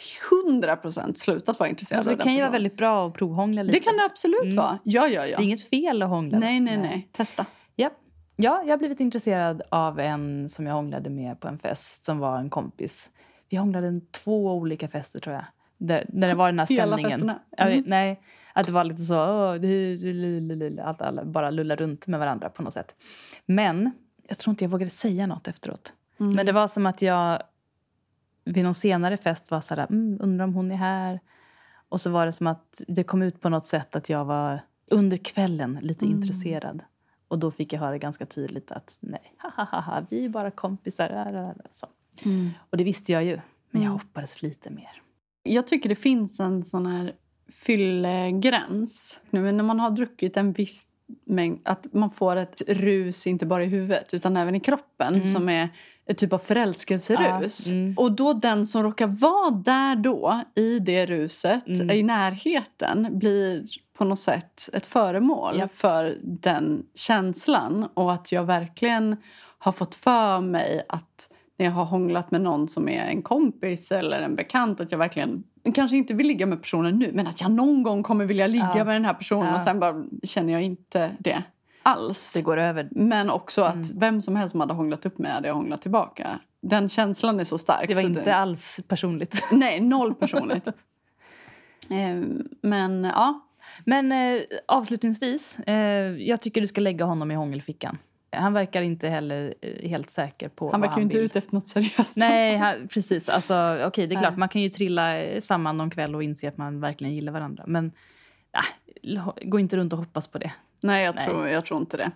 100% 0.47 1.15
slutat 1.15 1.59
vara 1.61 1.69
intresserad 1.71 1.99
Alltså, 1.99 2.11
av 2.13 2.17
det 2.17 2.21
den 2.21 2.25
kan 2.25 2.35
ju 2.35 2.41
vara 2.41 2.51
väldigt 2.51 2.77
bra 2.77 3.07
att 3.07 3.15
provhångla 3.15 3.63
lite. 3.63 3.79
Det 3.79 3.85
kan 3.85 3.97
det 3.97 4.05
absolut 4.05 4.43
Mm. 4.45 4.57
vara. 4.57 4.79
Ja, 4.85 5.09
ja, 5.09 5.27
ja. 5.27 5.37
Det 5.37 5.43
är 5.43 5.45
inget 5.45 5.69
fel 5.69 6.03
att 6.03 6.09
hångla. 6.09 6.39
Nej, 6.39 6.61
nej, 6.61 6.77
nej. 6.77 7.09
Testa. 7.13 7.47
Ja. 7.77 7.91
ja, 8.37 8.63
jag 8.65 8.71
har 8.73 8.79
blivit 8.79 9.01
intresserad 9.01 9.63
av 9.69 10.01
en 10.01 10.49
som 10.49 10.67
jag 10.67 10.75
hånglade 10.75 11.11
med 11.11 11.41
på 11.41 11.49
en 11.49 11.59
fest 11.59 12.05
som 12.05 12.19
var 12.19 12.39
en 12.39 12.51
kompis. 12.51 13.11
Vi 13.51 13.57
hånglade 13.57 14.01
två 14.25 14.53
olika 14.53 14.89
fester 14.89 15.21
tror 15.21 15.35
jag. 15.35 15.45
Där, 15.79 16.05
där 16.09 16.29
det 16.29 16.35
var 16.35 16.47
den 16.49 16.59
här 16.59 16.67
Hela 16.67 16.87
stämningen. 16.87 17.11
festerna? 17.11 17.39
Ja, 17.57 17.65
Mm. 17.65 17.85
nej, 17.87 18.21
att 18.53 18.67
det 18.67 18.73
var 18.73 18.85
lite 18.85 19.03
så, 19.03 19.53
du- 19.59 20.79
att 20.83 21.03
alla 21.03 21.25
bara 21.25 21.51
lullar 21.51 21.77
runt 21.77 22.07
med 22.07 22.21
varandra 22.21 22.49
på 22.49 22.63
något 22.63 22.73
sätt. 22.73 22.95
Men 23.47 23.91
jag 24.29 24.39
tror 24.39 24.51
inte 24.53 24.65
jag 24.65 24.71
vågade 24.71 24.91
säga 24.91 25.27
något 25.27 25.49
efteråt. 25.49 25.93
Mm. 26.21 26.33
Men 26.35 26.47
det 26.47 26.53
var 26.53 26.67
som 26.67 26.87
att 26.87 27.03
jag 27.03 27.43
vid 28.45 28.65
någon 28.65 28.75
senare 28.75 29.17
fest 29.17 29.51
var 29.51 29.61
så 29.61 29.75
här, 29.75 29.87
mm, 29.91 30.19
undrar 30.21 30.45
om 30.45 30.55
hon 30.55 30.71
är 30.73 30.77
här. 30.77 31.21
Och 31.89 32.01
så 32.01 32.11
var 32.11 32.27
det 32.27 32.33
som 32.33 32.47
att 32.47 32.83
det 32.89 33.05
kom 33.05 33.23
ut 33.23 33.41
på 33.41 33.49
något 33.49 33.67
sätt 33.67 33.97
att 33.97 34.09
jag 34.09 34.25
var 34.25 34.61
under 34.91 35.17
kvällen 35.17 35.79
lite 35.83 36.05
Mm. 36.05 36.17
intresserad. 36.17 36.83
Och 37.29 37.39
då 37.39 37.51
fick 37.51 37.73
jag 37.73 37.81
höra 37.81 37.99
ganska 37.99 38.27
tydligt 38.27 38.73
att 38.73 38.99
nej, 39.01 39.35
ha, 39.39 39.65
ha, 39.65 39.81
ha, 39.81 40.07
vi 40.11 40.25
är 40.25 40.29
bara 40.29 40.51
kompisar. 40.51 41.09
Där, 41.09 41.55
så. 41.71 41.87
Mm. 42.25 42.51
Och 42.71 42.77
det 42.77 42.85
visste 42.85 43.13
jag 43.13 43.25
ju, 43.25 43.41
men 43.71 43.83
jag 43.83 43.91
hoppades 43.91 44.43
lite 44.43 44.71
mer. 44.71 45.03
Jag 45.43 45.67
tycker 45.67 45.89
det 45.89 45.95
finns 45.95 46.41
en 46.41 46.65
sån 46.65 46.87
här 46.87 47.13
fyllegräns. 47.53 49.21
Nu, 49.31 49.53
när 49.53 49.65
man 49.65 49.81
har 49.81 49.91
druckit 49.91 50.37
en 50.37 50.53
viss 50.53 50.89
mängd, 51.25 51.61
att 51.65 51.93
man 51.93 52.11
får 52.11 52.37
ett 52.37 52.63
rus 52.69 53.27
inte 53.27 53.47
bara 53.47 53.65
i 53.65 53.67
huvudet 53.67 54.15
utan 54.15 54.37
även 54.37 54.55
i 54.55 54.61
kroppen 54.61 55.33
som 55.33 55.49
är 55.49 55.69
ett 56.07 56.19
typ 56.19 56.33
av 56.33 56.39
förälskelserus. 56.39 57.67
Ja, 57.67 57.73
mm. 57.73 57.95
Och 57.99 58.13
då 58.13 58.33
den 58.33 58.67
som 58.67 58.83
råkar 58.83 59.07
vara 59.07 59.51
där 59.51 59.97
då, 59.97 60.41
i 60.55 60.79
det 60.79 61.07
ruset, 61.07 61.67
Mm. 61.67 61.91
i 61.91 62.03
närheten 62.03 63.09
blir 63.19 63.65
på 63.99 64.05
något 64.05 64.19
sätt 64.19 64.69
ett 64.73 64.87
föremål 64.87 65.55
Ja. 65.59 65.69
för 65.69 66.17
den 66.23 66.83
känslan. 66.95 67.89
Och 67.95 68.13
att 68.13 68.33
jag 68.33 68.45
verkligen 68.45 69.17
har 69.59 69.73
fått 69.73 69.95
för 69.95 70.41
mig 70.41 70.83
att 70.89 71.29
när 71.59 71.67
jag 71.67 71.73
har 71.73 71.85
hånglat 71.85 72.31
med 72.31 72.41
någon 72.41 72.69
som 72.69 72.89
är 72.89 73.03
en 73.05 73.23
kompis 73.23 73.93
eller 73.93 74.21
en 74.21 74.35
bekant 74.37 74.81
att 74.81 74.93
jag 74.93 74.99
verkligen 74.99 75.43
kanske 75.75 75.97
inte 75.97 76.15
vill 76.15 76.27
ligga 76.27 76.47
med 76.47 76.61
personen 76.63 76.99
nu 76.99 77.11
men 77.15 77.27
att 77.27 77.41
jag 77.41 77.51
någon 77.51 77.83
gång 77.83 78.03
kommer 78.03 78.25
vilja 78.25 78.47
ligga 78.47 78.73
Ja. 78.77 78.85
med 78.85 78.95
den 78.97 79.05
här 79.05 79.15
personen 79.15 79.55
och 79.55 79.61
sen 79.61 79.81
bara 79.81 80.05
känner 80.23 80.53
jag 80.53 80.63
inte 80.63 81.11
det 81.19 81.43
alls. 81.83 82.33
Det 82.33 82.43
går 82.43 82.57
över. 82.57 82.89
Men 82.91 83.31
också 83.31 83.63
att 83.63 83.75
Mm. 83.75 83.99
vem 83.99 84.23
som 84.23 84.37
helst 84.37 84.51
som 84.51 84.61
hade 84.61 84.75
hånglat 84.75 85.07
upp 85.07 85.19
med 85.19 85.33
hade 85.33 85.49
jag 85.49 85.55
hånglat 85.55 85.83
tillbaka. 85.83 86.39
Den 86.63 86.89
känslan 86.89 87.41
är 87.41 87.45
så 87.45 87.59
stark. 87.59 87.89
Det 87.89 87.95
var 87.95 88.03
inte 88.03 88.35
alls 88.35 88.81
personligt. 88.89 89.47
Nej, 89.53 89.81
noll 89.81 90.15
personligt. 90.15 90.69
Ehm, 91.91 92.49
men 92.61 93.05
ja, 93.05 93.41
Men 93.85 94.13
eh, 94.13 94.41
avslutningsvis, 94.69 95.59
eh, 95.59 95.75
jag 96.19 96.41
tycker 96.41 96.61
du 96.61 96.67
ska 96.67 96.81
lägga 96.81 97.05
honom 97.05 97.31
i 97.31 97.35
hångelfickan. 97.35 97.99
Han 98.37 98.53
verkar 98.53 98.83
inte 98.83 99.09
heller 99.09 99.55
eh, 99.63 99.89
helt 99.89 100.11
säker 100.11 100.49
på 100.49 100.71
han 100.71 100.81
verkar 100.81 100.97
ju 100.97 101.03
inte 101.03 101.17
vill. 101.17 101.27
ute 101.27 101.39
efter 101.39 101.55
något 101.55 101.69
seriöst. 101.69 102.17
Nej, 102.17 102.57
han, 102.57 102.89
precis. 102.89 103.29
Alltså, 103.29 103.85
okej, 103.87 104.07
det 104.07 104.15
är 104.15 104.19
klart, 104.19 104.37
man 104.37 104.49
kan 104.49 104.63
ju 104.63 104.69
trilla 104.69 105.19
eh, 105.19 105.41
samman 105.41 105.77
någon 105.77 105.91
kväll 105.91 106.15
och 106.15 106.23
inse 106.23 106.49
att 106.49 106.57
man 106.57 106.81
verkligen 106.81 107.15
gillar 107.15 107.33
varandra. 107.33 107.65
Men 107.67 107.93
äh, 109.15 109.29
gå 109.43 109.59
inte 109.59 109.77
runt 109.77 109.93
och 109.93 109.99
hoppas 109.99 110.29
på 110.29 110.39
det. 110.39 110.53
Nej, 110.85 111.05
jag, 111.05 111.15
Nej. 111.15 111.25
Tror, 111.25 111.49
jag 111.49 111.67
tror 111.67 111.81
inte 111.81 111.97
det. 111.97 112.11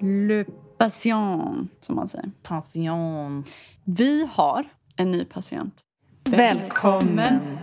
Le 0.00 0.44
patient, 0.78 1.70
som 1.80 1.96
man 1.96 2.08
säger. 2.08 2.30
Pension. 2.42 3.44
Vi 3.84 4.28
har 4.32 4.68
en 4.96 5.10
ny 5.10 5.24
patient. 5.24 5.74
Välkommen! 6.24 7.58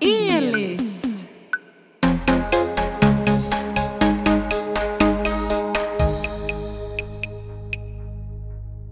Elis! 0.00 1.24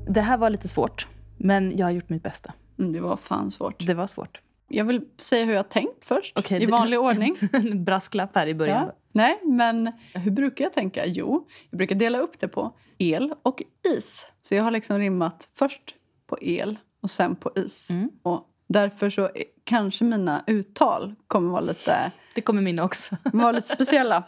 Det 0.08 0.20
här 0.20 0.36
var 0.36 0.50
lite 0.50 0.68
svårt, 0.68 1.06
men 1.36 1.76
jag 1.76 1.86
har 1.86 1.90
gjort 1.90 2.08
mitt 2.08 2.22
bästa. 2.22 2.52
Mm, 2.78 2.92
det 2.92 3.00
var 3.00 3.16
fan 3.16 3.50
svårt. 3.50 3.86
Det 3.86 3.94
var 3.94 4.06
svårt. 4.06 4.40
Jag 4.72 4.84
vill 4.84 5.00
säga 5.18 5.44
hur 5.44 5.52
jag 5.52 5.58
har 5.58 5.64
tänkt 5.64 6.04
först, 6.04 6.38
Okej, 6.38 6.62
i 6.62 6.66
du- 6.66 6.72
vanlig 6.72 7.00
ordning. 7.00 7.36
En 7.52 7.84
brasklapp 7.84 8.34
här 8.36 8.46
i 8.46 8.54
början. 8.54 8.86
Ja. 8.86 8.96
Nej, 9.12 9.40
men 9.44 9.92
hur 10.14 10.30
brukar 10.30 10.64
jag 10.64 10.72
tänka? 10.72 11.06
Jo, 11.06 11.48
jag 11.70 11.78
brukar 11.78 11.94
dela 11.94 12.18
upp 12.18 12.40
det 12.40 12.48
på 12.48 12.76
el 12.98 13.34
och 13.42 13.62
is. 13.96 14.26
Så 14.42 14.54
jag 14.54 14.62
har 14.64 14.70
liksom 14.70 14.98
rimmat 14.98 15.48
först 15.52 15.94
på 16.26 16.38
el 16.40 16.78
och 17.02 17.10
sen 17.10 17.36
på 17.36 17.52
is. 17.56 17.90
Mm. 17.90 18.10
Och 18.22 18.46
därför 18.68 19.10
så 19.10 19.30
kanske 19.64 20.04
mina 20.04 20.44
uttal 20.46 21.14
kommer 21.26 21.50
vara 21.50 21.60
lite, 21.60 22.12
Det 22.34 22.40
kommer 22.40 22.62
mina 22.62 22.84
också. 22.84 23.16
vara 23.32 23.52
lite 23.52 23.68
speciella. 23.74 24.24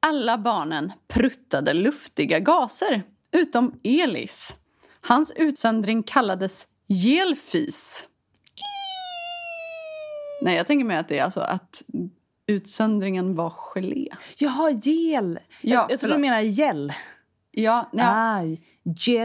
Alla 0.00 0.38
barnen 0.38 0.92
pruttade 1.08 1.72
luftiga 1.74 2.38
gaser, 2.38 3.02
utom 3.32 3.80
Elis. 3.84 4.54
Hans 5.00 5.32
utsöndring 5.36 6.02
kallades 6.02 6.66
gelfis. 6.86 8.06
Nej, 10.44 10.56
jag 10.56 10.66
tänker 10.66 10.84
mig 10.84 10.96
att 10.96 11.08
det 11.08 11.18
är 11.18 11.24
alltså 11.24 11.40
att 11.40 11.82
utsöndringen 12.46 13.34
var 13.34 13.50
gelé. 13.50 14.08
Jaha, 14.38 14.70
gel! 14.70 15.38
Ja, 15.60 15.74
jag, 15.74 15.90
jag 15.90 16.00
tror 16.00 16.10
du 16.12 16.18
menar 16.18 16.40
gel. 16.40 16.92
Ja, 17.50 17.90
ja, 17.92 18.34
Aj, 18.36 18.60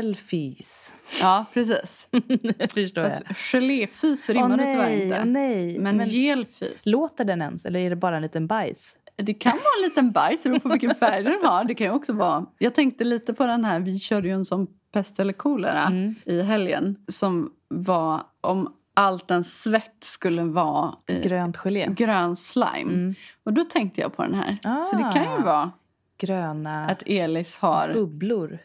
gelfis. 0.03 0.95
ja 1.21 1.45
precis. 1.53 2.07
Förstår 2.73 3.03
jag. 3.03 3.13
Fast 3.27 3.51
geléfis 3.51 4.29
rimmar 4.29 4.49
Åh 4.51 4.57
det 4.57 4.71
tyvärr 4.71 4.89
nej, 4.89 5.03
inte. 5.03 5.19
åh 5.19 5.25
nej. 5.25 5.79
Men, 5.79 6.07
gelfis. 6.09 6.85
Låter 6.85 7.25
den 7.25 7.41
ens, 7.41 7.65
eller 7.65 7.79
är 7.79 7.89
det 7.89 7.95
bara 7.95 8.15
en 8.15 8.21
liten 8.21 8.47
bajs? 8.47 8.97
Det 9.15 9.33
kan 9.33 9.51
vara 9.51 9.83
en 9.83 9.89
liten 9.89 10.11
bajs, 10.11 10.43
det 10.43 10.49
beror 10.49 10.59
på 10.59 10.69
vilken 10.69 10.95
färg 10.95 11.23
den 11.23 11.37
har. 11.43 11.63
Det 11.63 11.75
kan 11.75 11.87
ju 11.87 11.93
också 11.93 12.13
vara... 12.13 12.45
Jag 12.57 12.75
tänkte 12.75 13.03
lite 13.03 13.33
på 13.33 13.47
den 13.47 13.65
här, 13.65 13.79
vi 13.79 13.99
körde 13.99 14.27
ju 14.27 14.33
en 14.33 14.45
som 14.45 14.67
pest 14.93 15.19
eller 15.19 15.33
kolera 15.33 15.81
Mm. 15.83 16.15
i 16.25 16.41
helgen. 16.41 16.95
Som 17.07 17.51
var 17.67 18.21
om 18.41 18.73
allt 18.99 19.31
en 19.31 19.43
svett 19.43 19.97
skulle 20.03 20.43
vara 20.43 20.95
eh, 21.07 21.21
Grönt 21.21 21.57
gelé. 21.57 21.87
grön 21.89 22.35
slime. 22.35 22.93
Mm. 22.93 23.15
Och 23.43 23.53
då 23.53 23.63
tänkte 23.63 24.01
jag 24.01 24.15
på 24.15 24.23
den 24.23 24.33
här. 24.35 24.57
Så 24.85 24.95
det 24.95 25.09
kan 25.13 25.23
ju 25.23 25.29
Ah. 25.39 25.43
vara 25.45 25.71
Gröna 26.17 26.85
att 26.85 27.03
Elis 27.05 27.57
har 27.57 27.93
bubblor. 27.93 28.59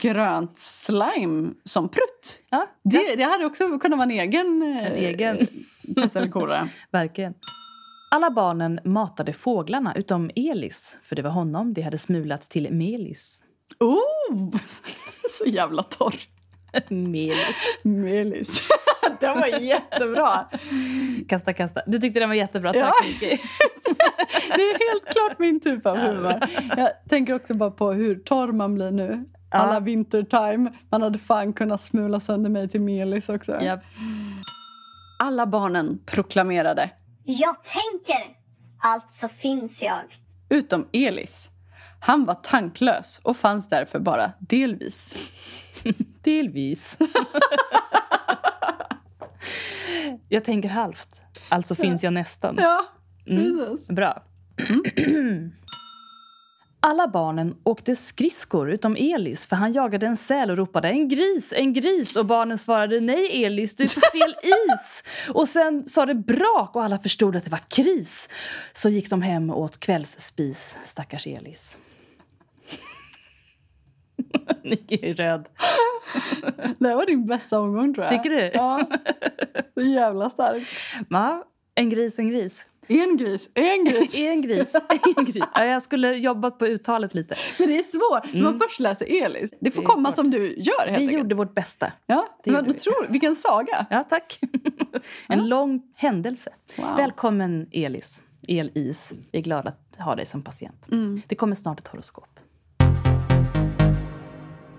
grönt 0.00 0.58
slime 0.58 1.50
som 1.64 1.88
prutt. 1.88 2.38
Ja, 2.50 2.66
Det, 2.82 3.16
det 3.16 3.22
hade 3.22 3.44
också 3.46 3.78
kunnat 3.78 3.96
vara 3.98 4.04
en 4.04 4.10
egen... 4.10 4.62
eh, 4.62 4.86
en 4.86 4.92
egen. 4.92 5.46
Pest 5.96 6.16
eller 6.16 6.28
kolera. 6.28 6.68
Verkligen. 6.90 7.34
Alla 8.10 8.30
barnen 8.30 8.80
matade 8.84 9.32
fåglarna 9.32 9.94
utom 9.94 10.30
Elis, 10.36 10.98
för 11.02 11.16
det 11.16 11.22
var 11.22 11.30
honom 11.30 11.72
de 11.74 11.82
hade 11.82 11.98
smulat 11.98 12.42
till 12.42 12.68
Melis. 12.72 13.44
Oh! 13.80 14.54
Så 15.38 15.44
jävla 15.44 15.82
torr. 15.82 16.14
Melis. 16.88 17.46
Melis. 17.82 18.62
Den 19.20 19.40
var 19.40 19.46
jättebra. 19.46 20.46
Kasta, 21.28 21.52
kasta. 21.52 21.82
Du 21.86 21.98
tyckte 21.98 22.20
den 22.20 22.28
var 22.28 22.36
jättebra. 22.36 22.76
Ja. 22.76 22.84
Tack, 22.86 23.04
Vicky. 23.22 23.36
Det 24.56 24.62
är 24.62 24.90
helt 24.92 25.12
klart 25.12 25.38
min 25.38 25.60
typ 25.60 25.86
av 25.86 25.96
humor. 25.96 26.40
Jag 26.76 26.90
tänker 27.08 27.34
också 27.34 27.54
bara 27.54 27.70
på 27.70 27.92
hur 27.92 28.16
torr 28.16 28.52
man 28.52 28.74
blir 28.74 28.90
nu. 28.90 29.24
Alla 29.50 29.80
vintertime. 29.80 30.72
Man 30.90 31.02
hade 31.02 31.18
fan 31.18 31.52
kunnat 31.52 31.82
smula 31.82 32.20
sönder 32.20 32.50
mig 32.50 32.68
till 32.68 32.80
Melis 32.80 33.28
också. 33.28 33.60
Japp. 33.62 33.80
Alla 35.18 35.46
barnen 35.46 35.98
proklamerade, 36.06 36.90
Jag 37.24 37.56
tänker, 37.62 38.36
alltså 38.82 39.28
finns 39.28 39.82
jag. 39.82 40.00
utom 40.48 40.88
Elis. 40.92 41.50
Han 42.00 42.24
var 42.24 42.34
tanklös 42.34 43.20
och 43.22 43.36
fanns 43.36 43.68
därför 43.68 43.98
bara 43.98 44.32
delvis. 44.40 45.30
Delvis. 46.24 46.98
Jag 50.28 50.44
tänker 50.44 50.68
halvt. 50.68 51.20
Alltså 51.48 51.74
finns 51.74 52.02
jag 52.02 52.12
nästan. 52.12 52.56
Ja, 52.58 52.80
Mm. 53.26 53.78
Bra. 53.88 54.22
Alla 56.80 57.08
barnen 57.08 57.56
åkte 57.64 57.96
skridskor 57.96 58.70
utom 58.70 58.96
Elis 58.96 59.46
för 59.46 59.56
han 59.56 59.72
jagade 59.72 60.06
en 60.06 60.16
säl 60.16 60.50
och 60.50 60.56
ropade 60.56 60.88
en 60.88 61.08
gris, 61.08 61.52
en 61.56 61.72
gris 61.72 62.16
och 62.16 62.26
barnen 62.26 62.58
svarade 62.58 63.00
nej 63.00 63.44
Elis, 63.44 63.76
du 63.76 63.84
är 63.84 63.94
på 63.94 64.00
fel 64.00 64.34
is. 64.42 65.02
Och 65.34 65.48
sen 65.48 65.84
sa 65.84 66.06
det 66.06 66.14
brak 66.14 66.76
och 66.76 66.84
alla 66.84 66.98
förstod 66.98 67.36
att 67.36 67.44
det 67.44 67.50
var 67.50 67.60
kris. 67.68 68.28
Så 68.72 68.88
gick 68.88 69.10
de 69.10 69.22
hem 69.22 69.50
och 69.50 69.60
åt 69.60 69.80
kvällsspis, 69.80 70.78
stackars 70.84 71.26
Elis. 71.26 71.78
Nicky 74.64 74.98
är 75.02 75.14
röd. 75.14 75.46
Det 76.78 76.88
här 76.88 76.96
var 76.96 77.06
din 77.06 77.26
bästa 77.26 77.60
omgång 77.60 77.94
tror 77.94 78.06
jag. 78.06 78.12
Tycker 78.22 78.36
du? 78.36 78.50
Ja. 78.54 78.88
Så 79.74 79.80
jävla 79.82 80.30
starkt. 80.30 80.66
Ja, 81.10 81.44
en 81.74 81.90
gris, 81.90 82.18
en 82.18 82.30
gris. 82.30 82.68
En 82.86 83.16
gris, 83.16 83.48
en 83.54 83.84
gris. 83.84 84.14
En 84.18 84.42
gris, 84.42 84.74
en 85.16 85.24
gris. 85.24 85.44
Ja, 85.54 85.64
jag 85.64 85.82
skulle 85.82 86.14
jobbat 86.14 86.58
på 86.58 86.66
uttalet 86.66 87.14
lite. 87.14 87.34
Men 87.58 87.68
det 87.68 87.78
är 87.78 87.82
svårt. 87.82 88.34
När 88.34 88.42
man 88.42 88.58
först 88.58 88.80
läser 88.80 89.24
Elis. 89.24 89.50
Det 89.60 89.70
får 89.70 89.82
Mm. 89.82 89.88
Det 89.88 89.94
komma 89.94 90.08
svårt. 90.08 90.14
som 90.16 90.30
du 90.30 90.54
gör 90.56 90.86
helt 90.86 90.98
Vi 90.98 91.02
enkelt. 91.02 91.12
gjorde 91.22 91.34
vårt 91.34 91.54
bästa. 91.54 91.92
Ja, 92.06 92.28
det 92.44 92.50
men 92.50 92.64
vi. 92.64 92.72
tror, 92.72 93.06
vilken 93.08 93.36
saga. 93.36 93.86
Ja, 93.90 94.02
tack. 94.02 94.38
En 95.28 95.48
lång 95.48 95.82
händelse. 95.96 96.50
Wow. 96.76 96.96
Välkommen, 96.96 97.66
Elis. 97.72 98.22
Elis. 98.48 99.14
Jag 99.30 99.38
är 99.38 99.42
glad 99.42 99.66
att 99.66 99.96
ha 99.98 100.14
dig 100.14 100.26
som 100.26 100.42
patient. 100.42 100.88
Mm. 100.92 101.22
Det 101.28 101.34
kommer 101.34 101.54
snart 101.54 101.80
ett 101.80 101.88
horoskop. 101.88 102.40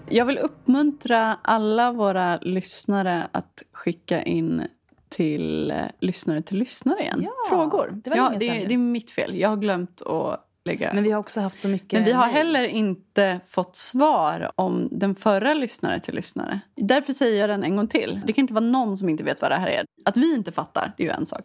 Jag 0.10 0.26
vill 0.26 0.38
uppmuntra 0.38 1.38
alla 1.42 1.92
våra 1.92 2.38
lyssnare 2.38 3.28
att 3.32 3.64
skicka 3.72 4.24
in 4.24 4.68
till 5.10 5.72
eh, 5.72 5.78
lyssnare 6.00 6.42
till 6.42 6.58
lyssnare 6.58 7.00
igen. 7.00 7.20
Ja, 7.24 7.32
Frågor. 7.50 8.02
det 8.04 8.10
var 8.10 8.18
ja, 8.18 8.34
det, 8.40 8.66
det 8.66 8.74
är 8.74 8.78
mitt 8.78 9.12
fel. 9.12 9.40
Jag 9.40 9.50
har 9.50 9.58
glömt 9.58 10.02
att 10.02 10.48
lägga... 10.66 10.94
Men 10.94 11.04
vi 11.04 11.12
har 11.12 11.20
också 11.20 11.42
haft 11.42 11.62
så 11.62 11.68
mycket... 11.68 11.94
Men 11.94 12.04
vi 12.04 12.12
har 12.12 12.28
heller 12.28 12.64
inte 12.64 13.40
fått 13.46 13.76
svar 13.76 14.52
om 14.56 14.88
den 14.92 15.16
förra 15.16 15.54
lyssnare 15.54 16.00
till 16.00 16.16
lyssnare. 16.16 16.60
Därför 16.76 17.14
säger 17.14 17.42
jag 17.42 17.50
den 17.50 17.64
en 17.64 17.76
gång 17.76 17.88
till. 17.88 18.22
Det 18.26 18.34
kan 18.34 18.42
inte 18.42 18.54
vara 18.54 18.66
någon 18.66 18.98
som 18.98 19.10
inte 19.10 19.24
vet 19.24 19.42
vad 19.42 19.52
det 19.52 19.56
här 19.56 19.68
är. 19.68 19.86
Att 20.06 20.18
vi 20.18 20.36
inte 20.36 20.52
fattar, 20.52 20.94
det 20.98 21.04
är 21.04 21.08
ju 21.08 21.14
en 21.14 21.26
sak. 21.26 21.42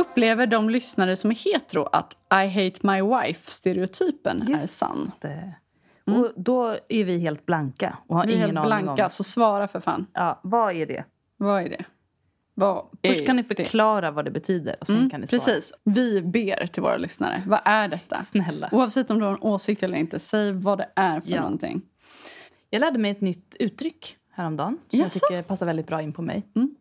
Upplever 0.00 0.46
de 0.46 0.70
lyssnare 0.70 1.16
som 1.16 1.30
är 1.30 1.34
hetero 1.34 1.82
att 1.92 2.12
I 2.44 2.48
hate 2.48 2.78
my 2.86 3.02
wife-stereotypen 3.02 4.42
är 4.54 4.58
sann? 4.58 5.10
det. 5.20 5.54
Och 6.06 6.32
då 6.36 6.76
är 6.88 7.04
vi 7.04 7.18
helt 7.18 7.46
blanka 7.46 7.98
och 8.06 8.16
har 8.16 8.26
Vi 8.26 8.32
ingen 8.34 8.56
aning 8.58 8.84
blanka, 8.84 9.04
om... 9.04 9.10
så 9.10 9.24
svara 9.24 9.68
för 9.68 9.80
fan. 9.80 10.06
Ja, 10.12 10.40
vad 10.42 10.76
är 10.76 10.86
det? 10.86 11.04
Vad 11.36 11.62
är 11.62 11.68
det? 11.68 11.84
Vad 12.54 12.86
Först 13.06 13.26
kan 13.26 13.36
ni 13.36 13.42
det? 13.42 13.54
förklara 13.54 14.10
vad 14.10 14.24
det 14.24 14.30
betyder 14.30 14.76
och 14.80 14.86
sen 14.86 14.96
Mm, 14.96 15.10
kan 15.10 15.20
ni 15.20 15.26
svara. 15.26 15.40
precis. 15.40 15.72
Vi 15.84 16.22
ber 16.22 16.66
till 16.66 16.82
våra 16.82 16.96
lyssnare. 16.96 17.42
Vad 17.46 17.60
är 17.66 17.88
detta? 17.88 18.16
Snälla. 18.16 18.68
Oavsett 18.72 19.10
om 19.10 19.18
du 19.18 19.24
har 19.24 19.32
en 19.32 19.42
åsikt 19.42 19.82
eller 19.82 19.98
inte, 19.98 20.18
säg 20.18 20.52
vad 20.52 20.78
det 20.78 20.88
är 20.96 21.20
för 21.20 21.30
Ja. 21.30 21.40
någonting. 21.42 21.82
Jag 22.70 22.80
lärde 22.80 22.98
mig 22.98 23.10
ett 23.10 23.20
nytt 23.20 23.56
uttryck 23.58 24.16
häromdagen 24.32 24.78
som 24.90 24.98
jag 24.98 25.06
Jaså? 25.06 25.18
tycker 25.18 25.42
passar 25.42 25.66
väldigt 25.66 25.86
bra 25.86 26.02
in 26.02 26.12
på 26.12 26.22
mig. 26.22 26.42
Mm. 26.56 26.74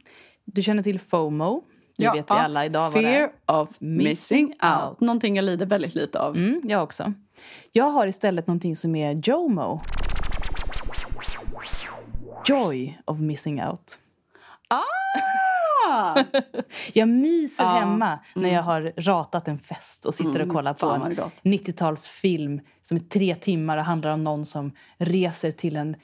Du 0.45 0.61
känner 0.61 0.83
till 0.83 0.99
FOMO. 0.99 1.63
Det 1.99 2.11
vet 2.11 2.31
vi 2.31 2.35
ja, 2.35 2.39
alla 2.39 2.65
idag. 2.65 2.93
Fear 2.93 3.29
of 3.45 3.75
missing 3.79 4.47
out. 4.47 5.01
Någonting 5.01 5.35
jag 5.35 5.45
lider 5.45 5.65
väldigt 5.65 5.95
lite 5.95 6.19
av. 6.19 6.35
Mm, 6.35 6.61
jag 6.63 6.83
också. 6.83 7.13
Jag 7.71 7.91
har 7.91 8.07
istället 8.07 8.47
någonting 8.47 8.75
som 8.75 8.95
är 8.95 9.21
JOMO. 9.29 9.81
Joy 12.45 12.99
of 13.05 13.19
missing 13.19 13.63
out. 13.63 13.99
Ah! 14.67 14.81
Jag 16.93 17.09
myser 17.09 17.63
Ja, 17.63 17.69
hemma 17.69 18.19
när 18.35 18.49
jag 18.49 18.63
har 18.63 18.93
ratat 18.97 19.47
en 19.47 19.59
fest 19.59 20.05
och 20.05 20.13
sitter 20.13 20.41
och 20.41 20.49
kollar 20.49 20.73
på 20.73 20.85
en 20.85 21.15
gott. 21.15 21.33
90-talsfilm 21.43 22.59
som 22.81 22.97
är 22.97 23.01
tre 23.01 23.35
timmar 23.35 23.77
och 23.77 23.83
handlar 23.83 24.11
om 24.11 24.23
någon 24.23 24.45
som 24.45 24.71
reser 24.97 25.51
till 25.51 25.75
en 25.75 25.95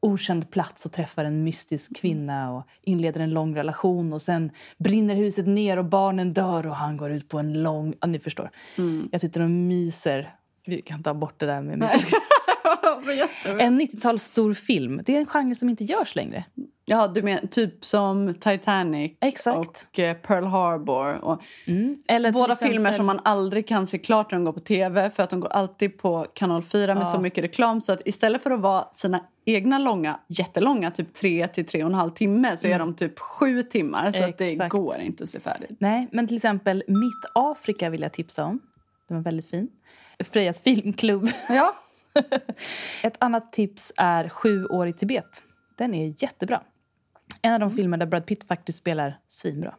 okänd 0.00 0.50
plats 0.50 0.86
och 0.86 0.92
träffar 0.92 1.24
en 1.24 1.44
mystisk 1.44 1.96
kvinna 1.96 2.52
och 2.52 2.66
inleder 2.82 3.20
en 3.20 3.30
lång 3.30 3.56
relation 3.56 4.12
och 4.12 4.22
sen 4.22 4.50
brinner 4.78 5.14
huset 5.14 5.46
ner 5.46 5.76
och 5.76 5.84
barnen 5.84 6.32
dör 6.32 6.66
och 6.66 6.76
han 6.76 6.96
går 6.96 7.12
ut 7.12 7.28
på 7.28 7.38
en 7.38 7.62
lång... 7.62 7.94
Ja, 8.00 8.06
ni 8.06 8.18
förstår. 8.18 8.50
Mm. 8.78 9.08
Jag 9.12 9.20
sitter 9.20 9.40
och 9.40 9.50
myser. 9.50 10.34
Vi 10.66 10.82
kan 10.82 11.02
ta 11.02 11.14
bort 11.14 11.40
det 11.40 11.46
där 11.46 11.62
med 11.62 11.78
jättebra. 13.16 13.62
En 13.62 13.80
90-tals 13.80 14.22
stor 14.22 14.54
film. 14.54 15.00
Det 15.04 15.16
är 15.16 15.20
en 15.20 15.26
genre 15.26 15.54
som 15.54 15.68
inte 15.68 15.84
görs 15.84 16.14
längre. 16.14 16.44
Ja, 16.88 17.08
du 17.08 17.22
menar 17.22 17.46
typ 17.46 17.84
som 17.84 18.34
Titanic 18.40 19.12
Exakt. 19.20 19.86
och 19.92 19.98
eh, 19.98 20.16
Pearl 20.16 20.44
Harbor. 20.44 21.14
Och 21.24 21.42
Mm. 21.66 21.98
Eller 22.08 22.32
båda 22.32 22.52
exempel- 22.52 22.72
filmer 22.74 22.92
som 22.92 23.06
man 23.06 23.20
aldrig 23.24 23.68
kan 23.68 23.86
se 23.86 23.98
klart 23.98 24.30
när 24.30 24.38
de 24.38 24.44
går 24.44 24.52
på 24.52 24.60
tv 24.60 25.10
för 25.10 25.22
att 25.22 25.30
de 25.30 25.40
går 25.40 25.48
alltid 25.48 25.98
på 25.98 26.26
kanal 26.34 26.62
4 26.64 26.94
med 26.94 27.02
Ja. 27.02 27.06
så 27.06 27.20
mycket 27.20 27.44
reklam. 27.44 27.80
Så 27.80 27.92
att 27.92 28.00
istället 28.04 28.42
för 28.42 28.50
att 28.50 28.60
vara 28.60 28.84
sina 28.92 29.20
egna 29.44 29.78
långa, 29.78 30.20
jättelånga, 30.28 30.90
typ 30.90 31.14
3 31.14 31.48
till 31.48 31.66
tre 31.66 31.84
och 31.84 31.88
en 31.90 31.94
halv 31.94 32.10
timme 32.10 32.56
så 32.56 32.66
är 32.68 32.78
de 32.78 32.94
typ 32.94 33.18
sju 33.18 33.62
timmar. 33.62 34.10
Så 34.10 34.24
att 34.24 34.38
det 34.38 34.68
går 34.68 34.98
inte 35.00 35.22
att 35.22 35.30
se 35.30 35.40
färdigt. 35.40 35.70
Nej, 35.78 36.08
men 36.12 36.26
till 36.26 36.36
exempel 36.36 36.84
Mitt 36.88 37.24
Afrika 37.32 37.90
vill 37.90 38.02
jag 38.02 38.12
tipsa 38.12 38.44
om. 38.44 38.60
Den 39.08 39.16
var 39.16 39.24
väldigt 39.24 39.50
fin. 39.50 39.68
Frejas 40.24 40.60
filmklubb. 40.60 41.28
Ja. 41.48 41.74
Ett 43.02 43.14
annat 43.18 43.52
tips 43.52 43.92
är 43.96 44.28
Sju 44.28 44.66
år 44.66 44.86
i 44.88 44.92
Tibet. 44.92 45.42
Den 45.76 45.94
är 45.94 46.14
jättebra. 46.22 46.60
En 47.42 47.52
av 47.54 47.60
de 47.60 47.70
filmer 47.70 47.96
där 47.96 48.06
Brad 48.06 48.26
Pitt 48.26 48.44
faktiskt 48.44 48.78
spelar 48.78 49.18
svinbra. 49.28 49.74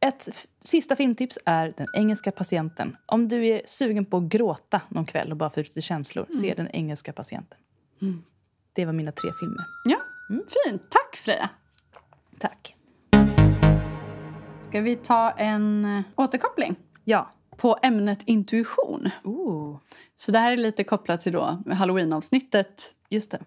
Ett 0.00 0.28
f- 0.28 0.46
sista 0.60 0.96
filmtips 0.96 1.38
är 1.44 1.74
Den 1.76 1.86
engelska 1.96 2.30
patienten. 2.30 2.96
Om 3.06 3.28
du 3.28 3.46
är 3.46 3.62
sugen 3.66 4.04
på 4.04 4.16
att 4.16 4.22
gråta 4.22 4.80
någon 4.88 5.06
kväll 5.06 5.30
och 5.30 5.36
bara 5.36 5.50
få 5.50 5.60
ut 5.60 5.68
lite 5.68 5.80
känslor, 5.80 6.26
se 6.40 6.54
Den 6.54 6.68
engelska 6.70 7.12
patienten. 7.12 7.58
Det 8.72 8.84
var 8.86 8.92
mina 8.92 9.12
tre 9.12 9.30
filmer. 9.40 9.64
ja, 9.84 9.98
fint. 10.28 10.82
Tack 10.90 11.16
Freja. 11.16 11.50
Tack. 12.38 12.76
Ska 14.60 14.80
vi 14.80 14.96
ta 14.96 15.30
en 15.30 15.84
eh, 15.84 16.02
återkoppling 16.16 16.76
Ja. 17.04 17.30
på 17.56 17.78
ämnet 17.82 18.18
intuition? 18.24 19.10
Ooh. 19.24 19.78
Så 20.16 20.32
det 20.32 20.38
här 20.38 20.52
är 20.52 20.56
lite 20.56 20.84
kopplat 20.84 21.20
till 21.22 21.32
då 21.32 21.62
halloween-avsnittet. 21.72 22.94
Just 23.08 23.30
det. 23.30 23.38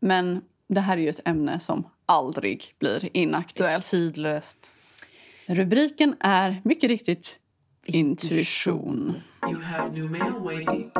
Men 0.00 0.42
det 0.68 0.80
här 0.80 0.96
är 0.96 1.00
ju 1.02 1.08
ett 1.08 1.28
ämne 1.28 1.60
som 1.60 1.84
aldrig 2.10 2.74
blir 2.78 3.16
inaktuellt. 3.16 3.84
Tidlöst. 3.84 4.72
Rubriken 5.46 6.16
är 6.20 6.60
mycket 6.64 6.88
riktigt 6.88 7.38
intuition. 7.84 9.22
You 9.42 9.62
have 9.62 9.92
new 9.92 10.10
mail 10.10 10.32
waiting. 10.32 10.90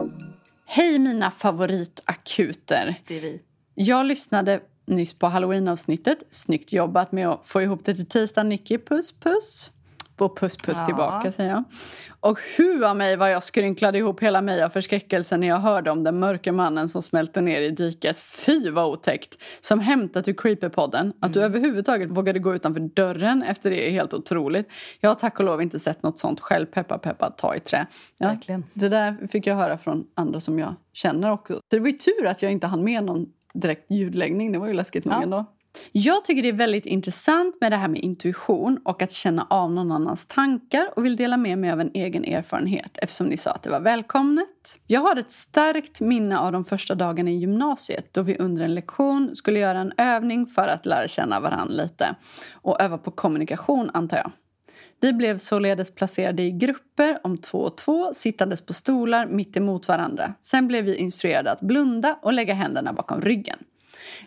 Hej 0.67 0.99
mina 0.99 1.31
favoritakuter. 1.31 3.01
Det 3.07 3.17
är 3.17 3.21
vi. 3.21 3.41
Jag 3.75 4.07
lyssnade 4.07 4.61
nyss 4.87 5.19
på 5.19 5.27
halloween-avsnittet. 5.27 6.19
Snyggt 6.31 6.73
jobbat 6.73 7.13
med 7.13 7.29
att 7.29 7.49
få 7.49 7.63
ihop 7.63 7.85
det 7.85 7.95
till 7.95 8.07
tisdag, 8.07 8.43
Nicky. 8.43 8.79
Puss, 8.79 9.13
puss. 9.21 9.71
Och 10.21 10.39
puss, 10.39 10.57
puss 10.57 10.79
Ja. 10.79 10.87
tillbaka, 10.87 11.33
säger 11.33 11.51
jag. 11.51 11.65
Och 12.21 12.39
hua 12.59 12.95
mig 12.95 13.17
vad 13.17 13.31
jag 13.33 13.43
skrynklade 13.43 13.99
ihop 13.99 14.21
hela 14.23 14.41
mig 14.43 14.63
av 14.63 14.69
förskräckelse 14.69 15.37
när 15.37 15.47
jag 15.49 15.57
hörde 15.59 15.91
om 15.91 16.05
den 16.05 16.19
mörke 16.19 16.53
mannen 16.53 16.89
som 16.89 17.03
smälte 17.03 17.41
ner 17.41 17.61
i 17.61 17.71
diket. 17.71 18.19
Fy 18.19 18.71
vad 18.71 18.87
otäckt! 18.87 19.37
Som 19.61 19.81
hämtat 19.81 20.29
ur 20.29 20.33
Creepypodden. 20.33 21.13
Att 21.21 21.33
du 21.35 21.43
överhuvudtaget 21.43 22.11
vågade 22.11 22.39
gå 22.39 22.55
utanför 22.55 22.81
dörren 22.81 23.43
efter 23.43 23.71
det 23.71 23.87
är 23.89 23.91
helt 23.91 24.15
otroligt. 24.15 24.69
Jag 25.01 25.11
har 25.11 25.15
tack 25.15 25.39
och 25.39 25.45
lov 25.45 25.63
inte 25.63 25.79
sett 25.79 26.03
något 26.03 26.19
sånt 26.19 26.41
själv. 26.41 26.67
Peppa, 26.67 26.99
peppa, 26.99 27.31
ta 27.31 27.55
i 27.55 27.61
trä. 27.61 27.87
Ja, 28.19 28.29
Verkligen. 28.29 28.65
det 28.75 28.89
där 28.89 29.29
fick 29.33 29.47
jag 29.47 29.55
höra 29.55 29.79
från 29.79 30.05
andra 30.15 30.41
som 30.41 30.59
jag 30.59 30.75
känner 30.93 31.33
också. 31.33 31.55
Så 31.55 31.61
det 31.77 31.79
var 31.81 31.87
ju 31.87 31.93
tur 31.93 32.27
att 32.27 32.43
jag 32.43 32.53
inte 32.53 32.67
hann 32.67 32.85
med 32.85 33.05
någon 33.05 33.27
direkt 33.55 33.91
ljudläggning. 33.91 34.53
Det 34.53 34.59
var 34.59 34.67
ju 34.67 34.73
läskigt 34.75 35.05
nog 35.05 35.15
Ja. 35.15 35.23
ändå. 35.23 35.45
Jag 35.93 36.25
tycker 36.25 36.43
det 36.43 36.49
är 36.49 36.53
väldigt 36.53 36.87
intressant 36.87 37.57
med 37.61 37.73
det 37.73 37.77
här 37.77 37.89
med 37.89 38.01
intuition 38.01 38.81
och 38.85 39.03
att 39.03 39.13
känna 39.13 39.47
av 39.51 39.73
någon 39.73 39.93
annans 39.93 40.27
tankar 40.27 40.89
och 40.97 41.05
vill 41.05 41.17
dela 41.17 41.37
med 41.37 41.59
mig 41.59 41.71
av 41.71 41.81
en 41.81 41.91
egen 41.95 42.25
erfarenhet 42.25 42.99
eftersom 42.99 43.27
ni 43.27 43.37
sa 43.37 43.51
att 43.51 43.63
det 43.63 43.71
var 43.71 43.81
välkomnet. 43.81 44.79
Jag 44.87 45.01
har 45.01 45.17
ett 45.17 45.33
starkt 45.33 46.01
minne 46.01 46.39
av 46.39 46.53
de 46.53 46.65
första 46.65 46.95
dagarna 46.95 47.31
i 47.31 47.37
gymnasiet 47.37 48.15
då 48.15 48.23
vi 48.23 48.37
under 48.39 48.65
en 48.65 48.75
lektion 48.75 49.37
skulle 49.37 49.59
göra 49.59 49.79
en 49.79 49.93
övning 49.97 50.47
för 50.47 50.69
att 50.69 50.87
lära 50.87 51.09
känna 51.09 51.41
varandra 51.41 51.75
lite 51.75 52.15
och 52.53 52.81
öva 52.81 52.99
på 52.99 53.11
kommunikation 53.11 53.91
antar 53.95 54.17
jag. 54.17 54.33
Vi 55.01 55.13
blev 55.13 55.39
således 55.39 55.95
placerade 55.95 56.43
i 56.43 56.51
grupper 56.51 57.19
om 57.23 57.39
två 57.39 57.59
och 57.59 57.77
två 57.77 58.15
sittandes 58.15 58.61
på 58.61 58.73
stolar 58.73 59.27
mitt 59.27 59.57
emot 59.57 59.89
varandra. 59.89 60.35
Sen 60.41 60.69
blev 60.69 60.85
vi 60.85 60.97
instruerade 60.97 61.53
att 61.53 61.61
blunda 61.61 62.19
och 62.23 62.33
lägga 62.33 62.55
händerna 62.55 62.93
bakom 62.93 63.21
ryggen. 63.21 63.59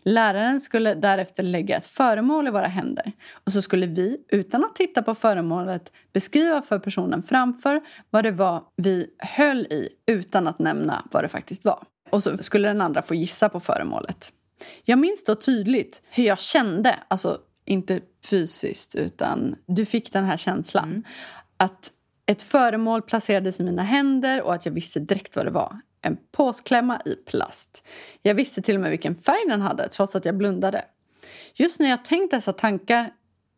Läraren 0.03 0.59
skulle 0.59 0.93
därefter 0.93 1.43
lägga 1.43 1.77
ett 1.77 1.85
föremål 1.85 2.47
i 2.47 2.51
våra 2.51 2.67
händer 2.67 3.11
och 3.33 3.53
så 3.53 3.61
skulle 3.61 3.85
vi, 3.85 4.17
utan 4.29 4.63
att 4.63 4.75
titta 4.75 5.01
på 5.01 5.15
föremålet, 5.15 5.91
beskriva 6.13 6.61
för 6.61 6.79
personen 6.79 7.23
framför 7.23 7.81
vad 8.09 8.23
det 8.23 8.31
var 8.31 8.63
vi 8.75 9.07
höll 9.17 9.59
i 9.59 9.89
utan 10.05 10.47
att 10.47 10.59
nämna 10.59 11.07
vad 11.11 11.23
det 11.23 11.29
faktiskt 11.29 11.65
var. 11.65 11.83
Och 12.09 12.23
så 12.23 12.37
skulle 12.37 12.67
den 12.67 12.81
andra 12.81 13.01
få 13.01 13.15
gissa 13.15 13.49
på 13.49 13.59
föremålet. 13.59 14.31
Jag 14.83 14.99
minns 14.99 15.23
då 15.23 15.35
tydligt 15.35 16.01
hur 16.09 16.23
jag 16.23 16.39
kände, 16.39 16.99
alltså 17.07 17.37
inte 17.65 17.99
fysiskt, 18.29 18.95
utan 18.95 19.55
du 19.65 19.85
fick 19.85 20.13
den 20.13 20.25
här 20.25 20.37
känslan. 20.37 21.03
Att 21.57 21.91
ett 22.25 22.41
föremål 22.41 23.01
placerades 23.01 23.59
i 23.59 23.63
mina 23.63 23.83
händer 23.83 24.41
och 24.41 24.53
att 24.53 24.65
jag 24.65 24.73
visste 24.73 24.99
direkt 24.99 25.35
vad 25.35 25.45
det 25.45 25.51
var. 25.51 25.79
En 26.05 26.17
påsklämma 26.31 27.01
i 27.05 27.15
plast. 27.15 27.87
Jag 28.21 28.35
visste 28.35 28.61
till 28.61 28.75
och 28.75 28.81
med 28.81 28.89
vilken 28.89 29.15
färg 29.15 29.49
den 29.49 29.61
hade, 29.61 29.89
trots 29.89 30.15
att 30.15 30.25
jag 30.25 30.37
blundade. 30.37 30.85
Just 31.55 31.79
när 31.79 31.89
jag 31.89 32.05
tänkt 32.05 32.31
dessa 32.31 32.53
tankar 32.53 33.13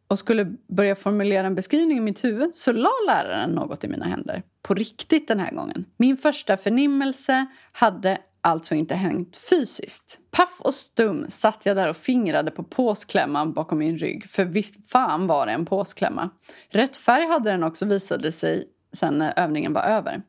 och 0.07 0.19
skulle 0.19 0.55
börja 0.67 0.95
formulera 0.95 1.47
en 1.47 1.55
beskrivning 1.55 1.97
i 1.97 2.01
mitt 2.01 2.23
huvud 2.23 2.55
så 2.55 2.71
la 2.71 2.91
läraren 3.07 3.49
något 3.49 3.83
i 3.83 3.87
mina 3.87 4.05
händer. 4.05 4.43
På 4.61 4.73
riktigt 4.73 5.27
den 5.27 5.39
här 5.39 5.51
gången. 5.51 5.85
Min 5.97 6.17
första 6.17 6.57
förnimmelse 6.57 7.45
hade 7.71 8.17
alltså 8.41 8.75
inte 8.75 8.95
hängt 8.95 9.37
fysiskt. 9.37 10.19
Paff 10.31 10.61
och 10.61 10.73
stum 10.73 11.25
satt 11.29 11.65
jag 11.65 11.75
där 11.75 11.89
och 11.89 11.97
fingrade 11.97 12.51
på 12.51 12.63
påsklämman 12.63 13.53
bakom 13.53 13.77
min 13.77 13.97
rygg. 13.97 14.29
För 14.29 14.45
visst 14.45 14.91
fan 14.91 15.27
var 15.27 15.45
det 15.45 15.51
en 15.51 15.65
påsklämma. 15.65 16.29
Rätt 16.69 16.97
färg 16.97 17.25
hade 17.27 17.51
den 17.51 17.63
också 17.63 17.85
visade 17.85 18.31
sig 18.31 18.67
sen 18.93 19.17
när 19.17 19.39
övningen 19.39 19.73
var 19.73 19.81
över. 19.83 20.21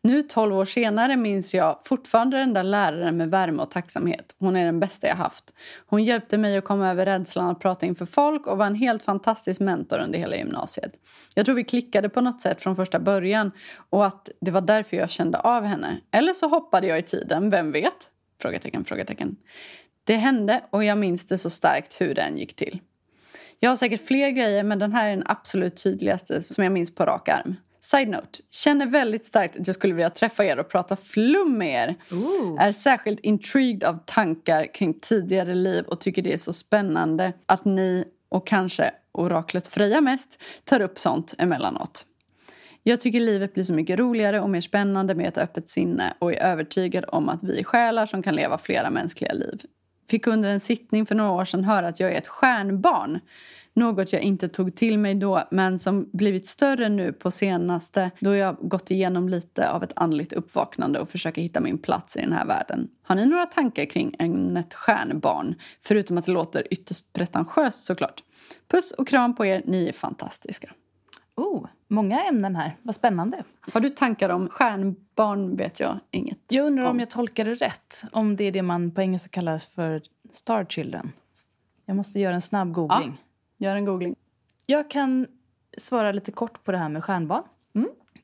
Nu, 0.00 0.22
tolv 0.22 0.56
år 0.56 0.64
senare, 0.64 1.16
minns 1.16 1.54
jag 1.54 1.80
fortfarande 1.84 2.36
den 2.36 2.54
där 2.54 2.62
läraren 2.62 3.16
med 3.16 3.30
värme 3.30 3.62
och 3.62 3.70
tacksamhet. 3.70 4.34
Hon 4.38 4.56
är 4.56 4.64
den 4.64 4.80
bästa 4.80 5.06
jag 5.06 5.16
haft. 5.16 5.54
Hon 5.86 6.04
hjälpte 6.04 6.38
mig 6.38 6.56
att 6.56 6.64
komma 6.64 6.90
över 6.90 7.06
rädslan 7.06 7.50
att 7.50 7.60
prata 7.60 7.86
inför 7.86 8.06
folk 8.06 8.46
och 8.46 8.58
var 8.58 8.66
en 8.66 8.74
helt 8.74 9.02
fantastisk 9.02 9.60
mentor 9.60 9.98
under 9.98 10.18
hela 10.18 10.36
gymnasiet. 10.36 10.92
Jag 11.34 11.46
tror 11.46 11.56
vi 11.56 11.64
klickade 11.64 12.08
på 12.08 12.20
något 12.20 12.40
sätt 12.40 12.62
från 12.62 12.76
första 12.76 12.98
början 12.98 13.50
och 13.90 14.06
att 14.06 14.28
det 14.40 14.50
var 14.50 14.60
därför 14.60 14.96
jag 14.96 15.10
kände 15.10 15.38
av 15.38 15.64
henne. 15.64 16.00
Eller 16.10 16.32
så 16.32 16.48
hoppade 16.48 16.86
jag 16.86 16.98
i 16.98 17.02
tiden, 17.02 17.50
vem 17.50 17.72
vet? 17.72 18.10
Frågetecken, 18.42 18.84
frågetecken. 18.84 19.36
Det 20.04 20.16
hände 20.16 20.64
och 20.70 20.84
jag 20.84 20.98
minns 20.98 21.26
det 21.26 21.38
så 21.38 21.50
starkt 21.50 22.00
hur 22.00 22.14
den 22.14 22.38
gick 22.38 22.56
till. 22.56 22.80
Jag 23.60 23.70
har 23.70 23.76
säkert 23.76 24.06
fler 24.06 24.30
grejer 24.30 24.62
men 24.62 24.78
den 24.78 24.92
här 24.92 25.08
är 25.08 25.16
den 25.16 25.26
absolut 25.26 25.82
tydligaste 25.82 26.42
som 26.42 26.64
jag 26.64 26.72
minns 26.72 26.94
på 26.94 27.04
rak 27.04 27.28
arm. 27.28 27.56
Side 27.90 28.08
note. 28.08 28.38
Känner 28.50 28.86
väldigt 28.86 29.26
starkt 29.26 29.56
att 29.60 29.66
jag 29.66 29.76
skulle 29.76 29.94
vilja 29.94 30.10
träffa 30.10 30.44
er 30.44 30.58
och 30.58 30.68
prata 30.68 30.96
flum 30.96 31.58
med 31.58 31.88
er. 31.88 31.94
Är 32.58 32.72
särskilt 32.72 33.20
intrigued 33.20 33.84
av 33.84 33.98
tankar 34.06 34.74
kring 34.74 35.00
tidigare 35.00 35.54
liv 35.54 35.84
och 35.84 36.00
tycker 36.00 36.22
det 36.22 36.32
är 36.32 36.38
så 36.38 36.52
spännande 36.52 37.32
att 37.46 37.64
ni 37.64 38.04
och 38.28 38.46
kanske 38.46 38.90
oraklet 39.12 39.66
Freja 39.66 40.00
mest 40.00 40.42
tar 40.64 40.80
upp 40.80 40.98
sånt 40.98 41.34
emellanåt. 41.38 42.06
Jag 42.82 43.00
tycker 43.00 43.20
livet 43.20 43.54
blir 43.54 43.64
så 43.64 43.72
mycket 43.72 43.98
roligare 43.98 44.40
och 44.40 44.50
mer 44.50 44.60
spännande 44.60 45.14
med 45.14 45.28
ett 45.28 45.38
öppet 45.38 45.68
sinne 45.68 46.14
och 46.18 46.32
är 46.32 46.42
övertygad 46.42 47.04
om 47.08 47.28
att 47.28 47.42
vi 47.42 47.60
är 47.60 47.64
själar 47.64 48.06
som 48.06 48.22
kan 48.22 48.34
leva 48.34 48.58
flera 48.58 48.90
mänskliga 48.90 49.32
liv. 49.32 49.62
Fick 50.10 50.26
under 50.26 50.48
en 50.48 50.60
sittning 50.60 51.06
för 51.06 51.14
några 51.14 51.30
år 51.30 51.44
sedan 51.44 51.64
höra 51.64 51.88
att 51.88 52.00
jag 52.00 52.12
är 52.12 52.18
ett 52.18 52.28
stjärnbarn. 52.28 53.20
Något 53.78 54.12
jag 54.12 54.22
inte 54.22 54.48
tog 54.48 54.74
till 54.74 54.98
mig 54.98 55.14
då, 55.14 55.42
men 55.50 55.78
som 55.78 56.10
blivit 56.12 56.46
större 56.46 56.88
nu 56.88 57.12
på 57.12 57.30
senaste 57.30 58.10
då 58.20 58.34
jag 58.34 58.56
gått 58.60 58.90
igenom 58.90 59.28
lite 59.28 59.70
av 59.70 59.82
ett 59.82 59.92
andligt 59.96 60.32
uppvaknande 60.32 61.00
och 61.00 61.08
försöker 61.08 61.42
hitta 61.42 61.60
min 61.60 61.78
plats 61.78 62.16
i 62.16 62.20
den 62.20 62.32
här 62.32 62.46
världen. 62.46 62.88
Har 63.02 63.16
ni 63.16 63.26
några 63.26 63.46
tankar 63.46 63.84
kring 63.84 64.16
ämnet 64.18 64.74
stjärnbarn? 64.74 65.54
Förutom 65.80 66.18
att 66.18 66.26
det 66.26 66.32
låter 66.32 66.66
ytterst 66.70 67.12
pretentiöst 67.12 67.84
såklart. 67.84 68.22
Puss 68.68 68.92
och 68.92 69.08
kram 69.08 69.34
på 69.34 69.46
er, 69.46 69.62
ni 69.64 69.88
är 69.88 69.92
fantastiska. 69.92 70.72
Oh, 71.36 71.66
många 71.88 72.24
ämnen 72.24 72.56
här. 72.56 72.76
Vad 72.82 72.94
spännande. 72.94 73.44
Har 73.72 73.80
du 73.80 73.90
tankar 73.90 74.28
om 74.28 74.48
stjärnbarn 74.48 75.56
vet 75.56 75.80
jag 75.80 75.98
inget. 76.10 76.38
Jag 76.48 76.66
undrar 76.66 76.84
om 76.84 76.90
Om. 76.90 76.98
jag 76.98 77.10
tolkar 77.10 77.44
det 77.44 77.54
rätt. 77.54 78.02
Om 78.12 78.36
det 78.36 78.44
är 78.44 78.52
det 78.52 78.62
man 78.62 78.90
på 78.90 79.00
engelska 79.00 79.28
kallar 79.28 79.58
för 79.58 80.02
star 80.30 80.64
children. 80.64 81.12
Jag 81.84 81.96
måste 81.96 82.20
göra 82.20 82.34
en 82.34 82.40
snabb 82.40 82.72
googling. 82.72 83.18
Gör 83.58 83.76
en 83.76 83.84
googling. 83.84 84.16
Jag 84.66 84.90
kan 84.90 85.26
svara 85.78 86.12
lite 86.12 86.32
kort 86.32 86.64
på 86.64 86.72
det 86.72 86.78
här 86.78 86.88
med 86.88 87.04
stjärnbarn. 87.04 87.42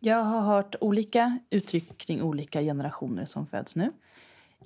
Jag 0.04 0.24
har 0.24 0.40
hört 0.40 0.74
olika 0.80 1.38
uttryck 1.50 1.98
kring 1.98 2.22
olika 2.22 2.60
generationer 2.60 3.24
som 3.24 3.46
föds 3.46 3.76
nu. 3.76 3.92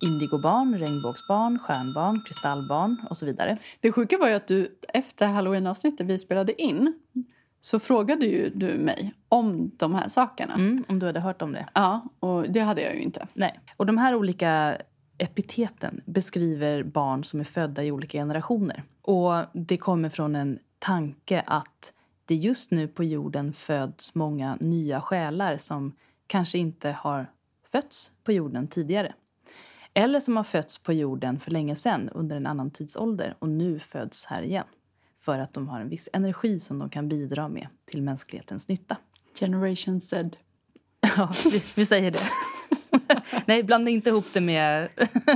Indigobarn, 0.01 0.79
regnbågsbarn, 0.79 1.59
stjärnbarn, 1.59 2.23
kristallbarn 2.27 3.07
och 3.11 3.17
så 3.17 3.27
vidare. 3.27 3.59
Det 3.81 3.93
sjuka 3.93 4.19
var 4.19 4.29
ju 4.29 4.35
att 4.35 4.47
du 4.47 4.79
efter 4.89 5.27
halloween-avsnittet 5.27 6.07
vi 6.07 6.19
spelade 6.19 6.63
in 6.63 7.01
så 7.61 7.81
frågade 7.81 8.27
ju 8.27 8.51
du 8.51 8.79
mig 8.79 9.15
om 9.29 9.71
de 9.77 9.95
här 9.95 10.09
sakerna. 10.09 10.55
Mm, 10.55 10.85
om 10.89 10.99
du 10.99 11.07
hade 11.07 11.21
hört 11.21 11.43
om 11.43 11.53
det. 11.53 11.67
Ja, 11.75 12.09
och 12.21 12.51
det 12.51 12.61
hade 12.61 12.83
jag 12.83 12.95
ju 12.95 13.01
inte. 13.01 13.27
Nej. 13.35 13.61
Och 13.77 13.87
de 13.87 13.99
här 13.99 14.15
olika 14.15 14.77
epiteten 15.19 16.01
beskriver 16.05 16.83
barn 16.83 17.25
som 17.25 17.41
är 17.41 17.45
födda 17.45 17.85
i 17.85 17.93
olika 17.93 18.19
generationer. 18.19 18.83
Och 19.03 19.45
det 19.53 19.77
kommer 19.77 20.11
från 20.11 20.37
en 20.37 20.59
tanke 20.79 21.45
att 21.47 21.93
det 22.25 22.35
just 22.35 22.71
nu 22.71 22.89
på 22.89 23.05
jorden 23.05 23.53
föds 23.53 24.15
många 24.15 24.57
nya 24.61 25.01
själar 25.01 25.57
som 25.57 25.93
kanske 26.27 26.59
inte 26.59 26.91
har 26.91 27.27
fötts 27.73 28.13
på 28.25 28.33
jorden 28.33 28.69
tidigare. 28.69 29.15
Eller 29.95 30.21
som 30.21 30.37
har 30.37 30.45
fötts 30.45 30.79
på 30.79 30.93
jorden 30.93 31.41
för 31.41 31.51
länge 31.51 31.77
sedan 31.77 32.09
under 32.09 32.37
en 32.37 32.47
annan 32.47 32.71
tidsålder 32.71 33.37
och 33.39 33.49
nu 33.49 33.79
föds 33.79 34.25
här 34.25 34.43
igen. 34.43 34.67
För 35.21 35.39
att 35.39 35.55
de 35.55 35.69
har 35.69 35.81
en 35.81 35.89
viss 35.89 36.09
energi 36.13 36.61
som 36.61 36.79
de 36.79 36.91
kan 36.91 37.09
bidra 37.09 37.49
med 37.49 37.69
till 37.85 38.03
mänsklighetens 38.03 38.69
nytta. 38.69 38.97
Generation 39.41 40.01
Z. 40.01 40.31
Ja, 41.17 41.33
vi, 41.45 41.65
vi 41.77 41.87
säger 41.87 42.11
det. 42.11 42.21
Nej, 43.47 43.63
blanda 43.63 43.91
inte 43.91 44.11
ihop 44.11 44.27
det 44.35 44.41
med 44.41 44.89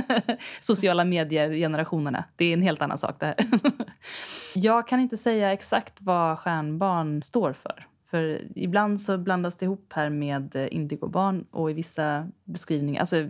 sociala 0.61 1.05
medier-generationerna. 1.05 2.23
Det 2.35 2.45
är 2.45 2.53
en 2.53 2.61
helt 2.61 2.81
annan 2.81 2.97
sak 2.97 3.19
det 3.19 3.25
här. 3.25 3.35
Jag 4.55 4.87
kan 4.87 4.99
inte 4.99 5.17
säga 5.17 5.53
exakt 5.53 6.01
vad 6.01 6.39
stjärnbarn 6.39 7.21
står 7.21 7.53
för. 7.53 7.87
För 8.11 8.47
ibland 8.55 9.01
så 9.01 9.17
blandas 9.17 9.55
det 9.55 9.65
ihop 9.65 9.93
här 9.95 10.09
med 10.09 10.67
indigobarn 10.71 11.45
och 11.51 11.71
i 11.71 11.73
vissa 11.73 12.27
beskrivningar... 12.43 12.99
Alltså, 12.99 13.27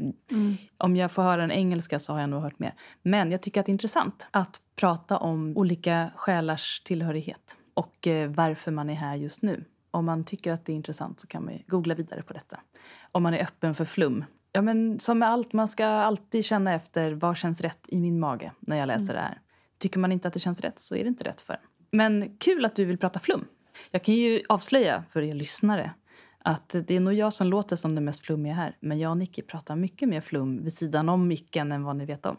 Om 0.78 0.96
jag 0.96 1.12
får 1.12 1.24
höra 1.24 1.42
den 1.42 1.52
engelska 1.52 2.00
så 2.00 2.14
har 2.14 2.20
jag 2.20 2.30
nog 2.30 2.42
hört 2.42 2.60
mer. 2.60 2.74
Men 3.02 3.32
jag 3.32 3.42
tycker 3.42 3.60
att 3.60 3.66
det 3.66 3.70
är 3.70 3.74
intressant 3.74 4.28
att 4.32 4.60
prata 4.76 5.18
om 5.18 5.58
olika 5.58 6.10
själars 6.16 6.82
tillhörighet 6.86 7.58
och 7.74 8.08
eh, 8.08 8.30
varför 8.30 8.72
man 8.72 8.90
är 8.90 8.94
här 8.94 9.16
just 9.16 9.42
nu. 9.42 9.66
Om 9.92 10.06
man 10.06 10.24
tycker 10.24 10.54
att 10.54 10.66
det 10.66 10.72
är 10.72 10.76
intressant 10.76 11.20
så 11.20 11.28
kan 11.28 11.46
man 11.46 11.60
googla 11.68 11.96
vidare 11.96 12.24
på 12.24 12.34
detta. 12.34 12.60
Om 13.14 13.24
man 13.24 13.34
är 13.34 13.44
öppen 13.44 13.76
för 13.76 13.86
flum. 13.86 14.26
Ja, 14.52 14.62
men 14.62 15.00
som 15.00 15.20
med 15.20 15.30
allt, 15.30 15.54
man 15.54 15.68
ska 15.68 15.86
alltid 15.86 16.46
känna 16.46 16.74
efter 16.74 17.12
vad 17.12 17.38
känns 17.38 17.62
rätt 17.62 17.86
i 17.88 18.00
min 18.00 18.20
mage 18.20 18.52
när 18.60 18.78
jag 18.78 18.88
läser 18.88 19.14
det 19.14 19.20
här. 19.20 19.42
Tycker 19.78 20.00
man 20.00 20.12
inte 20.12 20.28
att 20.28 20.34
det 20.34 20.40
känns 20.40 20.62
rätt 20.62 20.80
så 20.80 20.96
är 20.96 21.04
det 21.04 21.08
inte 21.08 21.24
rätt 21.24 21.42
för 21.42 21.54
en. 21.54 21.60
Men 21.92 22.38
kul 22.38 22.66
att 22.66 22.76
du 22.76 22.86
vill 22.86 22.98
prata 22.98 23.20
flum. 23.20 23.46
Jag 23.92 24.04
kan 24.04 24.16
ju 24.16 24.42
avslöja 24.50 25.04
för 25.10 25.22
er 25.22 25.34
lyssnare 25.34 25.92
att 26.44 26.76
det 26.88 26.96
är 26.96 27.00
nog 27.00 27.14
jag 27.14 27.34
som 27.34 27.48
låter 27.48 27.76
som 27.76 27.96
den 27.96 28.06
mest 28.06 28.26
flummiga 28.26 28.54
här. 28.54 28.78
Men 28.80 29.00
jag 29.00 29.12
och 29.12 29.18
Nicky 29.18 29.42
pratar 29.42 29.76
mycket 29.76 30.10
mer 30.10 30.22
flum 30.22 30.64
vid 30.64 30.74
sidan 30.74 31.10
om 31.10 31.28
micken 31.28 31.72
än 31.72 31.84
vad 31.84 31.96
ni 31.96 32.06
vet 32.06 32.26
om. 32.26 32.38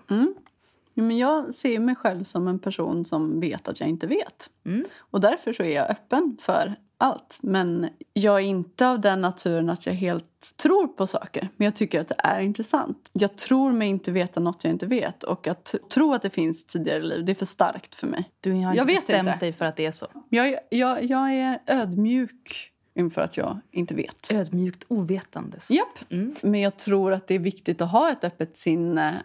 Ja, 0.95 1.03
men 1.03 1.19
jag 1.19 1.55
ser 1.55 1.79
mig 1.79 1.95
själv 1.95 2.25
som 2.25 2.49
en 2.49 2.59
person 2.59 3.05
som 3.05 3.41
vet 3.41 3.69
att 3.69 3.81
jag 3.81 3.89
inte 3.89 4.07
vet. 4.07 4.51
Mm. 4.65 4.85
Och 4.97 5.21
därför 5.21 5.53
så 5.53 5.63
är 5.63 5.75
jag 5.75 5.91
öppen 5.91 6.37
för 6.41 6.75
allt. 6.99 7.39
Men 7.43 7.89
jag 8.13 8.35
är 8.37 8.45
inte 8.45 8.89
av 8.89 9.01
den 9.01 9.21
naturen 9.21 9.71
att 9.71 9.87
jag 9.87 9.93
helt 9.93 10.57
tror 10.57 10.87
på 10.89 11.07
saker. 11.07 11.49
Men 11.57 11.65
jag 11.65 11.75
tycker 11.77 12.01
att 12.01 12.09
det 12.09 12.17
är 12.19 12.41
intressant. 12.41 13.11
Jag 13.13 13.37
tror 13.37 13.73
mig 13.73 13.89
inte 13.89 14.11
veta 14.11 14.41
något 14.41 14.65
jag 14.65 14.71
inte 14.73 14.87
vet. 14.87 15.23
Och 15.23 15.47
att 15.47 15.75
tro 15.91 16.13
att 16.15 16.23
det 16.23 16.31
finns 16.31 16.67
tidigare 16.67 17.03
liv, 17.03 17.25
det 17.25 17.33
är 17.33 17.35
för 17.35 17.47
starkt 17.47 17.95
för 17.95 18.07
mig. 18.07 18.31
Du 18.41 18.53
har 18.53 18.59
Jag 18.61 18.73
inte 18.73 18.85
vet 18.85 18.97
bestämt 18.97 19.29
inte. 19.29 19.39
dig 19.39 19.53
för 19.53 19.65
att 19.65 19.77
det 19.77 19.87
är 19.87 19.91
så. 19.91 20.07
Jag, 20.29 20.59
jag, 20.71 21.05
jag 21.05 21.33
är 21.33 21.59
ödmjuk 21.67 22.71
inför 22.95 23.21
att 23.21 23.37
jag 23.37 23.61
inte 23.71 23.95
vet. 23.95 24.33
Ödmjukt 24.33 24.85
ovetandes. 24.89 25.71
Japp. 25.71 25.99
Men 26.43 26.61
jag 26.61 26.77
tror 26.77 27.13
att 27.13 27.27
det 27.27 27.35
är 27.35 27.39
viktigt 27.39 27.81
att 27.81 27.91
ha 27.91 28.11
ett 28.13 28.25
öppet 28.25 28.59
sinne 28.59 29.23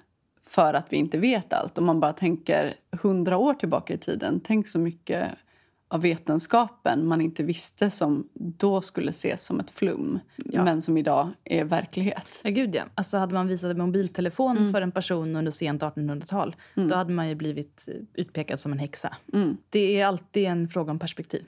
för 0.48 0.74
att 0.74 0.94
vi 0.94 0.98
inte 0.98 1.18
vet 1.18 1.54
allt. 1.54 1.78
Om 1.78 1.86
man 1.86 2.00
bara 2.00 2.14
tänker 2.14 2.74
hundra 3.02 3.38
år 3.38 3.54
tillbaka 3.54 3.94
i 3.94 3.98
tiden. 3.98 4.42
Tänk 4.44 4.68
så 4.68 4.80
mycket 4.80 5.30
av 5.92 6.02
vetenskapen 6.02 7.08
man 7.08 7.22
inte 7.22 7.44
visste 7.44 7.92
som 7.92 8.30
då 8.34 8.82
skulle 8.82 9.10
ses 9.10 9.44
som 9.46 9.60
ett 9.60 9.72
flum 9.72 10.20
men 10.38 10.82
som 10.82 10.98
idag 10.98 11.30
är 11.44 11.64
verklighet. 11.66 12.42
Ja, 12.44 12.50
gud 12.50 12.76
ja. 12.76 12.84
Alltså 12.96 13.18
hade 13.18 13.34
man 13.34 13.48
visat 13.48 13.72
en 13.72 13.78
mobiltelefon 13.78 14.58
Mm. 14.58 14.72
för 14.72 14.82
en 14.82 14.92
person 14.92 15.36
under 15.36 15.52
sent 15.52 15.82
1800-tal 15.84 16.56
då 16.76 16.96
hade 16.96 17.14
man 17.14 17.30
ju 17.30 17.36
blivit 17.36 17.86
utpekad 18.14 18.60
som 18.60 18.72
en 18.72 18.80
häxa. 18.80 19.16
Mm. 19.34 19.58
Det 19.70 20.00
är 20.00 20.06
alltid 20.06 20.46
en 20.46 20.68
fråga 20.70 20.92
om 20.92 21.00
perspektiv. 21.00 21.46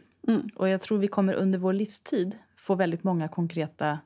Och 0.56 0.70
jag 0.70 0.82
tror 0.82 0.98
vi 0.98 1.08
kommer 1.08 1.34
under 1.34 1.60
vår 1.60 1.74
livstid 1.74 2.36
få 2.58 2.76
väldigt 2.76 3.04
många 3.04 3.28
konkreta 3.28 4.00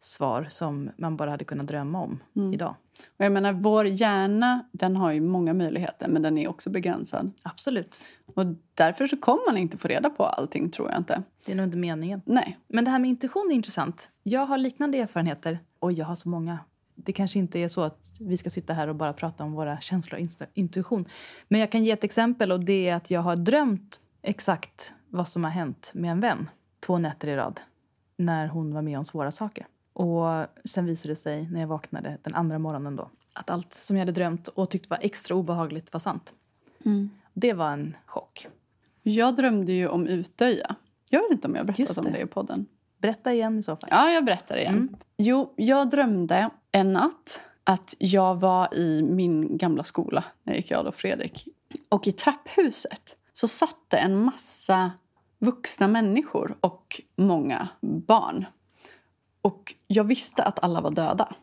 svar 0.00 0.46
som 0.48 0.90
man 0.96 1.16
bara 1.16 1.30
hade 1.30 1.44
kunnat 1.44 1.66
drömma 1.66 2.00
om 2.02 2.18
Mm. 2.36 2.54
idag. 2.54 2.74
Och 3.16 3.24
jag 3.24 3.32
menar, 3.32 3.52
vår 3.52 3.86
hjärna 3.86 4.64
den 4.72 4.96
har 4.96 5.12
ju 5.12 5.20
många 5.20 5.54
möjligheter 5.54 6.08
men 6.08 6.22
den 6.22 6.38
är 6.38 6.48
också 6.48 6.70
begränsad. 6.70 7.32
Absolut. 7.42 8.00
Och 8.34 8.46
därför 8.74 9.06
så 9.06 9.16
kommer 9.16 9.42
man 9.46 9.56
inte 9.56 9.78
få 9.78 9.88
reda 9.88 10.10
på 10.10 10.24
allting 10.24 10.70
tror 10.70 10.90
jag 10.90 10.98
inte. 10.98 11.22
Det 11.46 11.52
är 11.52 11.56
nog 11.56 11.66
inte 11.66 11.76
meningen. 11.76 12.22
Nej. 12.24 12.58
Men 12.68 12.84
det 12.84 12.90
här 12.90 12.98
med 12.98 13.10
intuition 13.10 13.48
är 13.50 13.54
intressant. 13.54 14.10
Jag 14.22 14.46
har 14.46 14.58
liknande 14.58 14.98
erfarenheter 14.98 15.58
och 15.78 15.92
jag 15.92 16.06
har 16.06 16.14
så 16.14 16.28
många. 16.28 16.58
det 16.94 17.12
kanske 17.12 17.38
inte 17.38 17.58
är 17.58 17.68
så 17.68 17.82
att 17.82 18.18
vi 18.20 18.36
ska 18.36 18.50
sitta 18.50 18.72
här 18.72 18.88
och 18.88 18.96
bara 18.96 19.12
prata 19.12 19.44
om 19.44 19.52
våra 19.52 19.80
känslor 19.80 20.20
och 20.20 20.48
intuition. 20.54 21.04
Men 21.48 21.60
jag 21.60 21.72
kan 21.72 21.84
ge 21.84 21.90
ett 21.90 22.04
exempel 22.04 22.52
och 22.52 22.64
det 22.64 22.88
är 22.88 22.94
att 22.94 23.10
jag 23.10 23.20
har 23.20 23.36
drömt 23.36 24.00
exakt 24.22 24.92
vad 25.08 25.28
som 25.28 25.44
har 25.44 25.50
hänt 25.50 25.90
med 25.94 26.10
en 26.10 26.20
vän 26.20 26.50
två 26.80 26.98
nätter 26.98 27.28
i 27.28 27.36
rad 27.36 27.60
när 28.16 28.46
hon 28.48 28.74
var 28.74 28.82
med 28.82 28.98
om 28.98 29.04
svåra 29.04 29.30
saker. 29.30 29.66
Och 30.00 30.46
sen 30.64 30.86
visade 30.86 31.12
det 31.12 31.16
sig 31.16 31.48
när 31.50 31.60
jag 31.60 31.68
vaknade 31.68 32.18
den 32.22 32.34
andra 32.34 32.58
morgonen 32.58 32.96
då 32.96 33.10
att 33.32 33.50
allt 33.50 33.72
som 33.72 33.96
jag 33.96 34.00
hade 34.00 34.12
drömt 34.12 34.48
och 34.48 34.70
tyckt 34.70 34.90
var 34.90 34.98
extra 35.00 35.36
obehagligt 35.36 35.92
var 35.92 36.00
sant. 36.00 36.34
Det 37.32 37.52
var 37.52 37.70
en 37.70 37.96
chock. 38.06 38.46
Jag 39.02 39.36
drömde 39.36 39.72
ju 39.72 39.88
om 39.88 40.06
Utöja. 40.06 40.74
Jag 41.08 41.22
vet 41.22 41.30
inte 41.30 41.48
om 41.48 41.54
jag 41.54 41.66
berättat 41.66 41.98
om 41.98 42.12
det. 42.12 42.20
i 42.20 42.26
podden. 42.26 42.66
Berätta 42.98 43.32
igen 43.32 43.58
i 43.58 43.62
så 43.62 43.76
fall. 43.76 43.88
Ja, 43.92 44.10
jag 44.10 44.24
berättar 44.24 44.56
igen. 44.56 44.96
Jo, 45.16 45.54
jag 45.56 45.90
drömde 45.90 46.50
en 46.72 46.92
natt 46.92 47.40
att 47.64 47.94
jag 47.98 48.40
var 48.40 48.74
i 48.74 49.02
min 49.02 49.56
gamla 49.56 49.84
skola 49.84 50.24
när 50.42 50.52
jag 50.52 50.56
gick 50.56 50.70
i 50.70 50.74
Adolf 50.74 50.96
Fredrik. 50.96 51.48
Och 51.88 52.06
i 52.06 52.12
trapphuset 52.12 53.16
så 53.32 53.48
satt 53.48 53.76
det 53.88 53.96
en 53.96 54.24
massa 54.24 54.90
vuxna 55.38 55.88
människor 55.88 56.56
och 56.60 57.00
många 57.16 57.68
barn. 57.80 58.46
Och 59.42 59.74
jag 59.86 60.04
visste 60.04 60.42
att 60.42 60.64
alla 60.64 60.80
var 60.80 60.90
döda. 60.90 61.34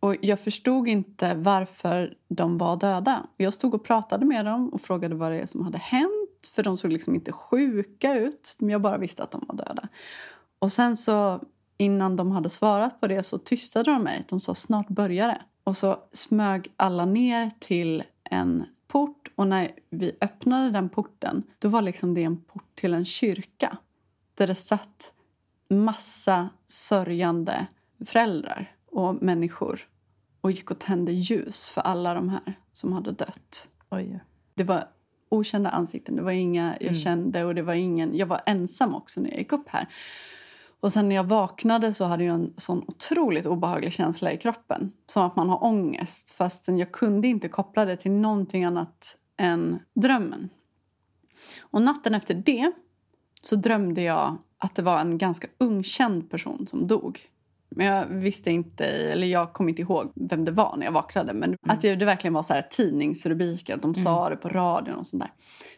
Och 0.00 0.16
jag 0.20 0.40
förstod 0.40 0.88
inte 0.88 1.34
varför 1.34 2.16
de 2.28 2.58
var 2.58 2.76
döda. 2.76 3.26
Jag 3.36 3.54
stod 3.54 3.74
och 3.74 3.84
pratade 3.84 4.26
med 4.26 4.44
dem 4.44 4.68
och 4.68 4.80
frågade 4.80 5.14
vad 5.14 5.32
det 5.32 5.40
är 5.40 5.46
som 5.46 5.64
hade 5.64 5.78
hänt. 5.78 6.50
För 6.52 6.62
de 6.62 6.76
såg 6.76 6.92
liksom 6.92 7.14
inte 7.14 7.32
sjuka 7.32 8.14
ut. 8.14 8.56
Men 8.58 8.68
jag 8.68 8.80
bara 8.80 8.98
visste 8.98 9.22
att 9.22 9.30
de 9.30 9.44
var 9.48 9.56
döda. 9.56 9.88
Och 10.58 10.72
sen 10.72 10.96
så 10.96 11.40
innan 11.76 12.16
de 12.16 12.32
hade 12.32 12.50
svarat 12.50 13.00
på 13.00 13.06
det 13.06 13.22
så 13.22 13.38
tystade 13.38 13.90
de 13.90 14.02
mig. 14.02 14.24
De 14.28 14.40
sa 14.40 14.54
snart 14.54 14.88
börjar 14.88 15.28
det. 15.28 15.42
Och 15.64 15.76
så 15.76 15.96
smög 16.12 16.72
alla 16.76 17.04
ner 17.04 17.50
till 17.58 18.02
en 18.30 18.64
port. 18.86 19.28
Och 19.34 19.46
när 19.46 19.70
vi 19.90 20.16
öppnade 20.20 20.70
den 20.70 20.88
porten 20.88 21.42
då 21.58 21.68
var 21.68 21.82
liksom 21.82 22.14
det 22.14 22.24
en 22.24 22.40
port 22.40 22.74
till 22.74 22.94
en 22.94 23.04
kyrka. 23.04 23.76
Där 24.34 24.46
det 24.46 24.54
satt 24.54 25.12
massa 25.74 26.48
sörjande 26.66 27.66
föräldrar 28.06 28.76
och 28.90 29.22
människor 29.22 29.88
och 30.40 30.50
gick 30.50 30.70
och 30.70 30.78
tände 30.78 31.12
ljus 31.12 31.68
för 31.68 31.80
alla 31.80 32.14
de 32.14 32.28
här 32.28 32.58
som 32.72 32.92
hade 32.92 33.12
dött. 33.12 33.70
Oj. 33.90 34.20
Det 34.54 34.64
var 34.64 34.88
okända 35.28 35.70
ansikten, 35.70 36.16
det 36.16 36.22
var 36.22 36.30
inga 36.30 36.76
jag 36.80 36.96
kände 36.96 37.44
och 37.44 37.54
det 37.54 37.62
var 37.62 37.74
ingen... 37.74 38.16
Jag 38.16 38.26
var 38.26 38.40
ensam 38.46 38.94
också 38.94 39.20
när 39.20 39.30
jag 39.30 39.38
gick 39.38 39.52
upp 39.52 39.68
här. 39.68 39.88
Och 40.80 40.92
sen 40.92 41.08
när 41.08 41.16
jag 41.16 41.24
vaknade 41.24 41.94
så 41.94 42.04
hade 42.04 42.24
jag 42.24 42.34
en 42.34 42.54
sån 42.56 42.84
otroligt 42.86 43.46
obehaglig 43.46 43.92
känsla 43.92 44.32
i 44.32 44.38
kroppen. 44.38 44.92
Som 45.06 45.22
att 45.22 45.36
man 45.36 45.48
har 45.48 45.64
ångest 45.64 46.30
fastän 46.30 46.78
jag 46.78 46.92
kunde 46.92 47.28
inte 47.28 47.48
koppla 47.48 47.84
det 47.84 47.96
till 47.96 48.10
någonting 48.10 48.64
annat 48.64 49.16
än 49.36 49.78
drömmen. 49.94 50.48
Och 51.60 51.82
natten 51.82 52.14
efter 52.14 52.34
det 52.34 52.72
så 53.42 53.56
drömde 53.56 54.02
jag 54.02 54.38
att 54.64 54.74
det 54.74 54.82
var 54.82 55.00
en 55.00 55.18
ganska 55.18 55.48
ung 55.58 55.84
känd 55.84 56.30
person 56.30 56.66
som 56.66 56.86
dog. 56.86 57.20
Men 57.68 57.86
jag 57.86 58.06
visste 58.06 58.50
inte, 58.50 58.84
eller 58.86 59.26
jag 59.26 59.52
kom 59.52 59.68
inte 59.68 59.82
ihåg 59.82 60.12
vem 60.14 60.44
det 60.44 60.50
var 60.50 60.76
när 60.76 60.84
jag 60.84 60.92
vaknade. 60.92 61.32
Men 61.32 61.56
att 61.62 61.80
det, 61.80 61.94
det 61.94 62.04
verkligen 62.04 62.34
var 62.34 62.42
så 62.42 62.54
här 62.54 62.62
tidningsrubriker, 62.70 63.76
de 63.76 63.94
sa 63.94 64.28
det 64.28 64.36
på 64.36 64.48
radion 64.48 64.94
och 64.94 65.06
sånt 65.06 65.22
där. 65.22 65.32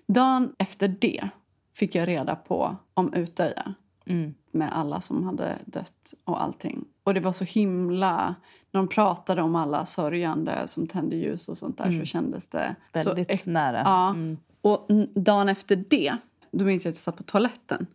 Dagen 0.06 0.54
efter 0.58 0.88
det 0.88 1.28
fick 1.74 1.94
jag 1.94 2.08
reda 2.08 2.36
på 2.36 2.76
om 2.94 3.14
Utöja. 3.14 3.74
Mm. 4.06 4.34
Med 4.50 4.76
alla 4.76 5.00
som 5.00 5.24
hade 5.24 5.58
dött 5.64 6.14
och 6.24 6.42
allting. 6.42 6.84
Och 7.04 7.14
det 7.14 7.20
var 7.20 7.32
så 7.32 7.44
himla... 7.44 8.34
När 8.70 8.80
de 8.80 8.88
pratade 8.88 9.42
om 9.42 9.54
alla 9.54 9.86
sörjande 9.86 10.62
som 10.66 10.86
tände 10.86 11.16
ljus 11.16 11.48
och 11.48 11.58
sånt 11.58 11.78
där 11.78 11.98
så 11.98 12.04
kändes 12.04 12.46
det... 12.46 12.76
Väldigt 12.92 13.40
så 13.40 13.50
nära. 13.50 13.82
Ja. 13.84 14.10
Mm. 14.10 14.36
Och 14.60 14.86
dagen 15.14 15.48
efter 15.48 15.84
det, 15.88 16.16
då 16.50 16.64
minns 16.64 16.84
jag 16.84 16.90
att 16.90 16.96
jag 16.96 17.00
satt 17.00 17.16
på 17.16 17.22
toaletten 17.22 17.86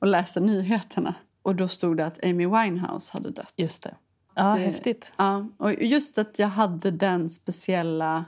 och 0.00 0.06
läste 0.06 0.40
nyheterna. 0.40 1.14
Och 1.42 1.54
då 1.56 1.68
stod 1.68 1.96
det 1.96 2.06
att 2.06 2.24
Amy 2.24 2.46
Winehouse 2.46 3.12
hade 3.12 3.30
dött. 3.30 3.52
Just 3.56 3.82
det. 3.82 3.94
Ja, 4.34 4.42
Det- 4.54 4.60
häftigt. 4.64 5.12
Ja, 5.16 5.46
och 5.56 5.72
just 5.72 6.18
att 6.18 6.38
jag 6.38 6.48
hade 6.48 6.90
den 6.90 7.30
speciella, 7.30 8.24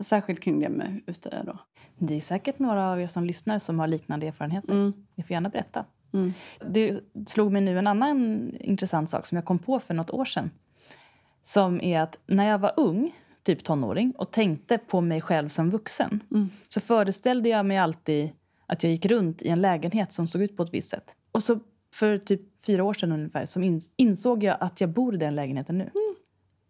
särskilt 0.00 0.40
kring 0.40 0.60
det 0.60 0.68
med 0.68 1.00
Utöja 1.06 1.44
då. 1.44 1.58
Det 1.98 2.14
är 2.14 2.20
säkert 2.20 2.58
några 2.58 2.90
av 2.92 3.00
er 3.00 3.06
som 3.06 3.24
lyssnar 3.24 3.58
som 3.58 3.78
har 3.78 3.86
liknande 3.88 4.26
erfarenheter. 4.26 4.72
Mm. 4.72 4.92
Ni 5.14 5.22
får 5.24 5.32
gärna 5.32 5.48
berätta. 5.48 5.84
Det 6.66 7.00
slog 7.26 7.52
mig 7.52 7.62
nu 7.62 7.78
en 7.78 7.86
annan 7.86 8.50
intressant 8.60 9.10
sak 9.10 9.26
som 9.26 9.36
jag 9.36 9.44
kom 9.44 9.58
på 9.58 9.80
för 9.80 9.94
något 9.94 10.10
år 10.10 10.24
sedan. 10.24 10.50
Som 11.42 11.80
är 11.80 12.00
att 12.00 12.18
när 12.26 12.44
jag 12.48 12.58
var 12.58 12.72
ung, 12.76 13.14
typ 13.42 13.64
tonåring, 13.64 14.12
och 14.18 14.30
tänkte 14.30 14.78
på 14.78 15.00
mig 15.00 15.20
själv 15.20 15.48
som 15.48 15.70
vuxen 15.70 16.20
så 16.68 16.80
föreställde 16.80 17.48
jag 17.48 17.66
mig 17.66 17.78
alltid 17.78 18.30
att 18.66 18.82
jag 18.82 18.90
gick 18.92 19.06
runt 19.06 19.42
i 19.42 19.48
en 19.48 19.60
lägenhet 19.60 20.12
som 20.12 20.26
såg 20.26 20.42
ut 20.42 20.56
på 20.56 20.62
ett 20.62 20.74
visst 20.74 20.88
sätt. 20.88 21.14
Och 21.32 21.42
så 21.42 21.58
för 21.94 22.18
typ 22.18 22.40
fyra 22.66 22.84
år 22.84 22.94
sedan 22.94 23.12
ungefär 23.12 23.46
så 23.46 23.60
ins- 23.60 23.90
insåg 23.96 24.42
jag 24.44 24.56
att 24.60 24.80
jag 24.80 24.90
bor 24.90 25.14
i 25.14 25.18
den 25.18 25.34
lägenheten 25.34 25.78
nu. 25.78 25.90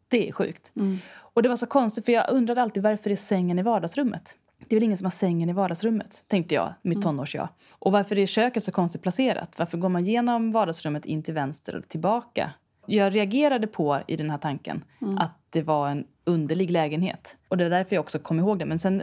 Det 0.08 0.28
är 0.28 0.32
sjukt. 0.32 0.72
Och 1.18 1.42
det 1.42 1.48
var 1.48 1.56
så 1.56 1.66
konstigt 1.66 2.04
för 2.04 2.12
jag 2.12 2.30
undrade 2.30 2.62
alltid 2.62 2.82
varför 2.82 3.10
är 3.10 3.16
sängen 3.16 3.58
i 3.58 3.62
vardagsrummet? 3.62 4.34
Det 4.68 4.74
är 4.74 4.80
väl 4.80 4.84
ingen 4.84 4.96
som 4.98 5.04
har 5.04 5.10
sängen 5.10 5.48
i 5.50 5.52
vardagsrummet, 5.52 6.24
tänkte 6.26 6.54
jag, 6.54 6.74
mitt 6.82 7.02
tonårs-jag. 7.02 7.48
Och 7.70 7.92
varför 7.92 8.18
är 8.18 8.26
köket 8.26 8.64
så 8.64 8.72
konstigt 8.72 9.02
placerat? 9.02 9.58
Varför 9.58 9.78
går 9.78 9.88
man 9.88 10.04
genom 10.04 10.52
vardagsrummet 10.52 11.06
in 11.06 11.22
till 11.22 11.34
vänster 11.34 11.76
och 11.76 11.88
tillbaka? 11.88 12.50
Jag 12.86 13.14
reagerade 13.14 13.66
på 13.66 14.00
i 14.06 14.16
den 14.16 14.30
här 14.30 14.38
tanken 14.38 14.84
att 15.18 15.38
det 15.50 15.62
var 15.62 15.88
en 15.88 16.04
underlig 16.24 16.70
lägenhet. 16.70 17.36
Och 17.48 17.56
det 17.56 17.64
är 17.64 17.70
därför 17.70 17.96
jag 17.96 18.00
också 18.00 18.18
kom 18.18 18.38
ihåg 18.38 18.58
det. 18.58 18.64
Men 18.66 18.78
sen, 18.78 19.02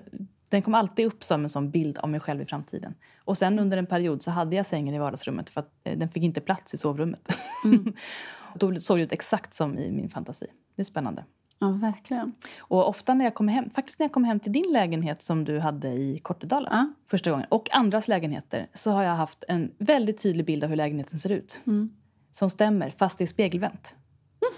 den 0.53 0.61
kom 0.61 0.75
alltid 0.75 1.05
upp 1.05 1.23
som 1.23 1.43
en 1.43 1.49
sån 1.49 1.71
bild 1.71 1.97
av 1.97 2.09
mig 2.09 2.19
själv 2.19 2.41
i 2.41 2.45
framtiden. 2.45 2.95
Och 3.25 3.37
sen 3.37 3.59
under 3.59 3.77
en 3.77 3.85
period 3.85 4.21
så 4.23 4.31
hade 4.31 4.55
jag 4.55 4.65
sängen 4.65 4.95
i 4.95 4.99
vardagsrummet 4.99 5.49
för 5.49 5.59
att 5.61 5.71
eh, 5.83 5.97
den 5.97 6.09
fick 6.09 6.23
inte 6.23 6.41
plats 6.41 6.73
i 6.73 6.77
sovrummet. 6.77 7.27
Då 8.55 8.75
såg 8.75 8.97
det 8.97 9.03
ut 9.03 9.11
exakt 9.11 9.53
som 9.53 9.77
i 9.77 9.91
min 9.91 10.09
fantasi. 10.09 10.47
Det 10.75 10.81
är 10.81 10.83
spännande. 10.83 11.25
Ja, 11.59 11.69
verkligen. 11.69 12.33
Och 12.59 12.89
ofta 12.89 13.13
när 13.13 13.25
jag 13.25 13.33
kom 13.33 13.47
hem, 13.47 13.69
faktiskt 13.69 13.99
när 13.99 14.03
jag 14.05 14.11
kom 14.11 14.23
hem 14.23 14.39
till 14.39 14.51
din 14.51 14.71
lägenhet 14.71 15.21
som 15.21 15.45
du 15.45 15.59
hade 15.59 15.87
i 15.93 16.19
Kortedala 16.19 16.67
Ja. 16.71 16.93
första 17.09 17.31
gången 17.31 17.45
och 17.49 17.75
andras 17.75 18.07
lägenheter 18.07 18.67
så 18.73 18.91
har 18.91 19.03
jag 19.03 19.15
haft 19.15 19.43
en 19.47 19.71
väldigt 19.77 20.23
tydlig 20.23 20.45
bild 20.45 20.63
av 20.63 20.69
hur 20.69 20.77
lägenheten 20.77 21.19
ser 21.19 21.29
ut. 21.29 21.61
Som 22.31 22.49
stämmer, 22.49 22.89
fast 22.89 23.17
det 23.17 23.23
är 23.23 23.27
spegelvänt. 23.27 23.95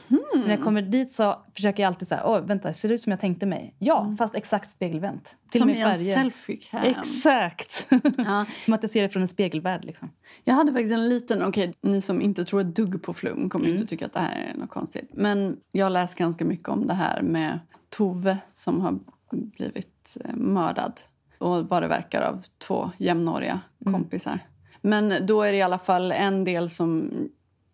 Så 0.09 0.47
när 0.47 0.55
jag 0.55 0.63
kommer 0.63 0.81
dit 0.81 1.11
så 1.11 1.45
försöker 1.55 1.83
jag 1.83 1.88
alltid 1.88 2.07
säga, 2.07 2.21
åh 2.25 2.39
vänta, 2.41 2.73
ser 2.73 2.89
det 2.89 2.95
ut 2.95 3.01
som 3.01 3.11
jag 3.11 3.19
tänkte 3.19 3.45
mig? 3.45 3.75
Ja, 3.79 4.15
fast 4.17 4.36
exakt 4.36 4.71
spegelvänt. 4.71 5.36
Till 5.49 5.61
Som 5.61 5.69
i 5.69 5.81
en 5.81 5.91
färger. 5.91 6.15
selfie-cam. 6.15 6.83
Exakt! 6.83 7.88
Ja. 8.17 8.45
som 8.61 8.73
att 8.73 8.83
jag 8.83 8.89
ser 8.89 9.01
det 9.01 9.09
från 9.09 9.21
en 9.21 9.27
spegelvärld 9.27 9.86
liksom. 9.86 10.11
Jag 10.43 10.53
hade 10.53 10.71
faktiskt 10.71 10.93
en 10.93 11.09
liten... 11.09 11.43
Okej, 11.43 11.73
ni 11.81 12.01
som 12.01 12.21
inte 12.21 12.45
tror 12.45 12.61
ett 12.61 12.75
dugg 12.75 13.03
på 13.03 13.13
flum 13.13 13.49
kommer 13.49 13.67
inte 13.67 13.86
tycka 13.86 14.05
att 14.05 14.13
det 14.13 14.19
här 14.19 14.51
är 14.53 14.57
något 14.57 14.69
konstigt. 14.69 15.09
Men 15.13 15.57
jag 15.71 15.86
har 15.86 15.89
läst 15.89 16.15
ganska 16.15 16.45
mycket 16.45 16.69
om 16.69 16.88
det 16.88 16.93
här 16.93 17.21
med 17.21 17.59
Tove 17.89 18.38
som 18.53 18.81
har 18.81 18.99
blivit 19.31 20.17
eh, 20.25 20.36
mördad. 20.36 21.01
Och 21.38 21.69
vad 21.69 21.83
det 21.83 21.88
verkar 21.88 22.21
av 22.21 22.43
två 22.67 22.91
jämnåriga 22.97 23.59
kompisar. 23.86 24.39
Men 24.81 25.25
då 25.25 25.41
är 25.41 25.51
det 25.51 25.57
i 25.57 25.61
alla 25.61 25.79
fall 25.79 26.11
en 26.11 26.43
del 26.43 26.69
som 26.69 27.11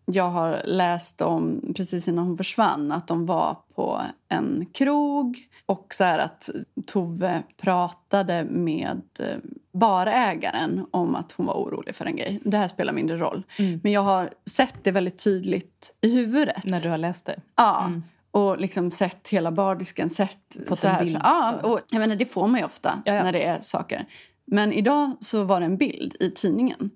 jag 0.04 0.30
har 0.30 0.62
läst 0.64 1.20
om 1.20 1.72
precis 1.76 2.08
innan 2.08 2.26
hon 2.26 2.36
försvann. 2.36 2.92
Att 2.92 3.06
de 3.06 3.26
var 3.26 3.56
på 3.74 4.00
en 4.28 4.66
krog 4.72 5.38
och 5.66 5.94
så 5.94 6.04
att 6.04 6.50
Tove 6.86 7.42
pratade 7.56 8.44
med 8.44 9.02
eh, 9.18 9.36
barägaren 9.72 10.86
om 10.90 11.14
att 11.14 11.32
hon 11.32 11.46
var 11.46 11.54
orolig 11.54 11.94
för 11.96 12.06
en 12.06 12.16
grej. 12.16 12.40
Det 12.44 12.56
här 12.56 12.68
spelar 12.68 12.92
mindre 12.92 13.16
roll. 13.16 13.42
Men 13.82 13.92
jag 13.92 14.00
har 14.02 14.30
sett 14.50 14.74
det 14.82 14.90
väldigt 14.90 15.24
tydligt 15.24 15.94
i 16.00 16.10
huvudet. 16.14 16.64
När 16.64 16.80
du 16.80 16.90
har 16.90 16.98
läst 16.98 17.26
det. 17.26 17.40
Ja. 17.56 17.90
Och 18.30 18.58
liksom 18.60 18.90
sett 18.90 19.28
hela 19.28 19.52
bardisken. 19.52 20.10
Sett 20.10 20.56
Fått 20.68 20.78
så 20.78 20.88
här. 20.88 21.04
bild, 21.04 21.18
Ja, 21.24 21.58
så. 21.62 21.72
och 21.72 21.80
jag 21.90 21.98
menar, 22.00 22.16
det 22.16 22.26
får 22.26 22.46
man 22.48 22.60
ju 22.60 22.66
ofta 22.66 23.02
Ja, 23.04 23.14
ja. 23.14 23.22
när 23.22 23.32
det 23.32 23.44
är 23.44 23.60
saker. 23.60 24.06
Men 24.44 24.72
idag 24.72 25.10
så 25.20 25.44
var 25.44 25.60
det 25.60 25.66
en 25.66 25.76
bild 25.76 26.16
i 26.20 26.30
tidningen. 26.30 26.90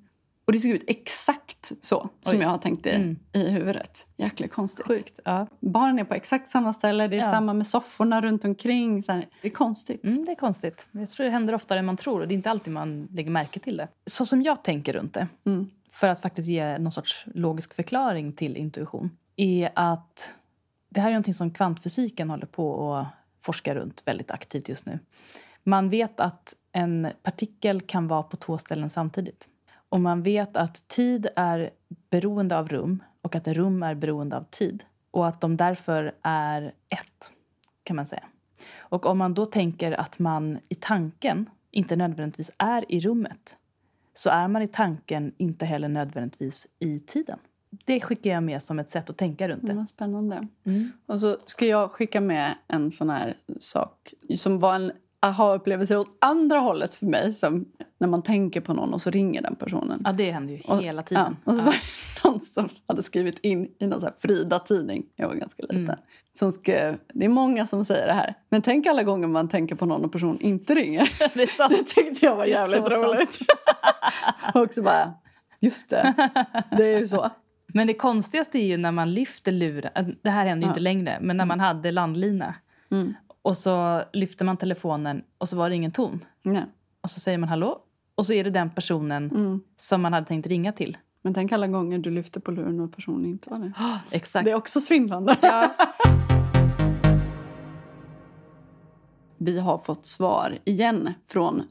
Och 0.46 0.52
det 0.52 0.58
såg 0.60 0.70
ut 0.70 0.84
exakt 0.86 1.72
så 1.82 2.08
som 2.22 2.36
Oj. 2.36 2.42
jag 2.42 2.48
har 2.48 2.58
tänkt 2.58 2.84
det 2.84 2.90
Mm. 2.90 3.16
i 3.32 3.48
huvudet. 3.50 4.06
Jäkligt 4.16 4.52
konstigt. 4.52 4.86
Sjukt. 4.86 5.20
Ja. 5.24 5.46
Baren 5.60 5.98
är 5.98 6.04
på 6.04 6.14
exakt 6.14 6.50
samma 6.50 6.72
ställe. 6.72 7.08
Det 7.08 7.16
är 7.16 7.20
Ja. 7.20 7.30
samma 7.30 7.52
med 7.52 7.66
sofforna 7.66 8.20
runt 8.20 8.44
omkring. 8.44 9.02
Så 9.02 9.12
här. 9.12 9.28
Det 9.42 9.48
är 9.48 9.52
konstigt. 9.52 10.04
Mm, 10.04 10.24
det 10.24 10.32
är 10.32 10.36
konstigt. 10.36 10.86
Jag 10.92 11.08
tror 11.10 11.24
det 11.24 11.30
händer 11.30 11.54
oftare 11.54 11.78
än 11.78 11.84
man 11.84 11.96
tror 11.96 12.20
och 12.20 12.28
det 12.28 12.34
är 12.34 12.36
inte 12.36 12.50
alltid 12.50 12.72
man 12.72 13.08
lägger 13.12 13.30
märke 13.30 13.60
till 13.60 13.76
det. 13.76 13.88
Så 14.06 14.26
som 14.26 14.42
jag 14.42 14.64
tänker 14.64 14.92
runt 14.92 15.14
det, 15.14 15.28
Mm. 15.46 15.70
för 15.90 16.08
att 16.08 16.20
faktiskt 16.20 16.48
ge 16.48 16.78
någon 16.78 16.92
sorts 16.92 17.24
logisk 17.34 17.74
förklaring 17.74 18.32
till 18.32 18.56
intuition, 18.56 19.10
är 19.36 19.70
att 19.74 20.34
det 20.90 21.00
här 21.00 21.08
är 21.08 21.12
någonting 21.12 21.34
som 21.34 21.50
kvantfysiken 21.50 22.30
håller 22.30 22.46
på 22.46 22.94
att 22.94 23.06
forska 23.42 23.74
runt 23.74 24.02
väldigt 24.06 24.30
aktivt 24.30 24.68
just 24.68 24.86
nu. 24.86 24.98
Man 25.64 25.90
vet 25.90 26.20
att 26.20 26.54
en 26.72 27.08
partikel 27.22 27.80
kan 27.80 28.08
vara 28.08 28.22
på 28.22 28.36
två 28.36 28.58
ställen 28.58 28.90
samtidigt. 28.90 29.48
Och 29.88 30.00
man 30.00 30.22
vet 30.22 30.56
att 30.56 30.88
tid 30.88 31.26
är 31.36 31.70
beroende 32.10 32.58
av 32.58 32.68
rum 32.68 33.02
och 33.22 33.34
att 33.34 33.48
rum 33.48 33.82
är 33.82 33.94
beroende 33.94 34.36
av 34.36 34.44
tid. 34.50 34.84
och 35.10 35.26
att 35.26 35.40
de 35.40 35.56
därför 35.56 36.14
är 36.22 36.62
ett, 36.88 37.32
kan 37.82 37.96
man 37.96 38.06
säga. 38.06 38.24
Och 38.78 39.06
om 39.06 39.18
man 39.18 39.34
då 39.34 39.46
tänker 39.46 39.92
att 39.92 40.18
man 40.18 40.58
i 40.68 40.74
tanken 40.74 41.50
inte 41.70 41.96
nödvändigtvis 41.96 42.50
är 42.58 42.92
i 42.92 43.00
rummet 43.00 43.56
så 44.12 44.30
är 44.30 44.48
man 44.48 44.62
i 44.62 44.68
tanken 44.68 45.32
inte 45.36 45.66
heller 45.66 45.88
nödvändigtvis 45.88 46.66
i 46.78 47.00
tiden. 47.00 47.38
Det 47.84 48.00
skickar 48.00 48.30
jag 48.30 48.42
med 48.42 48.62
som 48.62 48.78
ett 48.78 48.90
sätt 48.90 49.10
att 49.10 49.16
tänka 49.16 49.48
runt 49.48 49.66
det. 49.66 49.74
Vad 49.74 49.88
spännande. 49.88 50.48
Och 51.06 51.20
så 51.20 51.36
ska 51.46 51.66
jag 51.66 51.90
skicka 51.90 52.20
med 52.20 52.54
en 52.68 52.90
sån 52.90 53.10
här 53.10 53.34
sak 53.60 54.14
som 54.36 54.58
var 54.58 54.74
en 54.74 54.92
aha-upplevelse 55.28 55.96
åt 55.96 56.16
andra 56.20 56.58
hållet 56.58 56.94
för 56.94 57.06
mig. 57.06 57.32
Som 57.32 57.64
när 57.98 58.08
man 58.08 58.22
tänker 58.22 58.60
på 58.60 58.74
någon 58.74 58.94
och 58.94 59.02
så 59.02 59.10
ringer 59.10 59.42
den 59.42 59.54
personen. 59.56 60.02
Ja, 60.04 60.12
det 60.12 60.30
händer 60.30 60.54
ju 60.54 60.60
Och- 60.60 60.82
hela 60.82 61.02
tiden. 61.02 61.36
Ja, 61.44 61.50
och 61.50 61.56
så 61.56 61.60
Ja. 61.62 61.64
var 61.64 61.72
det 61.72 61.78
någon 62.28 62.40
som 62.40 62.68
hade 62.88 63.02
skrivit 63.02 63.38
in 63.38 63.68
i 63.78 63.86
någon 63.86 64.00
Frida-tidning. 64.18 65.06
Jag 65.16 65.28
var 65.28 65.34
ganska 65.34 65.62
liten. 65.62 65.78
Mm. 65.84 65.96
Som 66.32 66.52
skrev, 66.52 66.98
det 67.14 67.24
är 67.24 67.28
många 67.28 67.66
som 67.66 67.84
säger 67.84 68.06
det 68.06 68.12
här. 68.12 68.34
Men 68.48 68.62
tänk 68.62 68.86
alla 68.86 69.02
gånger 69.02 69.28
man 69.28 69.48
tänker 69.48 69.74
på 69.74 69.86
någon 69.86 70.04
och 70.04 70.12
person 70.12 70.38
inte 70.40 70.74
ringer. 70.74 71.08
Det 71.34 71.42
är 71.42 71.46
sant. 71.46 71.74
Det 71.78 71.84
tyckte 72.02 72.26
jag 72.26 72.36
var 72.36 72.44
jävligt 72.44 72.90
roligt. 72.92 73.38
och 74.54 74.74
så 74.74 74.82
bara, 74.82 75.14
just 75.60 75.90
det. 75.90 76.14
Det 76.76 76.84
är 76.84 76.98
ju 76.98 77.06
så. 77.06 77.30
Men 77.66 77.86
det 77.86 77.94
konstigaste 77.94 78.58
är 78.58 78.66
ju 78.66 78.76
när 78.76 78.92
man 78.92 79.14
lyfter 79.14 79.52
luren. 79.52 79.90
alltså, 79.94 80.12
Det 80.22 80.30
här 80.30 80.46
händer 80.46 80.66
ju 80.66 80.68
inte 80.70 80.80
längre, 80.80 81.18
men 81.20 81.36
när 81.36 81.44
man 81.44 81.60
hade 81.60 81.90
landlina. 81.92 82.54
Mm. 82.90 83.14
Och 83.46 83.56
så 83.56 84.02
lyfter 84.12 84.44
man 84.44 84.56
telefonen 84.56 85.22
och 85.38 85.48
så 85.48 85.56
var 85.56 85.68
det 85.70 85.76
ingen 85.76 85.90
ton. 85.90 86.20
Nej. 86.42 86.64
Och 87.00 87.10
så 87.10 87.20
säger 87.20 87.38
man 87.38 87.48
hallå. 87.48 87.78
Och 88.14 88.26
så 88.26 88.32
är 88.32 88.44
det 88.44 88.50
den 88.50 88.70
personen 88.70 89.30
Mm. 89.30 89.60
som 89.76 90.02
man 90.02 90.12
hade 90.12 90.26
tänkt 90.26 90.46
ringa 90.46 90.72
till. 90.72 90.96
Men 91.22 91.34
tänk 91.34 91.52
alla 91.52 91.66
gånger 91.66 91.98
du 91.98 92.10
lyfter 92.10 92.40
på 92.40 92.50
luren 92.50 92.80
och 92.80 92.92
personen 92.96 93.24
inte 93.26 93.50
var 93.50 93.58
det. 93.58 93.72
Exakt. 94.10 94.44
Det 94.44 94.50
är 94.50 94.54
också 94.54 94.80
svindlande. 94.80 95.36
Ja. 95.42 95.74
Vi 99.38 99.58
har 99.58 99.78
fått 99.78 100.04
svar 100.06 100.54
igen 100.64 101.12
från 101.26 101.62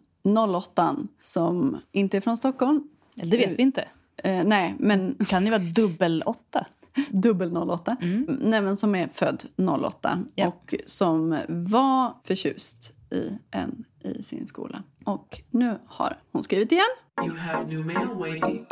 08 0.56 0.96
som 1.22 1.82
inte 1.92 2.18
är 2.18 2.22
från 2.22 2.38
Stockholm. 2.38 2.88
Det 3.16 3.38
vet 3.38 3.60
vi 3.60 3.64
inte. 3.64 3.88
Eh, 4.24 4.44
nej, 4.44 4.76
men 4.80 5.16
kan 5.28 5.44
ju 5.46 5.50
vara 5.52 5.62
dubbel 5.62 6.24
åtta. 6.26 6.66
dubbel 7.10 7.58
08. 7.58 7.96
Nej, 8.28 8.62
men 8.62 8.78
som 8.78 8.96
är 8.96 9.08
född 9.08 9.44
08 9.86 10.10
Mm. 10.12 10.28
Ja. 10.36 10.48
och 10.48 10.76
som 10.86 11.38
var 11.48 12.14
förtjust 12.24 12.92
i 13.12 13.32
en 13.52 13.84
i 14.04 14.24
sin 14.24 14.48
skola. 14.48 14.84
Och 15.06 15.42
nu 15.52 15.80
har 15.88 16.18
hon 16.32 16.44
skrivit 16.44 16.72
igen. 16.72 16.84
You 17.26 17.38
have 17.38 17.68
new 17.68 17.86
mail 17.86 18.08
waiting. 18.08 18.66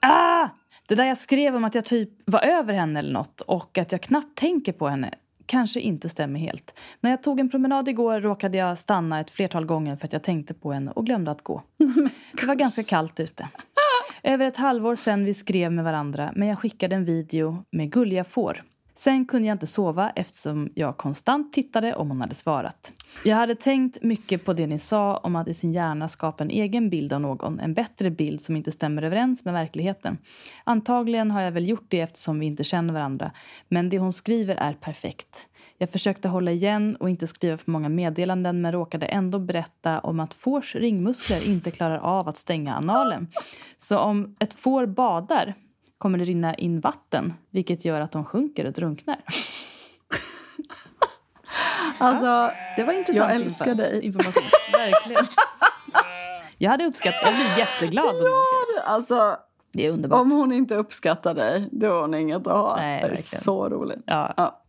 Ah! 0.00 0.48
Det 0.88 0.94
där 0.94 1.04
jag 1.04 1.18
skrev 1.18 1.56
om 1.56 1.64
att 1.64 1.74
jag 1.74 1.84
typ 1.84 2.10
var 2.24 2.40
över 2.40 2.72
henne 2.74 2.98
eller 2.98 3.12
något 3.12 3.40
och 3.40 3.78
att 3.78 3.92
jag 3.92 4.00
knappt 4.00 4.38
tänker 4.38 4.72
på 4.72 4.88
henne 4.88 5.14
kanske 5.46 5.80
inte 5.80 6.08
stämmer 6.08 6.40
helt. 6.40 6.78
När 7.00 7.10
jag 7.10 7.22
tog 7.22 7.40
en 7.40 7.50
promenad 7.50 7.88
igår 7.88 8.20
råkade 8.20 8.58
jag 8.58 8.78
stanna 8.78 9.20
ett 9.20 9.30
flertal 9.30 9.64
gånger 9.66 9.96
för 9.96 10.06
att 10.06 10.12
jag 10.12 10.22
tänkte 10.22 10.54
på 10.54 10.72
henne 10.72 10.90
och 10.90 11.06
glömde 11.06 11.30
att 11.30 11.42
gå. 11.42 11.62
Det 12.40 12.46
var 12.46 12.54
ganska 12.54 12.82
kallt 12.82 13.20
ute. 13.20 13.48
Över 14.26 14.46
ett 14.46 14.56
halvår 14.56 14.96
sen 14.96 15.24
vi 15.24 15.34
skrev 15.34 15.72
med 15.72 15.84
varandra 15.84 16.32
men 16.36 16.48
jag 16.48 16.58
skickade 16.58 16.96
en 16.96 17.04
video 17.04 17.64
med 17.70 17.92
gulliga 17.92 18.24
får. 18.24 18.62
Sen 18.94 19.26
kunde 19.26 19.48
jag 19.48 19.54
inte 19.54 19.66
sova 19.66 20.10
eftersom 20.10 20.70
jag 20.74 20.96
konstant 20.96 21.52
tittade 21.52 21.94
om 21.94 22.08
hon 22.08 22.20
hade 22.20 22.34
svarat. 22.34 22.92
Jag 23.24 23.36
hade 23.36 23.54
tänkt 23.54 24.02
mycket 24.02 24.44
på 24.44 24.52
det 24.52 24.66
ni 24.66 24.78
sa 24.78 25.16
om 25.16 25.36
att 25.36 25.48
i 25.48 25.54
sin 25.54 25.72
hjärna 25.72 26.08
skapa 26.08 26.44
en 26.44 26.50
egen 26.50 26.90
bild 26.90 27.12
av 27.12 27.20
någon, 27.20 27.60
en 27.60 27.74
bättre 27.74 28.10
bild 28.10 28.40
som 28.40 28.56
inte 28.56 28.72
stämmer 28.72 29.02
överens 29.02 29.44
med 29.44 29.54
verkligheten. 29.54 30.18
Antagligen 30.64 31.30
har 31.30 31.40
jag 31.40 31.52
väl 31.52 31.68
gjort 31.68 31.86
det 31.88 32.00
eftersom 32.00 32.38
vi 32.38 32.46
inte 32.46 32.64
känner 32.64 32.94
varandra, 32.94 33.30
men 33.68 33.88
det 33.88 33.98
hon 33.98 34.12
skriver 34.12 34.56
är 34.56 34.72
perfekt. 34.72 35.48
Jag 35.78 35.90
försökte 35.90 36.28
hålla 36.28 36.50
igen 36.50 36.96
och 36.96 37.10
inte 37.10 37.26
skriva 37.26 37.56
för 37.56 37.70
många 37.70 37.88
meddelanden 37.88 38.60
men 38.60 38.72
råkade 38.72 39.06
ändå 39.06 39.38
berätta 39.38 40.00
om 40.00 40.20
att 40.20 40.34
fårs 40.34 40.74
ringmuskler 40.74 41.48
inte 41.48 41.70
klarar 41.70 41.98
av 41.98 42.28
att 42.28 42.36
stänga 42.38 42.74
analen. 42.74 43.28
Så 43.78 43.98
om 43.98 44.36
ett 44.38 44.54
får 44.54 44.86
badar 44.86 45.54
kommer 45.98 46.18
det 46.18 46.24
rinna 46.24 46.54
in 46.54 46.80
vatten 46.80 47.34
vilket 47.50 47.84
gör 47.84 48.00
att 48.00 48.12
de 48.12 48.24
sjunker 48.24 48.64
och 48.66 48.72
drunknar. 48.72 49.20
Alltså, 51.98 52.50
Det 52.76 52.84
var 52.84 52.92
intressant 52.92 53.30
Jag 53.30 53.34
älskar 53.40 53.66
info- 53.66 53.76
dig. 53.76 54.04
information. 54.04 54.42
Verkligen. 54.72 55.26
Jag 56.58 56.70
hade 56.70 56.84
uppskattat, 56.84 57.20
jag 57.24 57.34
blir 57.34 57.58
jätteglad 57.58 58.04
om 58.08 58.14
hon 58.20 58.82
alltså, 58.84 59.36
Det 59.72 59.86
är 59.86 59.92
underbart. 59.92 60.20
om 60.20 60.30
hon 60.30 60.52
inte 60.52 60.74
uppskattar 60.74 61.34
dig, 61.34 61.68
då 61.72 61.90
har 61.90 62.00
hon 62.00 62.14
inget 62.14 62.46
att 62.46 62.52
ha. 62.52 62.76
Nej, 62.76 63.00
det 63.00 63.06
är 63.06 63.10
verkligen. 63.10 63.42
så 63.42 63.68
roligt. 63.68 64.02
Ja. 64.06 64.34
Ja. 64.36 64.62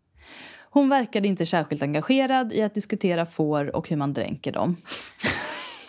Hon 0.70 0.90
verkade 0.90 1.28
inte 1.28 1.46
särskilt 1.46 1.84
engagerad 1.84 2.54
i 2.54 2.62
att 2.62 2.74
diskutera 2.74 3.26
får 3.26 3.76
och 3.76 3.90
hur 3.90 3.98
man 3.98 4.14
dränker 4.14 4.52
dem. 4.52 4.76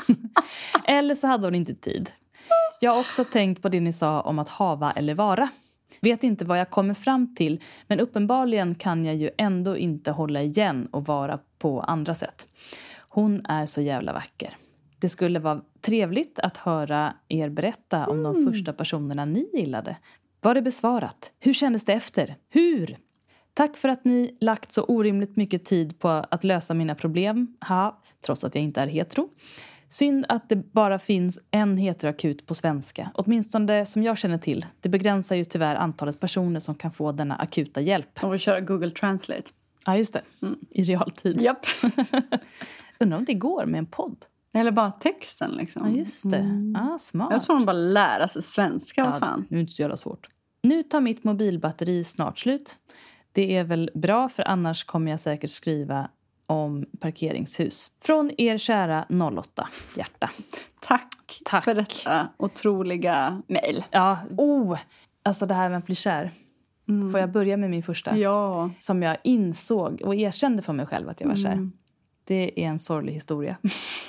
eller 0.85 1.14
så 1.14 1.26
hade 1.26 1.47
hon 1.47 1.55
inte 1.55 1.74
tid. 1.74 2.11
Jag 2.81 2.93
har 2.93 3.01
också 3.01 3.24
tänkt 3.24 3.62
på 3.62 3.68
det 3.68 3.81
ni 3.81 3.93
sa 3.93 4.20
om 4.20 4.39
att 4.39 4.49
hava 4.49 4.93
eller 4.93 5.14
vara. 5.14 5.49
Vet 6.01 6.24
inte 6.24 6.45
vad 6.45 6.59
jag 6.59 6.70
kommer 6.70 6.95
fram 6.95 7.35
till, 7.35 7.62
men 7.87 8.01
uppenbarligen 8.01 8.74
kan 8.74 9.05
jag 9.05 9.16
ju 9.16 9.31
ändå 9.39 9.76
inte 9.76 10.11
hålla 10.11 10.43
igen 10.43 10.89
och 10.91 11.07
vara 11.07 11.39
på 11.59 11.81
andra 11.81 12.14
sätt. 12.14 12.47
Hon 13.09 13.47
är 13.47 13.66
så 13.66 13.81
jävla 13.81 14.12
vacker. 14.12 14.57
Det 14.99 15.09
skulle 15.09 15.39
vara 15.39 15.61
trevligt 15.81 16.39
att 16.39 16.57
höra 16.57 17.14
er 17.29 17.49
berätta 17.49 18.07
om 18.07 18.22
de 18.22 18.47
första 18.47 18.72
personerna 18.72 19.24
ni 19.24 19.51
gillade. 19.55 19.97
Var 20.41 20.55
det 20.55 20.62
besvarat? 20.62 21.33
Hur 21.41 21.53
kändes 21.53 21.85
det 21.85 21.93
efter? 21.93 22.37
Hur? 22.49 22.97
Tack 23.59 23.76
för 23.76 23.88
att 23.88 24.04
ni 24.04 24.36
lagt 24.40 24.72
så 24.72 24.84
orimligt 24.84 25.36
mycket 25.36 25.64
tid 25.64 25.98
på 25.98 26.09
att 26.09 26.44
lösa 26.44 26.74
mina 26.74 26.94
problem. 26.94 27.56
Ha, 27.68 28.02
trots 28.26 28.44
att 28.44 28.54
jag 28.54 28.64
inte 28.64 28.80
är 28.80 28.86
hetero. 28.86 29.28
Synd 29.88 30.24
att 30.28 30.48
det 30.48 30.56
bara 30.56 30.98
finns 30.98 31.40
en 31.50 31.76
heteroakut 31.76 32.46
på 32.46 32.54
svenska. 32.54 33.11
Åtminstone 33.14 33.86
som 33.86 34.02
jag 34.02 34.18
känner 34.18 34.38
till. 34.38 34.66
Det 34.80 34.88
begränsar 34.88 35.36
ju 35.36 35.44
tyvärr 35.44 35.76
antalet 35.76 36.20
personer 36.20 36.61
som 36.61 36.74
kan 36.74 36.92
få 36.92 37.12
denna 37.12 37.34
akuta 37.36 37.80
hjälp. 37.80 38.18
Hon 38.18 38.30
vill 38.30 38.40
köra 38.40 38.61
Google 38.61 38.90
Translate. 38.90 39.50
Ja, 39.86 39.96
just 39.96 40.12
det. 40.12 40.22
I 40.70 40.84
realtid. 40.84 41.40
Japp. 41.40 41.66
Undrar 42.98 43.18
om 43.18 43.24
det 43.24 43.34
går 43.34 43.66
med 43.66 43.78
en 43.78 43.86
podd? 43.86 44.16
Eller 44.54 44.70
bara 44.70 44.90
texten 44.90 45.50
liksom. 45.50 45.90
Ja, 45.90 45.98
just 45.98 46.30
det. 46.30 46.74
Ah, 46.76 46.98
smart. 46.98 47.28
Jag 47.32 47.42
tror 47.42 47.56
hon 47.56 47.66
bara 47.66 47.72
lära 47.72 48.28
sig 48.28 48.42
svenska. 48.42 49.04
Vad 49.04 49.18
fan. 49.18 49.46
Det 49.48 49.56
är 49.56 49.61
inte 49.61 49.72
så 49.72 49.82
jävla 49.82 49.96
svårt. 49.96 50.28
Nu 50.62 50.82
tar 50.82 51.00
mitt 51.00 51.24
mobilbatteri 51.24 52.04
snart 52.04 52.38
slut. 52.38 52.76
Det 53.33 53.57
är 53.57 53.64
väl 53.64 53.91
bra, 53.95 54.29
för 54.29 54.49
annars 54.49 54.85
kommer 54.85 55.11
jag 55.11 55.20
säkert 55.20 55.51
skriva 55.51 56.09
om 56.47 56.87
parkeringshus. 57.01 57.93
Från 58.01 58.31
er 58.39 58.59
kära 58.59 59.07
08 59.39 59.68
hjärta. 59.97 60.31
Tack, 60.81 61.41
Tack. 61.45 61.64
för 61.64 61.74
detta 61.74 62.29
otroliga 62.37 63.43
mejl. 63.47 63.85
Ja, 63.91 64.18
oh, 64.39 64.79
alltså 65.22 65.47
det 65.47 65.55
här 65.55 65.68
med 65.68 65.79
att 65.79 65.87
bli 65.87 65.95
kär. 65.95 66.33
Får 67.12 67.20
jag 67.20 67.33
börja 67.33 67.57
med 67.57 67.70
min 67.70 67.83
första? 67.83 68.16
Ja. 68.16 68.70
Som 68.79 69.03
jag 69.03 69.16
insåg 69.24 70.03
och 70.05 70.14
erkände 70.14 70.62
för 70.62 70.72
mig 70.72 70.87
själv 70.87 71.09
att 71.09 71.20
jag 71.20 71.29
var 71.29 71.37
kär. 71.37 71.53
Mm. 71.53 71.72
Det 72.24 72.64
är 72.64 72.68
en 72.68 72.79
sorglig 72.79 73.12
historia. 73.12 73.57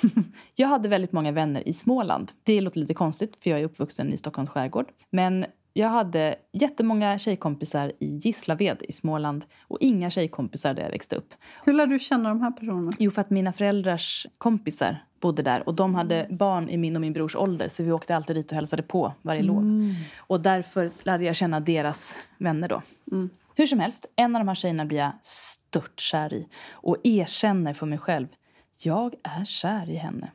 jag 0.56 0.68
hade 0.68 0.88
väldigt 0.88 1.12
många 1.12 1.32
vänner 1.32 1.68
i 1.68 1.72
Småland. 1.72 2.32
Det 2.42 2.60
låter 2.60 2.80
lite 2.80 2.94
konstigt 2.94 3.36
för 3.42 3.50
jag 3.50 3.60
är 3.60 3.64
uppvuxen 3.64 4.12
i 4.12 4.16
Stockholms 4.16 4.50
skärgård. 4.50 4.86
Men 5.10 5.46
jag 5.72 5.88
hade 5.88 6.34
jättemånga 6.52 7.18
tjejkompisar 7.18 7.92
i 7.98 8.16
Gislaved 8.16 8.82
i 8.88 8.92
Småland 8.92 9.44
och 9.68 9.78
inga 9.80 10.10
tjejkompisar 10.10 10.74
där 10.74 10.82
jag 10.82 10.90
växte 10.90 11.16
upp. 11.16 11.34
Hur 11.64 11.72
lär 11.72 11.86
du 11.86 11.98
känna 11.98 12.28
de 12.28 12.40
här 12.40 12.50
personerna? 12.50 12.90
Jo, 12.98 13.10
för 13.10 13.20
att 13.20 13.30
mina 13.30 13.52
föräldrars 13.52 14.26
kompisar 14.38 15.04
bodde 15.20 15.42
där 15.42 15.68
och 15.68 15.74
de 15.74 15.94
hade 15.94 16.26
barn 16.30 16.68
i 16.68 16.76
min 16.76 16.96
och 16.96 17.00
min 17.00 17.12
brors 17.12 17.36
ålder 17.36 17.68
så 17.68 17.82
vi 17.82 17.92
åkte 17.92 18.16
alltid 18.16 18.36
dit 18.36 18.50
och 18.50 18.56
hälsade 18.56 18.82
på 18.82 19.12
varje 19.22 19.42
lov. 19.42 19.94
Och 20.16 20.40
därför 20.40 20.90
lärde 21.02 21.24
jag 21.24 21.36
känna 21.36 21.60
deras 21.60 22.18
vänner 22.38 22.68
då. 22.68 22.82
Hur 23.54 23.66
som 23.66 23.80
helst, 23.80 24.06
en 24.16 24.36
av 24.36 24.40
de 24.40 24.48
här 24.48 24.54
tjejerna 24.54 24.84
blir 24.84 24.98
jag 24.98 25.12
stört 25.22 26.00
kär 26.00 26.34
i 26.34 26.48
och 26.72 26.96
erkänner 27.04 27.74
för 27.74 27.86
mig 27.86 27.98
själv. 27.98 28.26
Jag 28.84 29.14
är 29.22 29.44
kär 29.44 29.90
i 29.90 29.96
henne. 29.96 30.30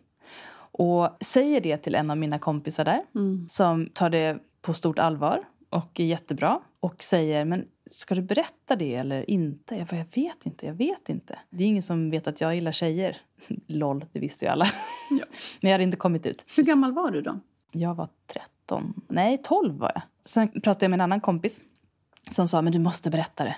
Och 0.78 1.18
säger 1.22 1.62
det 1.62 1.78
till 1.78 1.96
en 1.96 2.12
av 2.12 2.18
mina 2.18 2.40
kompisar 2.40 2.86
där 2.86 3.02
som 3.48 3.90
tar 3.94 4.10
det 4.10 4.38
på 4.66 4.74
stort 4.74 5.00
allvar 5.00 5.44
och 5.70 6.00
är 6.00 6.04
jättebra 6.04 6.62
och 6.80 7.04
säger 7.04 7.46
men 7.46 7.66
ska 7.92 8.16
du 8.16 8.22
berätta 8.22 8.76
det 8.76 8.96
eller 8.96 9.30
inte? 9.30 9.76
Jag 9.76 9.88
bara, 9.88 9.98
jag 9.98 10.08
vet 10.16 10.46
inte, 10.46 10.66
jag 10.66 10.74
vet 10.74 11.10
inte. 11.10 11.40
Det 11.50 11.64
är 11.64 11.68
ingen 11.68 11.84
som 11.84 12.10
vet 12.10 12.28
att 12.28 12.42
jag 12.42 12.56
gillar 12.56 12.72
tjejer. 12.72 13.18
Loll, 13.68 14.06
det 14.12 14.20
visste 14.20 14.46
ju 14.46 14.52
alla. 14.52 14.68
Men 15.10 15.70
jag 15.70 15.72
hade 15.72 15.84
inte 15.84 15.98
kommit 15.98 16.26
ut. 16.26 16.46
Hur 16.56 16.64
gammal 16.64 16.94
var 16.94 17.12
du 17.12 17.22
då? 17.22 17.40
Jag 17.72 17.96
var 17.96 18.10
13. 18.28 19.02
Nej, 19.08 19.38
12 19.44 19.78
var 19.78 19.92
jag. 19.96 20.04
Sen 20.26 20.48
pratade 20.48 20.86
jag 20.86 20.90
med 20.90 20.98
en 20.98 21.02
annan 21.02 21.22
kompis 21.22 21.62
som 22.32 22.48
sa 22.48 22.62
men 22.62 22.74
du 22.74 22.80
måste 22.80 23.10
berätta 23.10 23.44
det. 23.44 23.56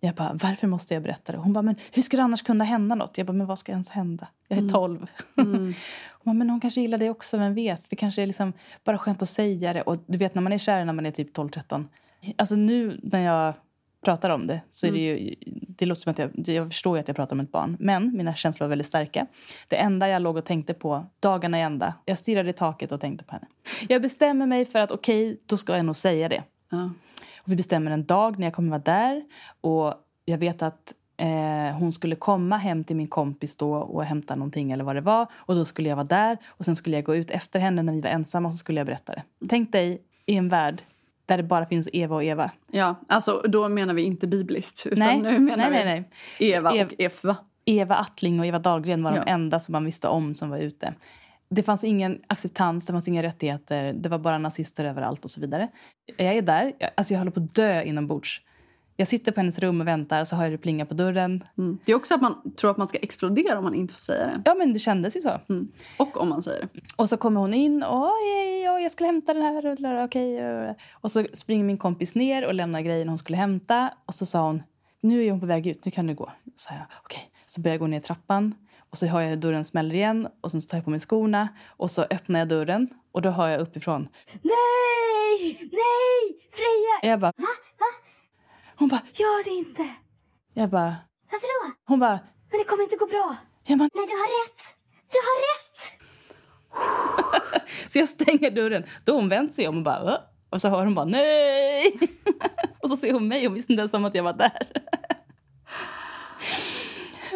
Jag 0.00 0.14
bara, 0.14 0.30
varför 0.32 0.66
måste 0.66 0.94
jag 0.94 1.02
berätta 1.02 1.32
det? 1.32 1.38
Hon 1.38 1.52
bara, 1.52 1.62
men 1.62 1.76
hur 1.92 2.02
ska 2.02 2.16
det 2.16 2.22
annars 2.22 2.42
kunna 2.42 2.64
hända 2.64 2.94
något? 2.94 3.18
Jag 3.18 3.26
bara, 3.26 3.32
men 3.32 3.46
vad 3.46 3.58
ska 3.58 3.72
ens 3.72 3.90
hända? 3.90 4.28
Jag 4.48 4.58
är 4.58 4.68
12. 4.68 5.06
Hon 5.36 5.74
bara, 6.24 6.32
men 6.32 6.50
hon 6.50 6.60
kanske 6.60 6.80
gillar 6.80 6.98
det 6.98 7.10
också, 7.10 7.38
vem 7.38 7.54
vet? 7.54 7.90
Det 7.90 7.96
kanske 7.96 8.22
är 8.22 8.26
liksom 8.26 8.52
bara 8.84 8.98
skönt 8.98 9.22
att 9.22 9.28
säga 9.28 9.72
det. 9.72 9.82
Och 9.82 9.98
du 10.06 10.18
vet 10.18 10.34
när 10.34 10.42
man 10.42 10.52
är 10.52 10.58
kär 10.58 10.84
när 10.84 10.92
man 10.92 11.06
är 11.06 11.10
typ 11.10 11.36
12-13. 11.36 11.84
Alltså 12.36 12.56
nu 12.56 13.00
när 13.02 13.20
jag 13.20 13.54
pratar 14.04 14.30
om 14.30 14.46
det 14.46 14.60
så 14.70 14.86
är 14.86 14.92
det 14.92 14.98
ju... 14.98 15.34
Det 15.68 15.86
låter 15.86 16.02
som 16.02 16.10
att 16.10 16.18
jag, 16.18 16.30
jag 16.34 16.68
förstår 16.68 16.98
att 16.98 17.08
jag 17.08 17.16
pratar 17.16 17.36
om 17.36 17.40
ett 17.40 17.52
barn. 17.52 17.76
Men 17.80 18.16
mina 18.16 18.34
känslor 18.34 18.66
var 18.66 18.68
väldigt 18.68 18.86
starka. 18.86 19.26
Det 19.68 19.76
enda 19.76 20.08
jag 20.08 20.22
låg 20.22 20.36
och 20.36 20.44
tänkte 20.44 20.74
på 20.74 21.06
dagarna 21.20 21.58
i 21.58 21.62
ända. 21.62 21.94
Jag 22.04 22.18
stirrade 22.18 22.50
i 22.50 22.52
taket 22.52 22.92
och 22.92 23.00
tänkte 23.00 23.24
på 23.24 23.32
henne. 23.32 23.46
Jag 23.88 24.02
bestämmer 24.02 24.46
mig 24.46 24.64
för 24.64 24.78
att 24.78 24.90
okej, 24.90 25.40
då 25.46 25.56
ska 25.56 25.76
jag 25.76 25.84
nog 25.84 25.96
säga 25.96 26.28
det. 26.28 26.42
Ja. 26.70 26.90
Och 27.38 27.52
vi 27.52 27.56
bestämmer 27.56 27.90
en 27.90 28.04
dag 28.04 28.38
när 28.38 28.46
jag 28.46 28.54
kommer 28.54 28.70
vara 28.70 28.82
där. 28.82 29.24
Och 29.60 29.94
jag 30.24 30.38
vet 30.38 30.62
att 30.62 30.94
eh, 31.20 31.76
hon 31.78 31.92
skulle 31.92 32.16
komma 32.16 32.56
hem 32.56 32.84
till 32.84 32.96
min 32.96 33.08
kompis 33.08 33.56
då 33.56 33.72
och 33.74 34.04
hämta 34.04 34.34
någonting 34.34 34.72
eller 34.72 34.84
vad 34.84 34.96
det 34.96 35.00
var. 35.00 35.26
Och 35.34 35.54
då 35.54 35.64
skulle 35.64 35.88
jag 35.88 35.96
vara 35.96 36.06
där 36.06 36.38
och 36.46 36.64
sen 36.64 36.76
skulle 36.76 36.96
jag 36.96 37.04
gå 37.04 37.16
ut 37.16 37.30
efter 37.30 37.60
henne 37.60 37.82
när 37.82 37.92
vi 37.92 38.00
var 38.00 38.10
ensamma 38.10 38.48
och 38.48 38.54
så 38.54 38.58
skulle 38.58 38.80
jag 38.80 38.86
berätta 38.86 39.12
det. 39.12 39.22
Tänk 39.48 39.72
dig 39.72 40.02
i 40.26 40.36
en 40.36 40.48
värld 40.48 40.82
där 41.26 41.36
det 41.36 41.42
bara 41.42 41.66
finns 41.66 41.88
Eva 41.92 42.14
och 42.16 42.24
Eva. 42.24 42.50
ja, 42.70 42.94
alltså 43.08 43.42
då 43.48 43.68
menar 43.68 43.94
vi 43.94 44.02
inte 44.02 44.26
bibliskt. 44.26 44.86
Utan 44.86 44.98
Nej, 44.98 45.20
nu 45.20 45.38
menar 45.38 45.56
nej, 45.70 45.70
vi 45.70 45.84
nej, 45.84 46.04
nej. 46.38 46.50
Eva 46.52 46.70
Ev- 46.70 46.86
och 46.86 46.94
Eva. 46.98 47.36
Eva 47.64 47.94
Attling 47.96 48.40
och 48.40 48.46
Eva 48.46 48.58
Dahlgren 48.58 49.02
var 49.02 49.16
Ja. 49.16 49.24
de 49.24 49.30
enda 49.30 49.58
som 49.58 49.72
man 49.72 49.84
visste 49.84 50.08
om 50.08 50.34
som 50.34 50.50
var 50.50 50.58
ute. 50.58 50.94
Det 51.48 51.62
fanns 51.62 51.84
ingen 51.84 52.18
acceptans, 52.26 52.86
det 52.86 52.92
fanns 52.92 53.08
inga 53.08 53.22
rättigheter, 53.22 53.92
det 53.92 54.08
var 54.08 54.18
bara 54.18 54.38
nazister 54.38 54.84
överallt 54.84 55.24
och 55.24 55.30
så 55.30 55.40
vidare. 55.40 55.68
Jag 56.16 56.34
är 56.36 56.42
där, 56.42 56.72
alltså 56.96 57.14
jag 57.14 57.18
håller 57.18 57.30
på 57.30 57.40
att 57.40 57.54
dö 57.54 57.82
inombords. 57.82 58.40
Jag 59.00 59.08
sitter 59.08 59.32
på 59.32 59.40
hennes 59.40 59.58
rum 59.58 59.80
och 59.80 59.86
väntar 59.86 60.24
så 60.24 60.36
hör 60.36 60.42
jag 60.44 60.52
det 60.52 60.58
plinga 60.58 60.86
på 60.86 60.94
dörren. 60.94 61.44
Mm. 61.58 61.78
Det 61.84 61.92
är 61.92 61.96
också 61.96 62.14
att 62.14 62.22
man 62.22 62.52
tror 62.56 62.70
att 62.70 62.76
man 62.76 62.88
ska 62.88 62.98
explodera 62.98 63.58
om 63.58 63.64
man 63.64 63.74
inte 63.74 63.94
får 63.94 64.00
säga 64.00 64.26
det. 64.26 64.42
Ja 64.44 64.54
men 64.54 64.72
det 64.72 64.78
kändes 64.78 65.16
ju 65.16 65.20
så. 65.20 65.40
Mm. 65.48 65.68
Och 65.98 66.16
om 66.20 66.28
man 66.28 66.42
säger 66.42 66.60
det. 66.72 66.80
Och 66.96 67.08
så 67.08 67.16
kommer 67.16 67.40
hon 67.40 67.54
in 67.54 67.82
och 67.82 68.02
oj, 68.04 68.70
oj, 68.70 68.82
jag 68.82 68.92
skulle 68.92 69.06
hämta 69.06 69.34
den 69.34 69.42
här. 69.42 69.66
och- 69.66 70.04
Okej. 70.04 70.46
och- 70.70 70.74
Och 70.92 71.10
så 71.10 71.26
springer 71.32 71.64
min 71.64 71.78
kompis 71.78 72.14
ner 72.14 72.46
och 72.46 72.54
lämnar 72.54 72.80
grejen 72.80 73.08
hon 73.08 73.18
skulle 73.18 73.38
hämta. 73.38 73.90
Och 74.06 74.14
så 74.14 74.26
sa 74.26 74.40
hon, 74.46 74.62
nu 75.00 75.24
är 75.26 75.30
hon 75.30 75.40
på 75.40 75.46
väg 75.46 75.66
ut, 75.66 75.84
nu 75.84 75.90
kan 75.90 76.06
du 76.06 76.14
gå. 76.14 76.30
Så 76.56 76.74
jag, 76.74 76.86
okej. 77.04 77.22
Så 77.46 77.60
börjar 77.60 77.74
jag 77.74 77.80
gå 77.80 77.86
ner 77.86 78.00
trappan. 78.00 78.54
Och 78.90 78.98
så 78.98 79.06
hör 79.06 79.20
jag 79.20 79.28
hur 79.28 79.36
dörren 79.36 79.64
smäller 79.64 79.94
igen. 79.94 80.28
Och 80.40 80.50
sen 80.50 80.60
så 80.60 80.68
tar 80.68 80.78
jag 80.78 80.84
på 80.84 80.90
mig 80.90 81.00
skorna. 81.00 81.48
Och 81.66 81.90
så 81.90 82.02
öppnar 82.02 82.38
jag 82.38 82.48
dörren. 82.48 82.88
Och 83.12 83.22
då 83.22 83.30
hör 83.30 83.48
jag 83.48 83.60
uppifrån. 83.60 84.08
Nej! 84.42 85.58
Nej! 85.60 86.38
Freja! 86.52 87.10
Jag 87.12 87.20
bara... 87.20 87.32
Hon 88.80 88.88
bara... 88.88 89.00
Gör 89.12 89.44
det 89.44 89.50
inte! 89.50 89.88
Jag 90.54 90.70
bara... 90.70 90.94
Varför 91.32 91.46
då? 91.46 91.72
Hon 91.86 92.00
bara... 92.00 92.18
Men 92.50 92.58
det 92.58 92.64
kommer 92.64 92.82
inte 92.82 92.96
gå 92.96 93.06
bra. 93.06 93.36
Jag 93.64 93.78
bara 93.78 93.88
Nej, 93.94 94.06
du 94.06 94.12
har 94.12 94.44
rätt! 94.46 94.60
Du 95.12 95.18
har 95.28 95.36
rätt! 95.50 95.92
Så 97.92 97.98
jag 97.98 98.08
stänger 98.08 98.50
dörren. 98.50 98.84
Då 99.04 99.12
hon 99.14 99.28
vänt 99.28 99.52
sig 99.52 99.68
om 99.68 99.76
och 99.76 99.82
bara... 99.82 100.02
"Åh." 100.04 100.16
Och 100.50 100.60
så 100.60 100.68
hör 100.68 100.84
hon 100.84 100.94
bara 100.94 101.04
nej. 101.04 101.98
och 102.82 102.88
så 102.88 102.96
ser 102.96 103.12
hon 103.12 103.28
mig 103.28 103.46
och 103.46 103.56
visste 103.56 103.72
inte 103.72 103.80
ens 103.80 103.94
om 103.94 104.04
att 104.04 104.14
jag 104.14 104.22
var 104.22 104.32
där. 104.32 104.68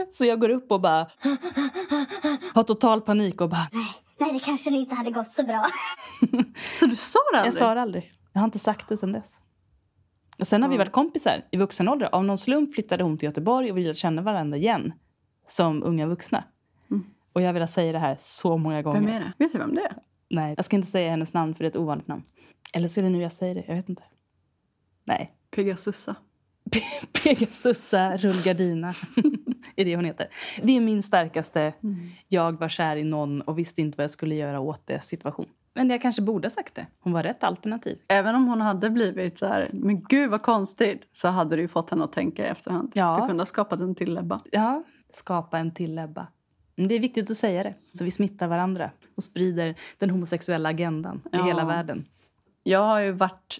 så 0.10 0.24
jag 0.24 0.40
går 0.40 0.48
upp 0.48 0.70
och 0.72 0.80
bara... 0.80 1.10
har 2.54 2.62
total 2.62 3.00
panik 3.00 3.40
och 3.40 3.48
bara... 3.48 3.68
Nej, 4.20 4.32
det 4.32 4.38
kanske 4.40 4.70
inte 4.70 4.94
hade 4.94 5.10
gått 5.10 5.30
så 5.30 5.42
bra. 5.42 5.66
Så 6.72 6.86
du 6.86 6.96
sa 6.96 7.18
det 7.32 7.36
Jag 7.38 7.46
aldrig? 7.46 7.58
sa 7.62 7.74
det 7.74 7.80
aldrig. 7.82 8.12
Jag 8.32 8.40
har 8.40 8.44
inte 8.44 8.58
sagt 8.58 8.88
det 8.88 8.96
sen 8.96 9.12
dess. 9.12 9.40
Och 10.38 10.46
sen 10.46 10.62
har 10.62 10.68
vi 10.70 10.76
varit 10.76 10.92
kompisar 10.92 11.44
i 11.50 11.56
vuxen 11.56 11.88
ålder. 11.88 12.08
Av 12.14 12.24
någon 12.24 12.38
slump 12.38 12.74
flyttade 12.74 13.04
hon 13.04 13.18
till 13.18 13.26
Göteborg 13.26 13.70
och 13.70 13.78
vi 13.78 13.82
lärde 13.82 13.94
känna 13.94 14.22
varandra 14.22 14.56
igen. 14.56 14.92
Som 15.46 15.82
unga 15.82 16.06
vuxna. 16.06 16.44
Och 17.34 17.42
jag 17.42 17.48
har 17.48 17.52
velat 17.52 17.70
säga 17.70 17.92
det 17.92 17.98
här 17.98 18.16
så 18.20 18.56
många 18.56 18.82
gånger. 18.82 19.00
Vem 19.00 19.08
är 19.08 19.20
det? 19.20 19.32
Vet 19.38 19.52
du 19.52 19.58
vem 19.58 19.74
det 19.74 19.80
är? 19.80 19.96
Nej, 20.30 20.54
jag 20.56 20.64
ska 20.64 20.76
inte 20.76 20.88
säga 20.88 21.10
hennes 21.10 21.34
namn 21.34 21.54
för 21.54 21.64
det 21.64 21.66
är 21.66 21.70
ett 21.70 21.76
ovanligt 21.76 22.08
namn. 22.08 22.22
Eller 22.72 22.88
så 22.88 23.00
är 23.00 23.04
det 23.04 23.10
nu 23.10 23.22
jag 23.22 23.32
säger 23.32 23.54
det, 23.54 23.64
jag 23.68 23.74
vet 23.74 23.88
inte. 23.88 24.02
Nej. 25.04 25.32
Pegasussa. 25.50 26.16
Pegasussa 27.24 28.16
Rullgardina 28.16 28.88
är 29.76 29.84
det 29.84 29.96
hon 29.96 30.04
heter. 30.04 30.28
Det 30.62 30.76
är 30.76 30.80
min 30.80 31.02
starkaste 31.02 31.74
jag 32.28 32.58
var 32.58 32.68
kär 32.68 32.96
i 32.96 33.04
någon 33.04 33.40
och 33.40 33.58
visste 33.58 33.80
inte 33.80 33.96
vad 33.96 34.04
jag 34.04 34.10
skulle 34.10 34.34
göra 34.34 34.60
åt 34.60 34.86
det 34.86 35.00
situation. 35.00 35.48
Men 35.74 35.90
jag 35.90 36.02
kanske 36.02 36.22
borde 36.22 36.46
ha 36.46 36.50
sagt 36.50 36.74
det. 36.74 36.86
Hon 37.00 37.12
var 37.12 37.22
rätt 37.22 37.44
alternativ. 37.44 37.98
Även 38.08 38.34
om 38.34 38.46
hon 38.46 38.60
hade 38.60 38.90
blivit 38.90 39.38
så 39.38 39.46
här, 39.46 39.68
men 39.72 40.02
gud 40.02 40.30
vad 40.30 40.42
konstigt, 40.42 41.08
så 41.12 41.28
hade 41.28 41.56
du 41.56 41.68
fått 41.68 41.90
henne 41.90 42.04
att 42.04 42.12
tänka 42.12 42.46
i 42.46 42.48
efterhand. 42.48 42.90
Ja. 42.94 43.18
Du 43.20 43.26
kunde 43.28 43.40
ha 43.40 43.46
skapat 43.46 43.80
en 43.80 43.94
till 43.94 44.18
Ebba. 44.18 44.40
Ja, 44.52 44.82
skapa 45.14 45.58
en 45.58 45.74
till 45.74 45.98
Ebba. 45.98 46.26
Men 46.76 46.88
det 46.88 46.94
är 46.94 47.00
viktigt 47.00 47.30
att 47.30 47.36
säga 47.36 47.62
det, 47.62 47.74
så 47.92 48.04
vi 48.04 48.10
smittar 48.10 48.48
varandra 48.48 48.90
och 49.16 49.22
sprider 49.22 49.74
den 49.98 50.10
homosexuella 50.10 50.68
agendan 50.68 51.16
i 51.24 51.28
Ja. 51.36 51.44
hela 51.44 51.64
världen. 51.64 52.06
Jag 52.62 52.80
har 52.80 53.00
ju 53.00 53.12
varit 53.12 53.58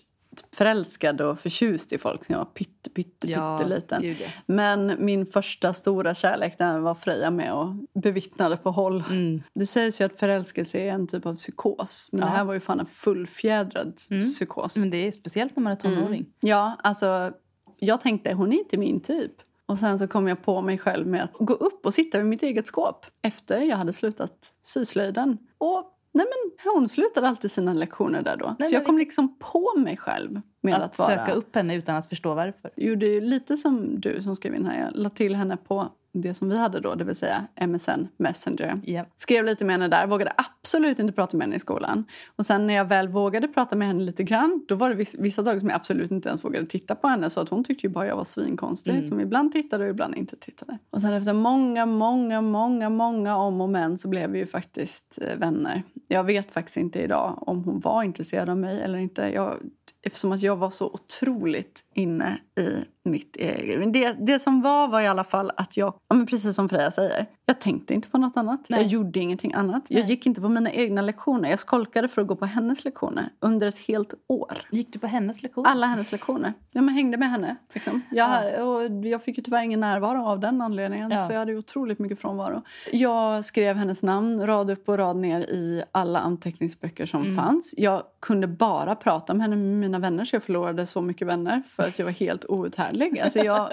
förälskad 0.52 1.20
och 1.20 1.38
förtjust 1.40 1.92
i 1.92 1.98
folk 1.98 2.28
när 2.28 2.36
jag 2.36 2.38
var 2.44 2.52
pytte, 2.52 2.90
pytte, 2.90 3.30
Ja, 3.30 3.58
pytteliten. 3.58 4.14
Men 4.46 5.04
min 5.04 5.26
första 5.26 5.72
stora 5.72 6.14
kärlek 6.14 6.58
den 6.58 6.82
var 6.82 6.94
Freja 6.94 7.30
med 7.30 7.52
och 7.52 7.74
bevittnade 8.02 8.56
på 8.56 8.70
håll. 8.70 9.04
Mm. 9.10 9.42
Det 9.54 9.66
sägs 9.66 10.00
ju 10.00 10.04
att 10.04 10.18
förälskelse 10.18 10.78
är 10.78 10.92
en 10.92 11.06
typ 11.06 11.26
av 11.26 11.36
psykos. 11.36 12.08
Men 12.12 12.20
Ja. 12.20 12.26
det 12.26 12.32
här 12.32 12.44
var 12.44 12.54
ju 12.54 12.60
fan 12.60 12.80
en 12.80 12.86
fullfjädrad 12.86 13.96
psykos. 13.96 14.76
Men 14.76 14.90
det 14.90 15.06
är 15.06 15.10
speciellt 15.10 15.56
när 15.56 15.62
man 15.62 15.72
är 15.72 15.76
tonåring. 15.76 16.26
Ja, 16.40 16.76
alltså 16.82 17.32
jag 17.78 18.00
tänkte 18.00 18.32
hon 18.32 18.52
är 18.52 18.56
inte 18.58 18.76
min 18.76 19.00
typ. 19.00 19.32
Och 19.66 19.78
sen 19.78 19.98
så 19.98 20.08
kom 20.08 20.28
jag 20.28 20.42
på 20.44 20.62
mig 20.62 20.78
själv 20.78 21.06
med 21.06 21.24
att 21.24 21.36
gå 21.38 21.54
upp 21.54 21.86
och 21.86 21.94
sitta 21.94 22.18
vid 22.18 22.26
mitt 22.26 22.42
eget 22.42 22.66
skåp 22.66 23.06
efter 23.22 23.60
jag 23.60 23.76
hade 23.76 23.92
slutat 23.92 24.52
syslöjden. 24.62 25.38
Och 25.58 25.90
nej 26.14 26.26
men, 26.26 26.72
hon 26.74 26.88
slutade 26.88 27.28
alltid 27.28 27.50
sina 27.50 27.72
lektioner 27.72 28.22
där 28.22 28.36
då. 28.36 28.56
Nej, 28.58 28.68
så 28.68 28.74
jag 28.74 28.86
kom 28.86 28.98
liksom 28.98 29.36
på 29.38 29.72
mig 29.78 29.96
själv 29.96 30.40
med 30.60 30.74
att, 30.74 30.82
Att 30.82 30.98
vara... 30.98 31.08
söka 31.08 31.32
upp 31.32 31.54
henne 31.56 31.74
utan 31.74 31.96
att 31.96 32.06
förstå 32.08 32.34
varför. 32.34 32.70
gjorde 32.76 33.06
ju 33.06 33.20
lite 33.20 33.56
som 33.56 34.00
du 34.00 34.22
som 34.22 34.36
skrev 34.36 34.54
in 34.54 34.66
här. 34.66 34.80
Jag 34.84 34.96
la 35.02 35.10
till 35.10 35.34
henne 35.34 35.56
på 35.56 35.88
det 36.14 36.34
som 36.34 36.48
vi 36.48 36.56
hade 36.56 36.80
då, 36.80 36.94
det 36.94 37.04
vill 37.04 37.16
säga 37.16 37.46
MSN 37.66 38.06
Messenger. 38.16 38.80
Ja. 38.84 39.04
Skrev 39.16 39.44
lite 39.44 39.64
med 39.64 39.74
henne 39.74 39.88
där, 39.88 40.06
vågade 40.06 40.32
absolut 40.36 40.98
inte 40.98 41.12
prata 41.12 41.36
med 41.36 41.44
henne 41.44 41.56
i 41.56 41.58
skolan. 41.58 42.04
Och 42.36 42.46
sen 42.46 42.66
när 42.66 42.74
jag 42.74 42.84
väl 42.84 43.08
vågade 43.08 43.48
prata 43.48 43.76
med 43.76 43.88
henne 43.88 44.04
lite 44.04 44.22
grann, 44.22 44.64
då 44.68 44.74
var 44.74 44.88
det 44.88 44.94
viss, 44.94 45.16
vissa 45.18 45.42
dagar 45.42 45.58
som 45.58 45.68
jag 45.68 45.76
absolut 45.76 46.10
inte 46.10 46.28
ens 46.28 46.44
vågade 46.44 46.66
titta 46.66 46.94
på 46.94 47.08
henne. 47.08 47.30
Så 47.30 47.40
att 47.40 47.48
hon 47.48 47.64
tyckte 47.64 47.86
ju 47.86 47.92
bara 47.92 48.06
jag 48.06 48.16
var 48.16 48.24
svinkonstig, 48.24 49.04
som 49.04 49.20
ibland 49.20 49.52
tittade 49.52 49.84
och 49.84 49.90
ibland 49.90 50.14
inte 50.14 50.36
tittade. 50.36 50.78
Och 50.90 51.00
sen 51.00 51.12
efter 51.12 51.32
många, 51.32 51.86
många, 51.86 52.40
många, 52.40 52.90
många 52.90 53.36
om 53.36 53.60
och 53.60 53.68
men 53.68 53.98
så 53.98 54.08
blev 54.08 54.30
vi 54.30 54.38
ju 54.38 54.46
faktiskt 54.46 55.18
eh, 55.22 55.38
vänner. 55.38 55.82
Jag 56.08 56.24
vet 56.24 56.50
faktiskt 56.50 56.76
inte 56.76 57.02
idag 57.02 57.38
om 57.40 57.64
hon 57.64 57.80
var 57.80 58.02
intresserad 58.02 58.48
av 58.48 58.56
mig 58.56 58.82
eller 58.82 58.98
inte. 58.98 59.22
Jag, 59.34 59.56
eftersom 60.02 60.32
att 60.32 60.42
jag 60.42 60.56
var 60.56 60.70
så 60.70 60.86
otroligt 60.86 61.83
inne 61.94 62.38
i 62.58 62.84
mitt 63.08 63.36
eget. 63.36 63.78
Men 63.78 63.92
det, 63.92 64.12
det 64.26 64.38
som 64.38 64.60
var 64.62 64.88
var 64.88 65.00
i 65.00 65.06
alla 65.06 65.24
fall 65.24 65.50
att 65.56 65.76
jag, 65.76 65.94
ja, 66.08 66.14
men 66.16 66.26
precis 66.26 66.56
som 66.56 66.68
Freja 66.68 66.90
säger, 66.90 67.26
jag 67.46 67.60
tänkte 67.60 67.94
inte 67.94 68.08
på 68.08 68.18
något 68.18 68.36
annat. 68.36 68.60
Nej. 68.68 68.80
Jag 68.82 68.88
gjorde 68.90 69.20
ingenting 69.20 69.52
annat. 69.52 69.86
Jag 69.88 70.00
Nej. 70.00 70.08
gick 70.10 70.26
inte 70.26 70.40
på 70.40 70.48
mina 70.48 70.70
egna 70.72 71.02
lektioner. 71.02 71.50
Jag 71.50 71.58
skolkade 71.58 72.08
för 72.08 72.22
att 72.22 72.28
gå 72.28 72.36
på 72.36 72.46
hennes 72.46 72.84
lektioner 72.84 73.28
under 73.40 73.66
ett 73.66 73.78
helt 73.78 74.14
år. 74.28 74.58
Gick 74.70 74.92
du 74.92 74.98
på 74.98 75.06
hennes 75.06 75.42
lektion? 75.42 75.66
Alla 75.66 75.86
hennes 75.86 76.12
lektioner. 76.12 76.52
Ja, 76.70 76.82
men 76.82 76.94
hängde 76.94 77.16
med 77.16 77.30
henne. 77.30 77.56
Liksom. 77.72 78.00
Jag, 78.10 78.68
och 78.68 78.84
jag 79.06 79.22
fick 79.24 79.36
ju 79.38 79.42
tyvärr 79.44 79.62
ingen 79.62 79.80
närvaro 79.80 80.26
av 80.26 80.40
den 80.40 80.60
anledningen. 80.62 81.10
Ja. 81.10 81.18
Så 81.18 81.32
jag 81.32 81.38
hade 81.38 81.56
otroligt 81.56 81.98
mycket 81.98 82.20
frånvaro. 82.20 82.62
Jag 82.92 83.44
skrev 83.44 83.76
hennes 83.76 84.02
namn 84.02 84.46
rad 84.46 84.70
upp 84.70 84.88
och 84.88 84.98
rad 84.98 85.16
ner 85.16 85.40
i 85.40 85.82
alla 85.92 86.18
anteckningsböcker 86.18 87.06
som 87.06 87.22
Mm. 87.22 87.36
fanns. 87.36 87.74
Jag 87.76 88.02
kunde 88.20 88.46
bara 88.46 88.94
prata 88.94 89.34
med 89.34 89.42
henne 89.42 89.56
med 89.56 89.66
mina 89.80 89.98
vänner 89.98 90.24
så 90.24 90.36
jag 90.36 90.42
förlorade 90.42 90.86
så 90.86 91.00
mycket 91.00 91.28
vänner 91.28 91.62
för 91.68 91.83
att 91.86 91.98
jag 91.98 92.06
var 92.06 92.12
helt 92.12 92.44
outhärdlig. 92.44 93.18
Alltså 93.20 93.38
jag, 93.38 93.70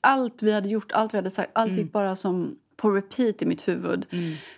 allt 0.00 0.42
vi 0.42 0.52
hade 0.52 0.68
gjort, 0.68 0.92
allt 0.92 1.14
vi 1.14 1.18
hade 1.18 1.30
sagt, 1.30 1.50
allt 1.54 1.70
Mm. 1.70 1.82
gick 1.84 1.92
bara 1.92 2.16
som 2.16 2.56
på 2.76 2.90
repeat 2.90 3.42
i 3.42 3.46
mitt 3.46 3.68
huvud. 3.68 4.06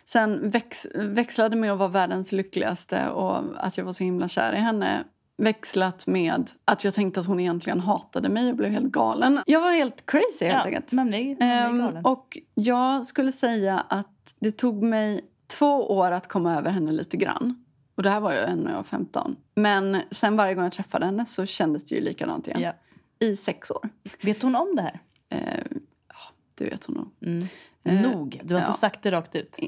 Sen 0.05 0.51
väx, 0.51 0.87
växlade 0.95 1.57
med 1.57 1.73
att 1.73 1.79
vara 1.79 1.89
världens 1.89 2.33
lyckligaste 2.33 3.09
och 3.09 3.39
att 3.57 3.79
jag 3.79 3.85
var 3.85 3.93
så 3.93 4.05
himla 4.05 4.29
kär 4.29 4.53
i 4.53 4.57
henne 4.57 5.05
växlat 5.37 6.07
med 6.07 6.51
att 6.65 6.85
jag 6.85 6.95
tänkte 6.95 7.21
att 7.21 7.27
hon 7.27 7.41
egentligen 7.41 7.81
hatade 7.81 8.29
mig 8.29 8.51
och 8.51 8.57
blev 8.57 8.71
helt 8.71 8.93
galen. 8.93 9.41
Jag 9.47 9.61
var 9.61 9.73
helt 9.73 10.07
crazy 10.07 10.45
helt 10.45 10.59
ja, 10.59 10.65
enkelt. 10.65 10.93
man 10.93 11.09
blir, 11.09 11.27
man 11.29 11.73
blir 11.75 11.85
galen. 11.87 12.05
och 12.05 12.39
jag 12.55 13.07
skulle 13.07 13.33
säga 13.33 13.81
att 13.89 14.35
det 14.41 14.51
tog 14.53 14.83
mig 14.83 15.21
två 15.59 15.97
år 15.97 16.11
att 16.11 16.29
komma 16.29 16.57
över 16.59 16.71
henne 16.71 16.93
lite 16.93 17.17
grann. 17.17 17.65
Och 17.97 18.03
det 18.03 18.11
här 18.11 18.21
var 18.21 18.33
ju 18.33 18.57
när 18.57 18.71
jag 18.71 18.77
var 18.77 18.83
15. 18.83 19.37
Men 19.55 20.01
sen 20.11 20.37
varje 20.37 20.55
gång 20.55 20.65
jag 20.65 20.73
träffade 20.73 21.07
henne 21.07 21.27
så 21.27 21.47
kändes 21.47 21.85
det 21.85 21.95
ju 21.95 22.01
likadant 22.01 22.47
igen. 22.49 22.61
ja. 22.61 22.73
I 23.19 23.37
sex 23.37 23.71
år. 23.71 23.89
Vet 24.23 24.43
hon 24.43 24.55
om 24.55 24.77
det 24.77 24.83
här? 24.83 25.01
Eh, 25.29 25.65
ja, 26.09 26.21
det 26.55 26.65
vet 26.65 26.85
hon 26.85 26.97
nog. 26.97 27.11
Mm. 27.35 27.45
Eh, 27.85 28.13
Nog. 28.13 28.41
Du 28.45 28.55
har 28.55 28.61
ja. 28.61 28.67
inte 28.67 28.79
sagt 28.79 29.03
det 29.03 29.11
rakt 29.11 29.37
ut. 29.37 29.59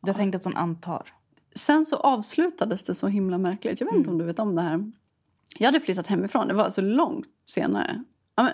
Du 0.00 0.10
har 0.10 0.14
tänkt 0.14 0.34
att 0.34 0.44
hon 0.44 0.56
antar. 0.56 1.14
Sen 1.54 1.86
så 1.86 1.96
avslutades 1.96 2.82
det 2.82 2.94
så 2.94 3.06
himla 3.08 3.38
märkligt. 3.38 3.80
Jag 3.80 3.86
vet 3.86 3.96
inte 3.96 4.10
om 4.10 4.18
du 4.18 4.24
vet 4.24 4.38
om 4.38 4.54
det 4.54 4.62
här. 4.62 4.92
Jag 5.58 5.68
hade 5.68 5.80
flyttat 5.80 6.06
hemifrån. 6.06 6.48
Det 6.48 6.54
var 6.54 6.70
så 6.70 6.80
långt 6.80 7.26
senare. 7.46 8.04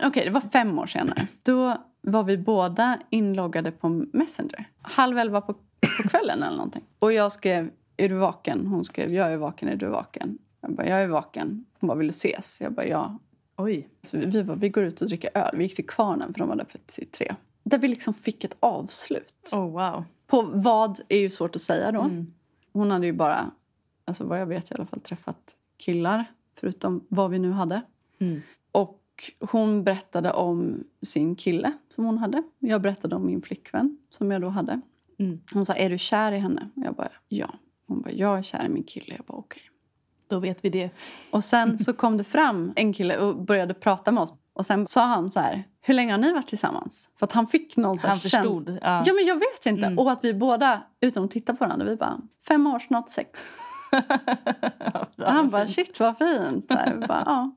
Okej, 0.05 0.25
det 0.25 0.31
var 0.31 0.41
fem 0.41 0.79
år 0.79 0.87
senare. 0.87 1.27
Då 1.43 1.77
var 2.03 2.23
vi 2.23 2.39
båda 2.39 2.99
inloggade 3.11 3.73
på 3.73 3.89
Messenger. 4.13 4.69
Halv 4.83 5.19
elva 5.19 5.41
på, 5.41 5.55
på 5.97 6.09
kvällen 6.09 6.43
eller 6.43 6.57
någonting. 6.57 6.85
Och 6.99 7.13
jag 7.13 7.33
skrev, 7.33 7.71
är 7.97 8.09
du 8.09 8.15
vaken? 8.15 8.67
Hon 8.67 8.85
skrev, 8.85 9.11
jag 9.11 9.33
är 9.33 9.37
vaken, 9.37 9.69
är 9.69 9.77
du 9.77 9.87
vaken? 9.87 10.39
Jag 10.61 10.73
bara, 10.75 10.89
jag 10.89 11.03
är 11.03 11.09
vaken. 11.09 11.65
Hon 11.81 11.89
bara, 11.89 11.99
vill 11.99 12.07
du 12.07 12.11
ses? 12.11 12.61
Jag 12.61 12.73
bara, 12.73 12.87
ja. 12.87 13.19
Oj. 13.63 13.89
Så 14.03 14.19
vi, 14.19 14.27
vi, 14.27 14.45
bara, 14.45 14.57
vi 14.57 14.69
går 14.69 14.85
ut 14.85 15.03
och 15.03 15.09
dricker 15.09 15.31
öl. 15.35 15.57
Vi 15.57 15.65
gick 15.65 15.77
till 15.77 15.87
Kvarnen 15.87 16.33
för 16.33 16.39
de 16.39 16.49
var 16.49 16.57
där 16.57 16.67
till 16.87 17.07
tre. 17.07 17.35
Där 17.63 17.79
vi 17.79 17.89
liksom 17.89 18.15
fick 18.15 18.45
ett 18.45 18.57
avslut. 18.61 19.51
Oh, 19.53 19.71
wow. 19.71 20.05
På 20.27 20.43
vad 20.43 21.01
är 21.09 21.19
ju 21.19 21.31
svårt 21.31 21.57
att 21.57 21.63
säga 21.63 21.93
då. 21.93 22.01
Mm. 22.01 22.33
Hon 22.73 22.91
hade 22.91 23.07
ju 23.07 23.13
bara, 23.13 23.51
alltså 24.05 24.25
vad 24.25 24.41
jag 24.41 24.47
vet 24.47 24.71
i 24.71 24.75
alla 24.75 24.87
fall, 24.87 25.01
träffat 25.01 25.57
killar. 25.77 26.25
Förutom 26.55 27.05
vad 27.09 27.31
vi 27.31 27.39
nu 27.39 27.51
hade. 27.51 27.83
Mm. 28.19 28.41
Och 28.73 29.01
hon 29.41 29.85
berättade 29.85 30.33
om 30.33 30.85
sin 31.03 31.37
kille 31.37 31.73
som 31.89 32.05
hon 32.05 32.19
hade. 32.19 32.43
Jag 32.59 32.83
berättade 32.83 33.17
om 33.17 33.27
min 33.27 33.43
flickvän 33.43 33.99
som 34.11 34.31
jag 34.31 34.43
då 34.43 34.49
hade. 34.49 34.81
Mm. 35.19 35.41
Hon 35.53 35.67
sa, 35.67 35.75
är 35.75 35.91
du 35.91 35.99
kär 35.99 36.33
i 36.33 36.39
henne? 36.39 36.71
Och 36.77 36.83
jag 36.83 36.95
bara, 36.95 37.13
ja. 37.29 37.55
Hon 37.87 38.03
bara, 38.03 38.13
jag 38.13 38.39
är 38.39 38.43
kär 38.43 38.67
i 38.67 38.69
min 38.69 38.85
kille. 38.85 39.15
Jag 39.17 39.25
bara, 39.27 39.39
okej. 39.39 39.63
Då 40.31 40.39
vet 40.39 40.65
vi 40.65 40.69
det. 40.69 40.91
Och 41.31 41.45
sen 41.45 41.79
så 41.79 41.93
kom 41.93 42.17
det 42.17 42.25
fram 42.25 42.73
en 42.77 42.93
kille 42.93 43.19
och 43.19 43.37
började 43.37 43.75
prata 43.75 44.13
med 44.13 44.23
oss. 44.23 44.33
Och 44.53 44.67
sen 44.67 44.87
sa 44.87 45.03
han 45.07 45.31
så 45.31 45.41
här, 45.41 45.65
hur 45.81 45.95
länge 45.95 46.13
har 46.13 46.19
ni 46.19 46.33
varit 46.33 46.47
tillsammans? 46.47 47.09
För 47.19 47.27
att 47.27 47.33
han 47.33 47.47
fick 47.47 47.77
någon 47.77 47.99
Han 48.03 48.17
förstod. 48.17 48.67
käns- 48.69 48.79
Ja. 48.83 49.03
Ja 49.07 49.13
men 49.13 49.25
jag 49.27 49.35
vet 49.35 49.67
inte. 49.67 50.03
Och 50.03 50.11
att 50.13 50.25
vi 50.25 50.35
båda, 50.35 50.83
utan 51.01 51.25
att 51.25 51.31
titta 51.31 51.55
på 51.55 51.65
varandra, 51.65 51.87
vi 51.87 51.97
bara, 51.97 52.19
fem 52.49 52.67
år, 52.67 52.79
snart 52.79 53.09
sex. 53.09 53.51
och 55.19 55.25
han 55.33 55.51
bara, 55.51 55.67
shit 55.67 56.01
vad 56.01 56.19
fint. 56.19 56.67
Här, 56.71 57.05
bara, 57.09 57.23
ja. 57.27 57.51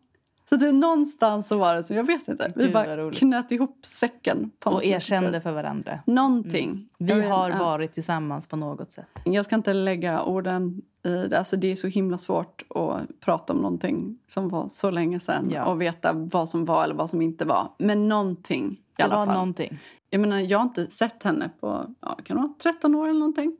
Så 0.49 0.55
det 0.55 0.71
någonstans 0.71 1.47
så 1.47 1.57
var 1.57 1.75
det 1.75 1.83
så, 1.83 1.93
jag 1.93 2.03
vet 2.07 2.27
inte. 2.27 2.53
Vi 2.55 2.63
Gud, 2.63 2.73
bara 2.73 3.11
knöt 3.11 3.51
ihop 3.51 3.85
säcken. 3.85 4.51
På 4.59 4.69
Och 4.71 4.83
erkände 4.85 5.41
för 5.41 5.51
varandra. 5.51 5.99
Någonting. 6.05 6.89
Jag 6.97 7.15
Vi 7.15 7.21
har 7.21 7.51
varit 7.59 7.93
tillsammans 7.93 8.47
på 8.47 8.55
något 8.55 8.91
sätt. 8.91 9.07
Jag 9.25 9.45
ska 9.45 9.55
inte 9.55 9.73
lägga 9.73 10.23
orden 10.23 10.81
i 11.05 11.09
det. 11.27 11.37
Alltså 11.37 11.57
det 11.57 11.71
är 11.71 11.75
så 11.75 11.87
himla 11.87 12.17
svårt 12.17 12.63
att 12.69 13.19
prata 13.19 13.53
om 13.53 13.59
någonting 13.59 14.17
som 14.27 14.49
var 14.49 14.69
så 14.69 14.91
länge 14.91 15.19
sedan 15.19 15.49
Ja. 15.51 15.65
och 15.65 15.81
veta 15.81 16.13
vad 16.13 16.49
som 16.49 16.65
var 16.65 16.83
eller 16.83 16.95
vad 16.95 17.09
som 17.09 17.21
inte 17.21 17.45
var. 17.45 17.67
Men 17.77 18.07
någonting 18.09 18.71
i 18.71 18.77
Det 18.97 19.03
alla 19.03 19.15
var 19.15 19.25
fall. 19.25 19.35
någonting. 19.35 19.79
Jag 20.09 20.21
menar, 20.21 20.39
jag 20.39 20.57
har 20.57 20.63
inte 20.63 20.87
sett 20.89 21.23
henne 21.23 21.49
på 21.59 21.85
ja, 22.01 22.17
kan 22.23 22.37
det 22.37 22.41
vara 22.43 22.53
13 22.63 22.95
år 22.95 23.07
eller 23.09 23.19
någonting. 23.19 23.57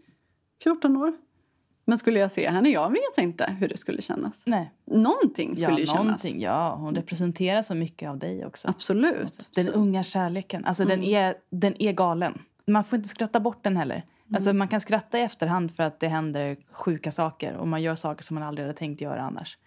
14 0.64 0.98
år. 0.98 1.14
Men 1.86 1.98
skulle 1.98 2.20
jag 2.20 2.32
se 2.32 2.50
henne? 2.50 2.70
Jag 2.70 2.90
vet 2.90 3.18
inte 3.18 3.56
hur 3.60 3.68
det 3.70 3.78
skulle 3.78 4.02
kännas. 4.02 4.44
Nej. 4.48 4.74
Någonting 4.86 5.56
skulle 5.56 5.72
Ja, 5.72 5.80
ju 5.80 5.86
kännas. 5.86 6.04
någonting. 6.04 6.42
Ja, 6.42 6.76
hon 6.76 6.96
representerar 6.96 7.62
så 7.62 7.76
mycket 7.76 8.10
av 8.10 8.18
dig 8.20 8.46
också. 8.46 8.68
Absolut. 8.68 9.50
Den 9.56 9.64
Så- 9.66 9.72
unga 9.72 10.04
kärleken. 10.04 10.66
Alltså, 10.66 10.86
den, 10.86 11.04
är, 11.04 11.36
den 11.52 11.82
är 11.82 11.92
galen. 11.92 12.42
Man 12.68 12.84
får 12.84 12.98
inte 12.98 13.10
skratta 13.10 13.40
bort 13.40 13.64
den 13.64 13.78
heller. 13.78 14.04
Alltså, 14.34 14.54
man 14.54 14.68
kan 14.68 14.80
skratta 14.80 15.20
i 15.20 15.22
efterhand 15.22 15.72
för 15.76 15.84
att 15.84 16.00
det 16.00 16.08
händer 16.08 16.58
sjuka 16.72 17.12
saker 17.12 17.56
och 17.56 17.68
man 17.68 17.82
gör 17.82 17.96
saker 17.96 18.24
som 18.24 18.36
man 18.36 18.44
aldrig 18.44 18.68
hade 18.68 18.78
tänkt 18.78 19.02
göra 19.02 19.22
annars. 19.22 19.58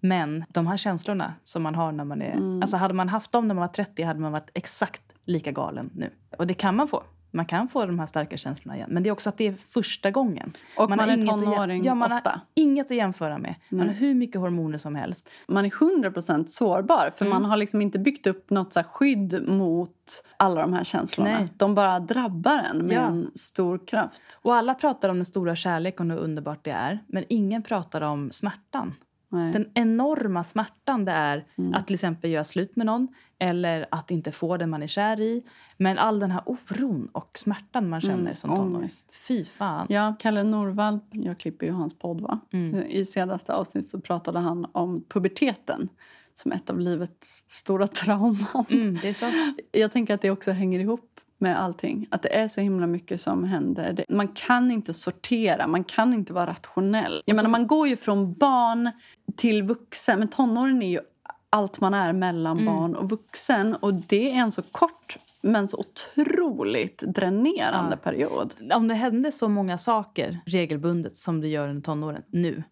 Men 0.00 0.44
de 0.48 0.66
här 0.66 0.76
känslorna 0.76 1.34
som 1.44 1.62
man 1.62 1.74
har 1.74 1.92
när 1.92 2.04
man 2.04 2.22
är... 2.22 2.60
Alltså 2.62 2.76
hade 2.76 2.94
man 2.94 3.08
haft 3.08 3.32
dem 3.32 3.48
när 3.48 3.54
man 3.54 3.60
var 3.60 3.68
30 3.68 4.02
hade 4.02 4.20
man 4.20 4.32
varit 4.32 4.50
exakt 4.54 5.02
lika 5.24 5.52
galen 5.52 5.90
nu. 5.94 6.10
Och 6.38 6.46
det 6.46 6.54
kan 6.54 6.76
man 6.76 6.88
få. 6.88 7.02
Man 7.34 7.46
kan 7.46 7.68
få 7.68 7.86
de 7.86 7.98
här 7.98 8.06
starka 8.06 8.36
känslorna 8.36 8.76
igen. 8.76 8.88
Men 8.92 9.02
det 9.02 9.08
är 9.08 9.12
också 9.12 9.28
att 9.28 9.36
det 9.38 9.46
är 9.46 9.54
första 9.70 10.10
gången. 10.10 10.52
Och 10.78 10.90
man 10.90 10.98
har 10.98 11.06
är 11.08 11.22
tonåring 11.22 11.82
ja, 11.84 11.94
man 11.94 12.12
ofta. 12.12 12.30
har 12.30 12.40
inget 12.54 12.90
att 12.90 12.96
jämföra 12.96 13.38
med. 13.38 13.54
Man 13.68 13.86
har 13.86 13.94
hur 13.94 14.14
mycket 14.14 14.40
hormoner 14.40 14.78
som 14.78 14.94
helst. 14.94 15.30
man 15.48 15.64
är 15.64 15.70
100% 15.70 16.46
sårbar. 16.46 17.12
För 17.16 17.24
Mm. 17.26 17.42
man 17.42 17.50
har 17.50 17.56
liksom 17.56 17.80
inte 17.82 17.98
byggt 17.98 18.26
upp 18.26 18.50
något 18.50 18.72
så 18.72 18.82
skydd 18.82 19.48
mot 19.48 19.90
alla 20.36 20.60
de 20.60 20.72
här 20.72 20.84
känslorna. 20.84 21.30
Nej. 21.38 21.48
De 21.56 21.74
bara 21.74 22.00
drabbar 22.00 22.58
en 22.58 22.78
med 22.86 22.96
Ja. 22.96 23.00
en 23.06 23.30
stor 23.34 23.86
kraft. 23.86 24.22
Och 24.42 24.54
alla 24.54 24.74
pratar 24.74 25.08
om 25.08 25.16
den 25.16 25.24
stora 25.24 25.56
kärleken 25.56 26.10
och 26.10 26.16
hur 26.16 26.24
underbart 26.24 26.64
det 26.64 26.70
är. 26.70 26.98
Men 27.06 27.24
ingen 27.28 27.62
pratar 27.62 28.00
om 28.00 28.30
smärtan. 28.30 28.94
Nej. 29.34 29.52
Den 29.52 29.70
enorma 29.74 30.44
smärtan 30.44 31.04
det 31.04 31.12
är 31.12 31.44
Mm. 31.58 31.74
att 31.74 31.86
till 31.86 31.94
exempel 31.94 32.30
göra 32.30 32.44
slut 32.44 32.76
med 32.76 32.86
någon 32.86 33.08
eller 33.38 33.86
att 33.90 34.10
inte 34.10 34.32
få 34.32 34.56
den 34.56 34.70
man 34.70 34.82
är 34.82 34.86
kär 34.86 35.20
i. 35.20 35.42
Men 35.76 35.98
all 35.98 36.18
den 36.20 36.30
här 36.30 36.42
oron 36.46 37.08
och 37.12 37.30
smärtan 37.38 37.88
man 37.88 38.00
känner 38.00 38.34
som 38.34 38.50
tonåring. 38.56 38.76
Mm. 38.76 38.88
Fy 39.28 39.44
fan. 39.44 39.86
Ja, 39.90 40.14
Kalle 40.18 40.42
Norvald, 40.42 41.00
jag 41.10 41.38
klipper 41.38 41.66
ju 41.66 41.72
hans 41.72 41.98
podd 41.98 42.20
va? 42.20 42.40
Mm. 42.52 42.74
I 42.88 43.04
senaste 43.06 43.54
avsnitt 43.54 43.88
så 43.88 44.00
pratade 44.00 44.38
han 44.38 44.66
om 44.72 45.04
puberteten 45.08 45.88
som 46.34 46.52
ett 46.52 46.70
av 46.70 46.78
livets 46.78 47.44
stora 47.46 47.86
trauman. 47.86 48.64
Mm, 48.70 48.98
det 49.02 49.08
är 49.08 49.14
så. 49.14 49.26
Jag 49.72 49.92
tänker 49.92 50.14
att 50.14 50.22
det 50.22 50.30
också 50.30 50.50
hänger 50.50 50.80
ihop 50.80 51.10
med 51.38 51.60
allting. 51.60 52.06
Att 52.10 52.22
det 52.22 52.36
är 52.36 52.48
så 52.48 52.60
himla 52.60 52.86
mycket 52.86 53.20
som 53.20 53.44
händer. 53.44 54.04
Man 54.08 54.28
kan 54.28 54.70
inte 54.70 54.94
sortera, 54.94 55.66
man 55.66 55.84
kan 55.84 56.14
inte 56.14 56.32
vara 56.32 56.46
rationell. 56.46 57.22
Jag 57.26 57.36
menar, 57.36 57.50
man 57.50 57.66
går 57.66 57.88
ju 57.88 57.96
från 57.96 58.34
barn 58.34 58.90
till 59.36 59.62
vuxen. 59.62 60.18
Men 60.18 60.28
tonåren 60.28 60.82
är 60.82 60.88
ju 60.90 61.00
allt 61.50 61.80
man 61.80 61.94
är 61.94 62.12
mellan 62.12 62.58
Mm. 62.58 62.74
barn 62.74 62.96
och 62.96 63.10
vuxen. 63.10 63.74
Och 63.74 63.94
det 63.94 64.30
är 64.30 64.34
en 64.34 64.52
så 64.52 64.62
kort 64.62 65.16
men 65.42 65.68
så 65.68 65.76
otroligt 65.78 66.98
dränerande 67.06 67.90
Ja. 68.02 68.10
period. 68.10 68.54
Om 68.74 68.88
det 68.88 68.94
hände 68.94 69.32
så 69.32 69.48
många 69.48 69.78
saker 69.78 70.38
regelbundet 70.46 71.14
som 71.14 71.40
det 71.40 71.48
gör 71.48 71.68
under 71.68 71.82
tonåren 71.82 72.22
nu, 72.30 72.62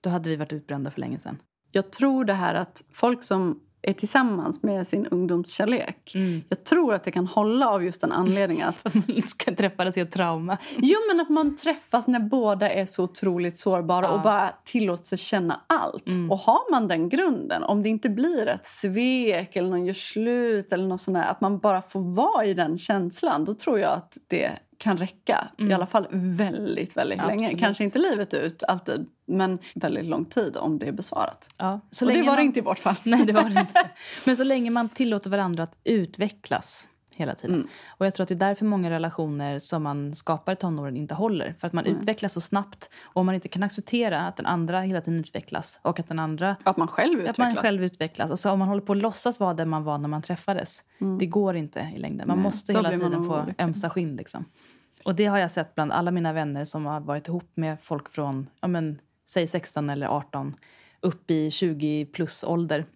då 0.00 0.10
hade 0.10 0.30
vi 0.30 0.36
varit 0.36 0.52
utbrända 0.52 0.90
för 0.90 1.00
länge 1.00 1.18
sedan. 1.18 1.38
Jag 1.72 1.90
tror 1.90 2.24
det 2.24 2.32
här 2.32 2.54
att 2.54 2.82
folk 2.92 3.22
som 3.22 3.60
är 3.86 3.92
tillsammans 3.92 4.62
med 4.62 4.88
sin 4.88 5.06
ungdomskärlek. 5.06 6.12
Mm. 6.14 6.42
Jag 6.48 6.64
tror 6.64 6.94
att 6.94 7.04
det 7.04 7.10
kan 7.10 7.26
hålla 7.26 7.68
av 7.68 7.84
just 7.84 8.00
den 8.00 8.12
anledningen 8.12 8.68
att 8.84 8.94
Man 8.94 9.22
ska 9.22 9.54
träffas 9.54 9.96
i 9.96 10.00
ett 10.00 10.12
trauma. 10.12 10.58
Jo, 10.76 10.98
men 11.08 11.20
att 11.20 11.28
man 11.28 11.56
träffas 11.56 12.08
när 12.08 12.20
båda 12.20 12.70
är 12.70 12.86
så 12.86 13.04
otroligt 13.04 13.58
sårbara 13.58 13.96
Ja. 14.02 14.08
Mm. 14.08 14.16
och 14.16 14.22
bara 14.22 14.48
tillåter 14.64 15.04
sig 15.04 15.18
känna 15.18 15.60
allt. 15.66 16.04
Och 16.30 16.38
har 16.38 16.70
man 16.70 16.88
den 16.88 17.08
grunden, 17.08 17.62
om 17.62 17.82
det 17.82 17.88
inte 17.88 18.08
blir 18.08 18.46
ett 18.48 18.66
svek 18.66 19.56
eller 19.56 19.70
någon 19.70 19.86
gör 19.86 19.94
slut 19.94 20.72
eller 20.72 20.86
något 20.86 21.00
sånt 21.00 21.14
där, 21.14 21.24
att 21.30 21.40
man 21.40 21.58
bara 21.58 21.82
får 21.82 22.00
vara 22.16 22.44
i 22.44 22.54
den 22.54 22.78
känslan, 22.78 23.44
då 23.44 23.54
tror 23.54 23.78
jag 23.78 23.92
att 23.92 24.16
det 24.26 24.50
kan 24.78 24.96
räcka. 24.96 25.48
I 25.58 25.72
alla 25.72 25.86
fall 25.86 26.06
väldigt, 26.10 26.96
väldigt 26.96 27.18
länge. 27.18 27.32
Mm. 27.32 27.44
Absolut. 27.44 27.60
Kanske 27.60 27.84
inte 27.84 27.98
livet 27.98 28.34
ut 28.34 28.62
alltid, 28.62 29.06
men 29.26 29.58
väldigt 29.74 30.04
lång 30.04 30.24
tid 30.24 30.56
om 30.56 30.78
det 30.78 30.86
är 30.86 30.92
besvarat. 30.92 31.48
Ja, 31.56 31.80
så 31.90 32.04
och 32.04 32.08
det 32.08 32.14
länge 32.16 32.28
var 32.28 32.36
det 32.36 32.40
man- 32.42 32.46
inte 32.46 32.58
i 32.58 32.62
vårt 32.62 32.78
fall. 32.78 32.96
Nej, 33.04 33.24
det 33.26 33.32
var 33.32 33.42
det 33.48 33.60
inte. 33.60 33.90
Men 34.26 34.36
så 34.36 34.44
länge 34.44 34.70
man 34.70 34.88
tillåter 34.88 35.30
varandra 35.30 35.62
att 35.62 35.76
utvecklas 35.84 36.88
hela 37.10 37.34
tiden. 37.34 37.56
Mm. 37.56 37.68
Och 37.88 38.06
jag 38.06 38.14
tror 38.14 38.22
att 38.24 38.28
det 38.28 38.34
är 38.34 38.48
därför 38.48 38.64
många 38.64 38.90
relationer 38.90 39.58
som 39.58 39.82
man 39.82 40.14
skapar 40.14 40.52
i 40.52 40.56
tonåren 40.56 40.96
inte 40.96 41.14
håller. 41.14 41.54
För 41.60 41.66
att 41.66 41.72
man 41.72 41.86
utvecklas 41.86 42.32
så 42.34 42.40
snabbt. 42.40 42.90
Och 43.02 43.16
om 43.20 43.26
man 43.26 43.34
inte 43.34 43.48
kan 43.48 43.62
acceptera 43.62 44.20
att 44.26 44.36
den 44.36 44.46
andra 44.46 44.80
hela 44.80 45.00
tiden 45.00 45.20
utvecklas 45.20 45.80
och 45.82 46.00
att 46.00 46.08
den 46.08 46.18
andra 46.18 46.56
Att 46.64 46.76
man 46.76 46.88
själv 46.88 47.14
att 47.18 47.20
utvecklas. 47.22 47.38
man 47.54 47.56
själv 47.56 47.84
utvecklas. 47.84 48.30
Alltså 48.30 48.50
om 48.50 48.58
man 48.58 48.68
håller 48.68 48.80
på 48.82 48.92
att 48.92 48.98
låtsas 48.98 49.40
vara 49.40 49.54
den 49.54 49.68
man 49.68 49.84
var 49.84 49.98
när 49.98 50.08
man 50.08 50.22
träffades. 50.22 50.80
Det 51.18 51.26
går 51.26 51.56
inte 51.56 51.92
i 51.96 51.98
längden. 51.98 52.28
Man 52.28 52.34
Mm. 52.34 52.36
Nej, 52.38 52.44
måste 52.44 52.72
hela 52.72 52.90
tiden 52.90 53.24
få 53.24 53.44
ömsa 53.58 53.90
skinn. 53.90 54.16
Liksom. 54.16 54.44
Och 55.04 55.14
det 55.14 55.26
har 55.26 55.38
jag 55.38 55.50
sett 55.50 55.74
bland 55.74 55.92
alla 55.92 56.10
mina 56.10 56.32
vänner 56.32 56.64
som 56.64 56.86
har 56.86 57.00
varit 57.00 57.28
ihop 57.28 57.50
med 57.54 57.76
folk 57.80 58.08
från, 58.08 58.46
ja 58.60 58.68
men, 58.68 58.98
säg 59.28 59.46
16 59.46 59.90
eller 59.90 60.06
18 60.06 60.56
upp 61.00 61.30
i 61.30 61.50
20 61.50 62.04
plus 62.06 62.44
ålder. 62.44 62.86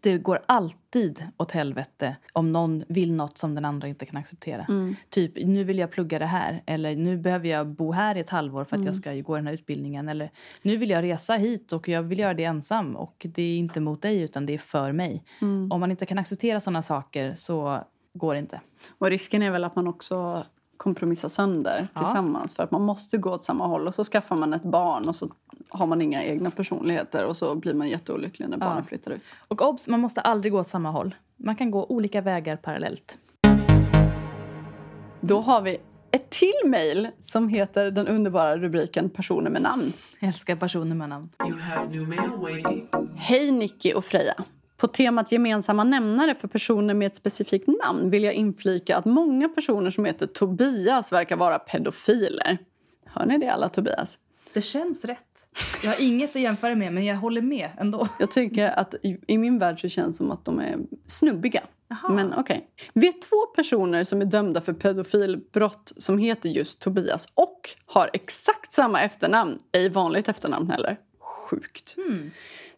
Det 0.00 0.18
går 0.18 0.42
alltid 0.46 1.28
åt 1.36 1.52
helvete 1.52 2.16
om 2.32 2.52
någon 2.52 2.84
vill 2.88 3.12
något 3.12 3.38
som 3.38 3.54
den 3.54 3.64
andra 3.64 3.88
inte 3.88 4.06
kan 4.06 4.16
acceptera. 4.16 4.66
Mm. 4.68 4.96
Typ, 5.10 5.32
nu 5.36 5.64
vill 5.64 5.78
jag 5.78 5.90
plugga 5.90 6.18
det 6.18 6.26
här. 6.26 6.62
Eller 6.66 6.96
nu 6.96 7.16
behöver 7.16 7.48
jag 7.48 7.66
bo 7.66 7.92
här 7.92 8.16
i 8.16 8.20
ett 8.20 8.30
halvår 8.30 8.64
för 8.64 8.76
att 8.76 8.80
Mm. 8.80 8.86
jag 8.86 8.94
ska 8.96 9.14
gå 9.14 9.36
den 9.36 9.46
här 9.46 9.54
utbildningen. 9.54 10.08
Eller 10.08 10.30
nu 10.62 10.76
vill 10.76 10.90
jag 10.90 11.04
resa 11.04 11.34
hit 11.34 11.72
och 11.72 11.88
jag 11.88 12.02
vill 12.02 12.18
göra 12.18 12.34
det 12.34 12.44
ensam. 12.44 12.96
Och 12.96 13.26
det 13.34 13.42
är 13.42 13.58
inte 13.58 13.80
mot 13.80 14.02
dig 14.02 14.20
utan 14.22 14.46
det 14.46 14.54
är 14.54 14.58
för 14.58 14.92
mig. 14.92 15.24
Mm. 15.42 15.72
Om 15.72 15.80
man 15.80 15.90
inte 15.90 16.06
kan 16.06 16.18
acceptera 16.18 16.60
sådana 16.60 16.82
saker 16.82 17.34
så 17.34 17.84
går 18.14 18.34
det 18.34 18.40
inte. 18.40 18.60
Och 18.98 19.06
risken 19.10 19.42
är 19.42 19.50
väl 19.50 19.64
att 19.64 19.76
man 19.76 19.86
också 19.88 20.44
kompromissar 20.82 21.28
sönder 21.28 21.88
Ja. 21.94 22.00
tillsammans. 22.00 22.54
För 22.54 22.62
att 22.62 22.70
man 22.70 22.82
måste 22.82 23.18
gå 23.18 23.30
åt 23.30 23.44
samma 23.44 23.66
håll 23.66 23.86
och 23.86 23.94
så 23.94 24.04
skaffar 24.04 24.36
man 24.36 24.54
ett 24.54 24.62
barn 24.62 25.08
och 25.08 25.16
så 25.16 25.28
har 25.68 25.86
man 25.86 26.02
inga 26.02 26.24
egna 26.24 26.50
personligheter 26.50 27.24
och 27.26 27.36
så 27.36 27.54
blir 27.54 27.74
man 27.74 27.88
jätteolycklig 27.88 28.48
när 28.48 28.56
barnen 28.56 28.84
flyttar 28.84 29.10
ut. 29.10 29.22
Och 29.48 29.62
obs, 29.68 29.88
man 29.88 30.00
måste 30.00 30.20
aldrig 30.20 30.52
gå 30.52 30.60
åt 30.60 30.66
samma 30.66 30.90
håll. 30.90 31.14
Man 31.36 31.56
kan 31.56 31.70
gå 31.70 31.86
olika 31.86 32.20
vägar 32.20 32.56
parallellt. 32.56 33.18
Då 35.20 35.40
har 35.40 35.62
vi 35.62 35.78
ett 36.10 36.30
till 36.30 36.52
mejl 36.70 37.08
som 37.20 37.48
heter 37.48 37.90
den 37.90 38.08
underbara 38.08 38.56
rubriken 38.56 39.10
personer 39.10 39.50
med 39.50 39.62
namn. 39.62 39.92
Jag 40.20 40.28
älskar 40.28 40.56
personer 40.56 40.94
med 40.94 41.08
namn. 41.08 41.28
You 41.48 41.58
have 41.60 41.88
new 41.88 42.08
mail 42.08 42.30
waiting. 42.40 42.88
Hej 43.16 43.50
Nicky 43.50 43.92
och 43.92 44.04
Freja. 44.04 44.34
På 44.82 44.88
temat 44.88 45.32
gemensamma 45.32 45.84
nämnare 45.84 46.34
för 46.34 46.48
personer 46.48 46.94
med 46.94 47.06
ett 47.06 47.16
specifikt 47.16 47.68
namn 47.84 48.10
vill 48.10 48.24
jag 48.24 48.34
inflika 48.34 48.96
att 48.96 49.04
många 49.04 49.48
personer 49.48 49.90
som 49.90 50.04
heter 50.04 50.26
Tobias 50.26 51.12
verkar 51.12 51.36
vara 51.36 51.58
pedofiler. 51.58 52.58
Hör 53.06 53.26
ni 53.26 53.38
det 53.38 53.48
alla 53.48 53.68
Tobias? 53.68 54.18
Det 54.52 54.60
känns 54.60 55.04
rätt. 55.04 55.46
Jag 55.82 55.90
har 55.90 56.02
inget 56.02 56.36
att 56.36 56.42
jämföra 56.42 56.74
med, 56.74 56.92
men 56.92 57.04
jag 57.04 57.16
håller 57.16 57.42
med 57.42 57.70
ändå. 57.78 58.08
Jag 58.18 58.30
tycker 58.30 58.68
att 58.68 58.94
i, 59.26 59.38
min 59.38 59.58
värld 59.58 59.80
så 59.80 59.88
känns 59.88 60.08
det 60.08 60.12
som 60.16 60.30
att 60.30 60.44
de 60.44 60.58
är 60.58 60.78
snubbiga. 61.06 61.62
Men 62.08 62.34
okej. 62.34 62.66
Vi 62.92 63.08
är 63.08 63.12
två 63.12 63.54
personer 63.56 64.04
som 64.04 64.20
är 64.20 64.24
dömda 64.24 64.60
för 64.60 64.72
pedofilbrott 64.72 65.92
som 65.96 66.18
heter 66.18 66.48
just 66.48 66.80
Tobias 66.80 67.28
och 67.34 67.70
har 67.86 68.10
exakt 68.12 68.72
samma 68.72 69.02
efternamn. 69.02 69.58
Ej 69.72 69.88
vanligt 69.88 70.28
efternamn 70.28 70.70
heller. 70.70 70.98
Sjukt. 71.18 71.96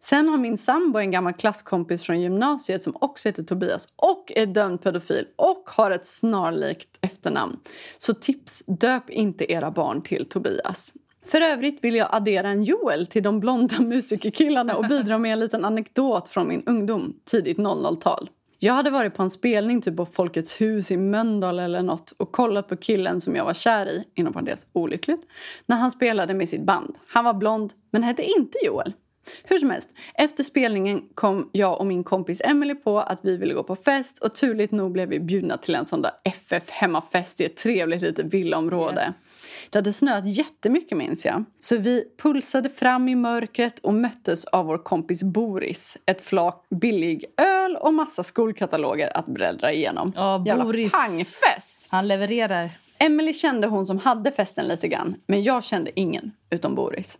Sen 0.05 0.29
har 0.29 0.39
min 0.39 0.59
sambo 0.59 0.99
en 0.99 1.11
gammal 1.11 1.33
klasskompis 1.33 2.03
från 2.03 2.21
gymnasiet 2.21 2.83
som 2.83 2.97
också 3.01 3.29
heter 3.29 3.43
Tobias 3.43 3.89
och 3.97 4.33
är 4.37 4.47
dömd 4.47 4.83
pedofil 4.83 5.27
och 5.37 5.63
har 5.67 5.91
ett 5.91 6.07
snarlikt 6.07 6.99
efternamn. 7.01 7.61
Så 7.99 8.15
tips, 8.15 8.65
döp 8.67 9.11
inte 9.11 9.53
era 9.53 9.71
barn 9.71 10.03
till 10.03 10.29
Tobias. 10.29 10.93
För 11.27 11.41
övrigt 11.41 11.85
vill 11.85 11.95
jag 11.95 12.09
addera 12.11 12.49
en 12.49 12.63
Joel 12.63 13.07
till 13.07 13.23
de 13.23 13.41
blonda 13.41 13.81
musikerkillarna 13.81 14.77
och 14.77 14.89
bidra 14.89 15.19
med 15.19 15.33
en 15.33 15.41
liten 15.41 15.65
anekdot 15.65 16.29
från 16.29 16.49
min 16.49 16.63
ungdom, 16.67 17.17
tidigt 17.31 17.59
00-tal. 17.59 18.31
Jag 18.59 18.75
hade 18.75 18.91
varit 18.91 19.15
på 19.15 19.23
en 19.23 19.31
spelning 19.31 19.81
typ 19.83 19.97
på 19.97 20.07
Folkets 20.07 20.61
hus 20.61 20.91
i 20.91 20.97
Mölndal 20.97 21.59
eller 21.59 21.83
något 21.83 22.11
och 22.17 22.33
kollat 22.33 22.69
på 22.69 22.77
killen 22.77 23.21
som 23.21 23.37
jag 23.37 23.45
var 23.45 23.55
kär 23.55 23.87
i, 23.87 24.05
inom 24.15 24.33
parentes 24.33 24.67
olyckligt, 24.73 25.23
när 25.67 25.77
han 25.77 25.91
spelade 25.91 26.35
med 26.35 26.49
sitt 26.49 26.63
band. 26.63 26.97
Han 27.07 27.25
var 27.25 27.35
blond, 27.35 27.73
men 27.91 28.03
hette 28.03 28.23
inte 28.23 28.59
Joel. 28.65 28.93
Hur 29.45 29.59
som 29.59 29.71
helst, 29.71 29.89
efter 30.15 30.45
spelningen 30.45 31.03
kom 31.15 31.51
jag 31.53 31.81
och 31.81 31.87
min 31.87 32.05
kompis 32.05 32.41
Emily 32.45 32.75
på 32.75 33.01
att 33.01 33.21
vi 33.23 33.37
ville 33.37 33.55
gå 33.55 33.63
på 33.63 33.77
fest 33.77 34.19
och 34.19 34.35
turligt 34.35 34.73
nog 34.73 34.93
blev 34.93 35.09
vi 35.09 35.21
bjudna 35.21 35.57
till 35.57 35.75
en 35.75 35.87
sån 35.87 36.03
där 36.03 36.13
FF 36.25 36.71
hemmafest 36.71 37.41
i 37.41 37.45
ett 37.45 37.57
trevligt 37.57 38.03
litet 38.03 38.35
villaområde. 38.35 39.05
Yes. 39.07 39.29
Det 39.71 39.79
hade 39.79 39.93
snöat 39.93 40.27
jättemycket 40.27 40.99
minns 40.99 41.25
jag. 41.25 41.45
Så 41.61 41.77
vi 41.77 42.05
pulsade 42.23 42.69
fram 42.69 43.09
i 43.09 43.15
mörkret 43.15 43.79
och 43.79 43.95
möttes 43.95 44.45
av 44.45 44.67
vår 44.67 44.79
kompis 44.79 45.23
Boris. 45.23 45.97
Ett 46.07 46.23
flak 46.23 46.67
billig 46.71 47.25
öl 47.37 47.77
och 47.77 47.95
massa 47.95 48.23
skolkataloger 48.23 49.17
att 49.17 49.27
bläddra 49.27 49.73
igenom. 49.73 50.13
Ja, 50.17 50.45
Jävla 50.47 50.65
Boris. 50.65 50.93
pangfest! 50.93 51.87
Han 51.89 52.09
levererar. 52.09 52.71
Emily 52.99 53.33
kände 53.33 53.67
hon 53.67 53.87
som 53.87 53.99
hade 53.99 54.33
festen 54.33 54.67
lite 54.67 54.89
grann, 54.89 55.15
men 55.27 55.43
jag 55.43 55.65
kände 55.65 56.01
ingen 56.01 56.33
utom 56.51 56.75
Boris. 56.75 57.19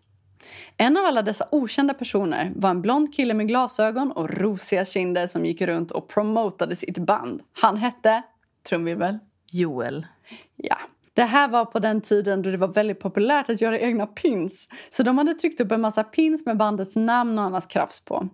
En 0.77 0.97
av 0.97 1.05
alla 1.05 1.23
dessa 1.23 1.49
okända 1.51 1.95
personer 1.95 2.53
var 2.57 2.71
en 2.71 2.83
blond 2.83 3.15
kille 3.15 3.35
med 3.35 3.49
glasögon 3.49 4.13
och 4.13 4.31
rosiga 4.31 4.85
kinder 4.85 5.27
som 5.27 5.47
gick 5.47 5.61
runt 5.61 5.91
och 5.91 6.09
promotade 6.09 6.77
sitt 6.77 6.99
band. 6.99 7.43
Han 7.53 7.77
hette, 7.77 8.23
trumvirvel, 8.69 9.19
Joel. 9.53 10.07
Ja. 10.57 10.77
Det 11.15 11.23
här 11.23 11.49
var 11.49 11.65
på 11.65 11.79
den 11.79 12.01
tiden 12.01 12.43
då 12.43 12.51
det 12.51 12.57
var 12.57 12.69
väldigt 12.69 13.01
populärt 13.01 13.51
att 13.51 13.61
göra 13.61 13.79
egna 13.79 14.07
pins. 14.07 14.69
Så 14.91 15.03
de 15.03 15.19
hade 15.19 15.35
tryckt 15.35 15.61
upp 15.61 15.73
en 15.73 15.81
massa 15.81 16.05
pins 16.05 16.47
med 16.47 16.57
bandets 16.57 16.97
namn 16.97 17.39
och 17.39 17.45
annat 17.45 17.69
krafs 17.69 18.01
på. 18.01 18.29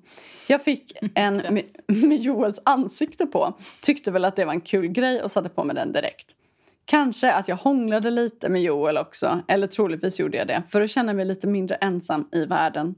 Jag 0.47 0.65
fick 0.65 0.93
en 1.15 1.37
med, 1.51 1.65
med 1.87 2.21
Joels 2.21 2.61
ansikte 2.65 3.27
på. 3.27 3.59
Tyckte 3.81 4.11
väl 4.11 4.25
att 4.25 4.37
det 4.37 4.45
var 4.45 4.53
en 4.53 4.61
kul 4.61 4.89
grej 4.89 5.23
och 5.23 5.31
satte 5.31 5.49
på 5.49 5.65
mig 5.65 5.77
den 5.77 5.93
direkt. 5.93 6.37
Kanske 6.85 7.33
att 7.33 7.49
jag 7.49 7.57
hånglade 7.57 8.11
lite 8.11 8.49
med 8.49 8.63
Joel 8.63 8.99
också, 8.99 9.43
eller 9.49 9.67
troligtvis 9.67 10.21
gjorde 10.21 10.37
jag 10.37 10.47
det, 10.47 10.63
för 10.69 10.81
att 10.81 10.91
känna 10.91 11.13
mig 11.13 11.25
lite 11.25 11.47
mindre 11.47 11.75
ensam 11.75 12.29
i 12.33 12.45
världen. 12.47 12.95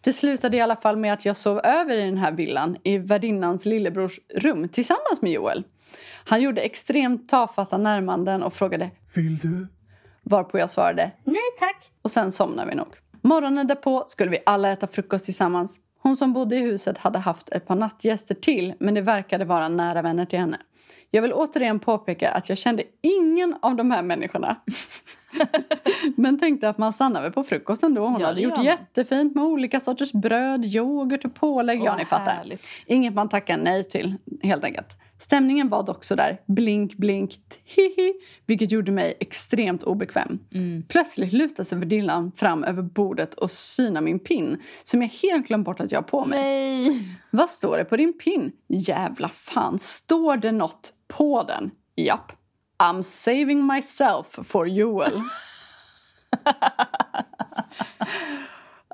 Det 0.00 0.12
slutade 0.12 0.56
i 0.56 0.60
alla 0.60 0.76
fall 0.76 0.96
med 0.96 1.12
att 1.12 1.24
jag 1.24 1.36
sov 1.36 1.58
över 1.64 1.96
i 1.96 2.04
den 2.04 2.18
här 2.18 2.32
villan 2.32 2.76
i 2.84 2.98
värdinnans 2.98 3.66
lillebrors 3.66 4.20
rum 4.34 4.68
tillsammans 4.68 5.22
med 5.22 5.32
Joel. 5.32 5.64
Han 6.24 6.42
gjorde 6.42 6.60
extremt 6.60 7.28
tafatta 7.28 7.78
närmanden 7.78 8.42
och 8.42 8.52
frågade 8.52 8.90
Vill 9.16 9.38
du? 9.38 9.66
varpå 10.22 10.58
jag 10.58 10.70
svarade 10.70 11.10
Nej 11.24 11.36
tack. 11.60 11.90
och 12.02 12.10
sen 12.10 12.32
somnade 12.32 12.70
vi 12.70 12.74
nog. 12.76 12.88
Morgonen 13.22 13.66
därpå 13.66 14.04
skulle 14.06 14.30
vi 14.30 14.38
alla 14.46 14.72
äta 14.72 14.86
frukost 14.86 15.24
tillsammans. 15.24 15.80
Hon 16.02 16.16
som 16.16 16.32
bodde 16.32 16.56
i 16.56 16.58
huset 16.60 16.98
hade 16.98 17.18
haft 17.18 17.48
ett 17.48 17.66
par 17.66 17.74
nattgäster 17.74 18.34
till 18.34 18.74
men 18.80 18.94
det 18.94 19.00
verkade 19.00 19.44
vara 19.44 19.68
nära 19.68 20.02
vänner 20.02 20.24
till 20.26 20.38
henne. 20.38 20.58
Jag 21.10 21.22
vill 21.22 21.32
återigen 21.32 21.78
påpeka 21.80 22.30
att 22.30 22.48
jag 22.48 22.58
kände 22.58 22.82
ingen 23.02 23.56
av 23.62 23.76
de 23.76 23.90
här 23.90 24.02
människorna. 24.02 24.56
men 26.16 26.38
tänkte 26.38 26.68
att 26.68 26.78
man 26.78 26.92
stannar 26.92 27.22
väl 27.22 27.32
på 27.32 27.42
frukosten 27.44 27.94
då. 27.94 28.06
Hon 28.06 28.20
Ja, 28.20 28.26
hade 28.26 28.40
gjort 28.40 28.56
man. 28.56 28.64
jättefint 28.64 29.34
med 29.34 29.44
olika 29.44 29.80
sorters 29.80 30.12
bröd, 30.12 30.64
yoghurt 30.64 31.24
och 31.24 31.34
pålägg. 31.34 31.80
ja, 31.82 31.90
Åh, 31.92 31.96
ni 31.98 32.04
fattar. 32.04 32.32
härligt. 32.32 32.66
Inget 32.86 33.14
man 33.14 33.28
tackar 33.28 33.56
nej 33.56 33.84
till, 33.84 34.14
helt 34.42 34.64
enkelt. 34.64 34.88
Stämningen 35.18 35.68
var 35.68 35.82
dock 35.82 36.04
sådär 36.04 36.40
blink, 36.46 36.94
blink, 36.94 37.38
hihi, 37.64 38.12
vilket 38.46 38.72
gjorde 38.72 38.92
mig 38.92 39.16
extremt 39.20 39.82
obekväm. 39.82 40.38
Plötsligt 40.88 41.32
lutade 41.32 41.64
sig 41.64 41.78
värdinnan 41.78 42.32
fram 42.32 42.64
över 42.64 42.82
bordet 42.82 43.34
och 43.34 43.50
synade 43.50 44.04
min 44.04 44.18
pin 44.18 44.62
som 44.84 45.02
jag 45.02 45.08
helt 45.08 45.46
glömt 45.46 45.64
bort 45.64 45.80
att 45.80 45.92
jag 45.92 45.98
har 45.98 46.08
på 46.08 46.24
mig. 46.24 46.40
Nej! 46.40 47.18
Vad 47.30 47.50
står 47.50 47.78
det 47.78 47.84
på 47.84 47.96
din 47.96 48.18
pin? 48.18 48.52
Jävla 48.68 49.28
fan, 49.28 49.78
står 49.78 50.36
det 50.36 50.52
något 50.52 50.92
på 51.08 51.42
den? 51.42 51.70
Japp. 51.96 52.32
I'm 52.78 53.02
saving 53.02 53.66
myself 53.66 54.38
for 54.42 54.68
Joel. 54.68 55.22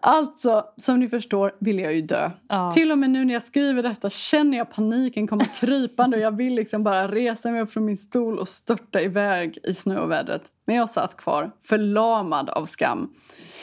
Alltså, 0.03 0.65
som 0.77 1.01
ni 1.01 1.09
förstår 1.09 1.55
vill 1.59 1.79
jag 1.79 1.95
ju 1.95 2.03
dö. 2.03 2.31
Ja. 2.49 2.71
Till 2.71 2.93
och 2.93 2.99
med 2.99 3.11
nu 3.11 3.25
när 3.25 3.35
jag 3.35 3.43
skriver 3.43 3.83
detta 3.83 4.11
känner 4.11 4.59
jag 4.59 4.71
paniken 4.71 5.27
komma 5.27 5.45
krypande 5.61 6.17
och 6.17 6.23
jag 6.23 6.37
vill 6.37 6.55
liksom 6.55 6.85
bara 6.85 7.09
resa 7.09 7.51
mig 7.51 7.63
upp 7.63 7.73
från 7.73 7.85
min 7.85 7.97
stol 7.97 8.39
och 8.39 8.49
störta 8.49 9.01
iväg 9.01 9.59
i 9.63 9.75
snövädret. 9.75 10.43
Men 10.65 10.77
jag 10.77 10.91
satt 10.91 11.17
kvar, 11.17 11.51
förlamad 11.63 12.51
av 12.51 12.65
skam. 12.65 13.15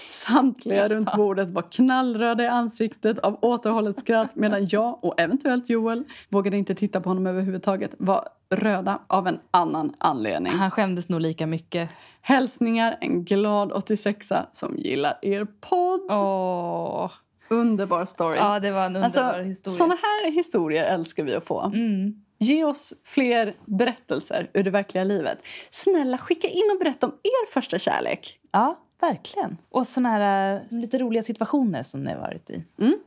Samtliga 0.06 0.88
runt 0.90 1.14
bordet 1.16 1.50
var 1.50 1.62
knallröda 1.62 2.44
i 2.44 2.48
ansiktet 2.48 3.20
av 3.20 3.38
återhållet 3.42 4.00
skratt 4.00 4.36
medan 4.36 4.68
jag 4.68 5.04
och 5.04 5.20
eventuellt 5.22 5.70
Joel 5.70 6.04
vågade 6.30 6.58
inte 6.58 6.76
titta 6.76 7.02
på 7.02 7.10
honom 7.10 7.28
överhuvudtaget 7.28 7.96
var 7.98 8.30
röda 8.50 9.02
av 9.08 9.28
en 9.28 9.40
annan 9.52 9.96
anledning. 9.98 10.54
Han 10.54 10.72
skämdes 10.72 11.10
nog 11.10 11.22
lika 11.22 11.48
mycket. 11.48 11.90
Hälsningar 12.22 12.98
en 13.02 13.24
glad 13.24 13.72
86a 13.72 14.46
som 14.52 14.78
gillar 14.78 15.20
er 15.22 15.48
podd. 15.62 16.02
Åh. 16.10 17.12
Underbar 17.50 18.06
story. 18.06 18.38
Ja, 18.38 18.60
det 18.60 18.72
var 18.72 18.86
en 18.86 18.96
underbar 18.96 19.24
alltså, 19.24 19.42
historia. 19.42 19.76
Såna 19.78 19.96
här 19.96 20.32
historier 20.32 20.84
älskar 20.84 21.24
vi 21.24 21.36
att 21.36 21.48
få. 21.48 21.62
Mm. 21.62 22.14
Ge 22.40 22.64
oss 22.64 22.94
fler 23.04 23.56
berättelser 23.66 24.50
ur 24.54 24.64
det 24.64 24.70
verkliga 24.70 25.04
livet. 25.04 25.38
Snälla, 25.72 26.18
skicka 26.18 26.48
in 26.48 26.72
och 26.74 26.80
berätta 26.80 27.06
om 27.06 27.14
er 27.24 27.52
första 27.54 27.80
kärlek. 27.80 28.40
Ja, 28.52 28.80
verkligen. 29.02 29.58
Och 29.70 29.88
såna 29.88 30.10
här 30.10 30.56
äh, 30.56 30.62
lite 30.80 30.98
roliga 30.98 31.24
situationer 31.24 31.84
som 31.84 32.04
ni 32.04 32.12
har 32.12 32.20
varit 32.20 32.50
i. 32.50 32.64
Mm. 32.80 32.98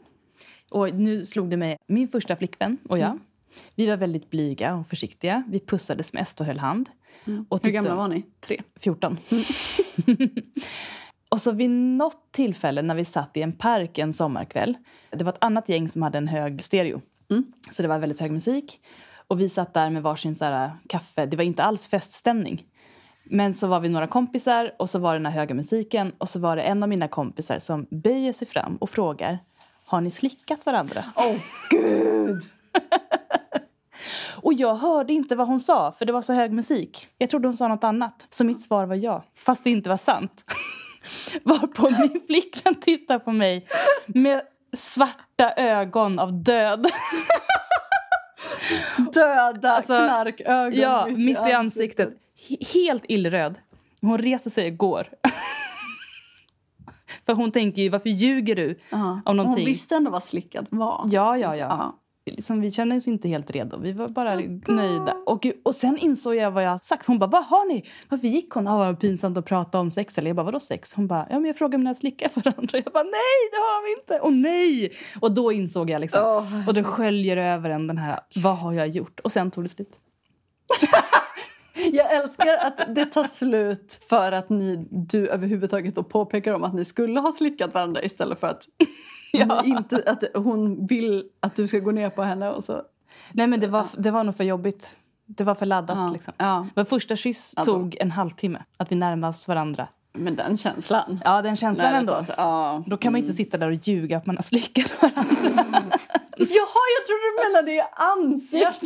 Och 0.71 0.95
nu 0.95 1.25
slog 1.25 1.51
det 1.51 1.57
mig, 1.57 1.77
min 1.87 2.09
första 2.09 2.37
flickvän 2.37 2.79
och 2.89 2.99
jag, 2.99 3.19
vi 3.75 3.87
var 3.87 3.97
väldigt 3.97 4.31
blyga 4.31 4.75
och 4.75 4.87
försiktiga. 4.87 5.43
Vi 5.49 5.61
pussades 5.61 6.13
mest 6.13 6.41
och 6.41 6.47
höll 6.47 6.59
hand. 6.59 6.89
Och 6.89 6.95
Mm. 7.29 7.47
Hur 7.51 7.59
tyckte- 7.59 7.71
gamla 7.71 7.95
var 7.95 8.09
ni? 8.09 8.23
Tre. 8.41 8.61
14. 8.77 9.19
och 11.29 11.41
så 11.41 11.53
vid 11.53 11.71
något 11.71 12.33
tillfälle 12.33 12.83
när 12.83 12.95
vi 12.95 13.05
satt 13.05 13.37
i 13.37 13.43
en 13.43 13.53
park 13.53 13.99
en 13.99 14.13
sommarkväll. 14.13 14.75
Det 15.11 15.25
var 15.25 15.33
ett 15.33 15.45
annat 15.45 15.69
gäng 15.69 15.89
som 15.89 16.03
hade 16.03 16.19
en 16.19 16.29
hög 16.29 16.65
stereo. 16.65 17.01
Så 17.71 17.83
det 17.83 17.89
var 17.89 17.99
väldigt 17.99 18.21
hög 18.21 18.31
musik. 18.31 18.81
Och 19.27 19.41
vi 19.41 19.49
satt 19.49 19.75
där 19.75 19.91
med 19.91 20.03
varsin 20.03 20.35
så 20.35 20.45
här 20.45 20.71
kaffe. 20.89 21.27
Det 21.27 21.37
var 21.37 21.45
inte 21.45 21.63
alls 21.63 21.87
feststämning. 21.87 22.65
Men 23.33 23.55
så 23.55 23.67
var 23.67 23.81
vi 23.81 23.89
några 23.89 24.07
kompisar 24.07 24.75
och 24.79 24.91
så 24.91 24.99
var 24.99 25.13
det 25.13 25.19
den 25.19 25.27
här 25.27 25.41
höga 25.41 25.55
musiken. 25.55 26.13
Och 26.19 26.29
så 26.29 26.39
var 26.39 26.57
det 26.57 26.63
en 26.63 26.83
av 26.83 26.89
mina 26.89 27.09
kompisar 27.09 27.59
som 27.59 27.87
böjer 27.91 28.33
sig 28.33 28.49
fram 28.49 28.77
och 28.77 28.91
frågar 28.91 29.39
Har 29.85 30.01
ni 30.01 30.11
slickat 30.11 30.67
varandra? 30.67 31.05
Åh, 31.17 31.37
gud! 31.71 32.43
Och 34.43 34.53
jag 34.53 34.75
hörde 34.75 35.13
inte 35.13 35.37
vad 35.37 35.47
hon 35.49 35.61
sa, 35.61 35.93
för 35.93 36.05
det 36.05 36.13
var 36.13 36.23
så 36.23 36.33
hög 36.33 36.53
musik. 36.53 37.09
Jag 37.19 37.31
trodde 37.31 37.49
hon 37.49 37.57
sa 37.57 37.69
något 37.69 37.85
annat. 37.85 38.27
Så 38.31 38.45
mitt 38.45 38.63
svar 38.63 38.87
var 38.87 38.97
ja, 38.97 39.25
fast 39.37 39.65
det 39.65 39.71
inte 39.71 39.89
var 39.89 39.97
sant. 39.97 40.45
Varpå 41.43 41.91
min 41.91 42.21
flickvän 42.27 42.75
tittar 42.75 43.19
på 43.19 43.33
mig 43.33 43.67
med 44.07 44.43
svarta 44.73 45.53
ögon 45.57 46.19
av 46.19 46.43
död. 46.43 46.87
Döda 49.13 49.73
Alltså, 49.73 49.95
knarkögon 49.95 50.81
Ja, 50.81 51.07
mitt 51.07 51.49
i 51.49 51.53
ansiktet. 51.53 52.09
He- 52.49 52.75
Helt 52.75 53.05
illröd. 53.09 53.59
Hon 54.01 54.19
reser 54.19 54.51
sig 54.51 54.71
och 54.71 54.77
går. 54.79 55.07
För 57.27 57.33
hon 57.35 57.53
tänker 57.53 57.83
ju, 57.83 57.89
varför 57.89 58.11
ljuger 58.11 58.57
du 58.57 58.77
Ja. 58.91 59.21
om 59.25 59.37
någonting? 59.37 59.65
Hon 59.65 59.73
visste 59.73 59.97
ändå 59.97 60.11
vad 60.11 60.23
slickad 60.25 60.67
var. 60.71 61.05
Ja, 61.11 61.37
ja, 61.37 61.57
ja. 61.57 61.67
Ja. 61.67 61.97
Liksom, 62.33 62.61
vi 62.61 62.71
kände 62.71 62.97
oss 62.97 63.09
inte 63.09 63.29
helt 63.29 63.51
redo. 63.51 63.79
Vi 63.81 63.93
var 63.93 64.09
bara 64.09 64.35
nöjda. 64.69 65.17
Och, 65.27 65.47
och 65.65 65.75
sen 65.75 65.99
insåg 65.99 66.35
jag 66.35 66.51
vad 66.51 66.65
jag 66.65 66.85
sagt. 66.85 67.07
Hon 67.07 67.19
bara, 67.19 67.31
vad 67.31 67.45
har 67.45 67.69
ni? 67.69 67.85
Varför 68.09 68.29
gick 68.29 68.51
hon? 68.51 68.69
Ah, 68.69 68.79
vad 68.79 69.01
pinsamt 69.01 69.39
att 69.39 69.45
prata 69.47 69.81
om 69.81 69.91
sex. 69.91 70.19
Eller 70.19 70.29
jag 70.29 70.37
bara, 70.37 70.43
vadå 70.43 70.61
sex? 70.61 70.93
Hon 70.95 71.07
bara, 71.07 71.27
ja 71.31 71.35
men 71.39 71.45
jag 71.45 71.59
frågade 71.59 71.77
om 71.77 71.81
ni 71.83 71.87
har 71.87 71.95
slickat 71.95 72.37
varandra. 72.37 72.79
Jag 72.85 72.93
bara, 72.93 73.05
nej 73.05 73.41
det 73.51 73.57
har 73.57 73.85
vi 73.87 74.01
inte. 74.01 74.21
Och 74.21 74.33
nej! 74.33 74.93
Och 75.21 75.33
då 75.33 75.53
insåg 75.53 75.91
jag 75.91 76.01
liksom. 76.01 76.23
Åh, 76.25 76.69
och 76.69 76.75
den 76.75 76.85
sköljer 76.85 77.37
över 77.37 77.71
en 77.71 77.87
den 77.87 77.99
här, 77.99 78.21
vad 78.37 78.59
har 78.59 78.73
jag 78.73 78.89
gjort? 78.89 79.21
Och 79.21 79.33
sen 79.33 79.51
tog 79.51 79.65
det 79.65 79.69
slut. 79.69 80.01
Jag 81.93 82.15
älskar 82.17 82.57
att 82.57 82.95
det 82.95 83.07
tar 83.07 83.25
slut 83.25 84.01
för 84.09 84.33
att 84.33 84.49
ni, 84.49 84.87
du 84.91 85.29
överhuvudtaget 85.29 85.95
då 85.95 86.03
påpekar 86.03 86.55
om 86.55 86.65
att 86.65 86.75
ni 86.75 86.85
skulle 86.85 87.21
ha 87.21 87.33
slickat 87.33 87.75
varandra 87.75 88.03
istället 88.03 88.41
för 88.41 88.47
att, 88.47 88.65
Ja. 89.33 89.63
inte, 89.65 90.03
att 90.07 90.25
hon 90.35 90.87
vill 90.87 91.25
att 91.41 91.57
du 91.57 91.69
ska 91.69 91.79
gå 91.79 91.91
ner 91.91 92.11
på 92.11 92.23
henne. 92.23 92.51
Och 92.51 92.65
så. 92.65 92.83
Nej 93.33 93.47
men 93.47 93.61
det 93.61 93.67
var, 93.67 93.87
det 93.97 94.11
var 94.11 94.25
nog 94.25 94.37
för 94.37 94.45
jobbigt. 94.45 94.91
Det 95.27 95.45
var 95.45 95.55
för 95.55 95.67
laddat 95.67 95.97
Ja, 95.97 96.11
liksom. 96.13 96.35
ja. 96.37 96.67
Vår 96.77 96.85
första 96.85 97.17
kyss 97.17 97.55
tog 97.65 97.97
en 98.01 98.11
halvtimme. 98.11 98.63
Att 98.77 98.93
vi 98.93 98.97
närmade 98.97 99.29
oss 99.29 99.49
varandra. 99.49 99.89
Men 100.13 100.37
den 100.37 100.57
känslan. 100.57 101.21
Ja, 101.25 101.43
den 101.43 101.57
känslan 101.57 101.93
det 101.93 101.99
ändå. 101.99 102.25
Ja. 102.37 102.85
Då 102.87 102.97
kan 102.97 103.13
man 103.13 103.21
inte 103.21 103.33
sitta 103.33 103.59
där 103.59 103.69
och 103.69 103.89
ljuga 103.89 104.17
att 104.17 104.27
man 104.27 104.37
har 104.37 104.43
slickat 104.43 104.93
varandra. 105.03 105.99
Jaha, 106.41 106.85
jag 106.99 107.07
trodde 107.07 107.23
du 107.31 107.49
menade 107.49 107.73
i 107.73 107.83
ansiktet. 107.97 108.83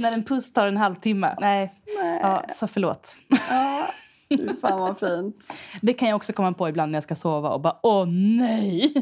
När 0.00 0.12
en 0.12 0.24
puss 0.24 0.52
tar 0.52 0.66
en 0.66 0.76
halvtimme. 0.76 1.36
Nej. 1.40 1.74
Ja, 2.22 2.44
så 2.52 2.66
förlåt. 2.66 3.16
Fy 4.28 4.48
fan 4.60 4.80
vad 4.80 4.98
fint. 4.98 5.52
Det 5.82 5.92
kan 5.92 6.08
jag 6.08 6.16
också 6.16 6.32
komma 6.32 6.52
på 6.52 6.68
ibland 6.68 6.92
när 6.92 6.96
jag 6.96 7.02
ska 7.02 7.14
sova 7.14 7.50
och 7.50 7.60
bara 7.60 7.76
åh 7.82 8.06
nej. 8.38 8.94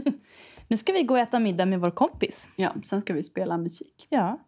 Nu 0.69 0.77
ska 0.77 0.93
vi 0.93 1.03
gå 1.03 1.15
och 1.15 1.21
äta 1.21 1.39
middag 1.39 1.67
med 1.67 1.81
vår 1.81 1.91
kompis. 1.91 2.49
Ja, 2.57 2.73
sen 2.85 3.01
ska 3.01 3.13
vi 3.13 3.23
spela 3.23 3.59
musik. 3.59 4.07
Ja. 4.09 4.39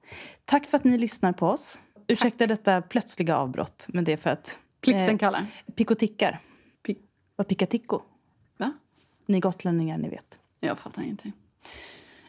Tack 0.44 0.66
för 0.66 0.76
att 0.78 0.84
ni 0.84 0.98
lyssnar 0.98 1.32
på 1.32 1.46
oss. 1.48 1.78
Ursäkta 2.06 2.46
detta 2.46 2.82
plötsliga 2.82 3.36
avbrott, 3.38 3.84
men 3.88 4.04
det 4.04 4.12
är 4.12 4.16
för 4.16 4.30
att 4.30 4.58
Plikten 4.80 5.08
Eh. 5.08 5.18
kallar. 5.18 5.46
Pico 5.76 5.94
tickar. 5.94 6.38
Pi- 6.86 6.98
Vad 7.36 7.48
picka 7.48 7.66
ticko? 7.66 8.00
Va? 8.56 8.72
Ni 9.26 9.40
gotlänningar, 9.40 9.98
ni 9.98 10.08
vet. 10.08 10.38
Jag 10.60 10.78
fattar 10.78 11.02
ingenting. 11.02 11.32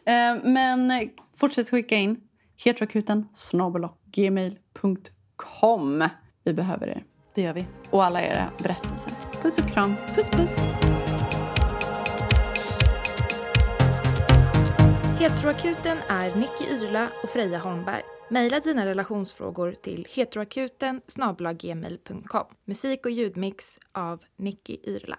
Eh, 0.06 0.36
men 0.44 1.10
fortsätt 1.34 1.70
skicka 1.70 1.96
in 1.96 2.20
heteroakuten 2.64 3.28
gmail.com. 4.12 6.04
Vi 6.44 6.52
behöver 6.52 6.86
er. 6.86 7.04
Det 7.34 7.42
gör 7.42 7.54
vi. 7.54 7.66
Och 7.90 8.04
alla 8.04 8.22
era 8.22 8.50
berättelser. 8.58 9.12
Puss 9.42 9.58
och 9.58 9.68
kram. 9.68 9.96
Puss, 10.14 10.30
puss. 10.30 10.68
Heteroakuten 15.18 15.98
är 16.08 16.36
Nicky 16.36 16.64
Irla 16.64 17.08
och 17.22 17.30
Freja 17.30 17.58
Holmberg. 17.58 18.02
Maila 18.30 18.60
dina 18.60 18.86
relationsfrågor 18.86 19.72
till 19.72 20.06
heteroakuten. 20.10 21.00
Musik 22.64 23.06
och 23.06 23.12
ljudmix 23.12 23.78
av 23.92 24.22
Nicky 24.36 24.76
Irla. 24.82 25.18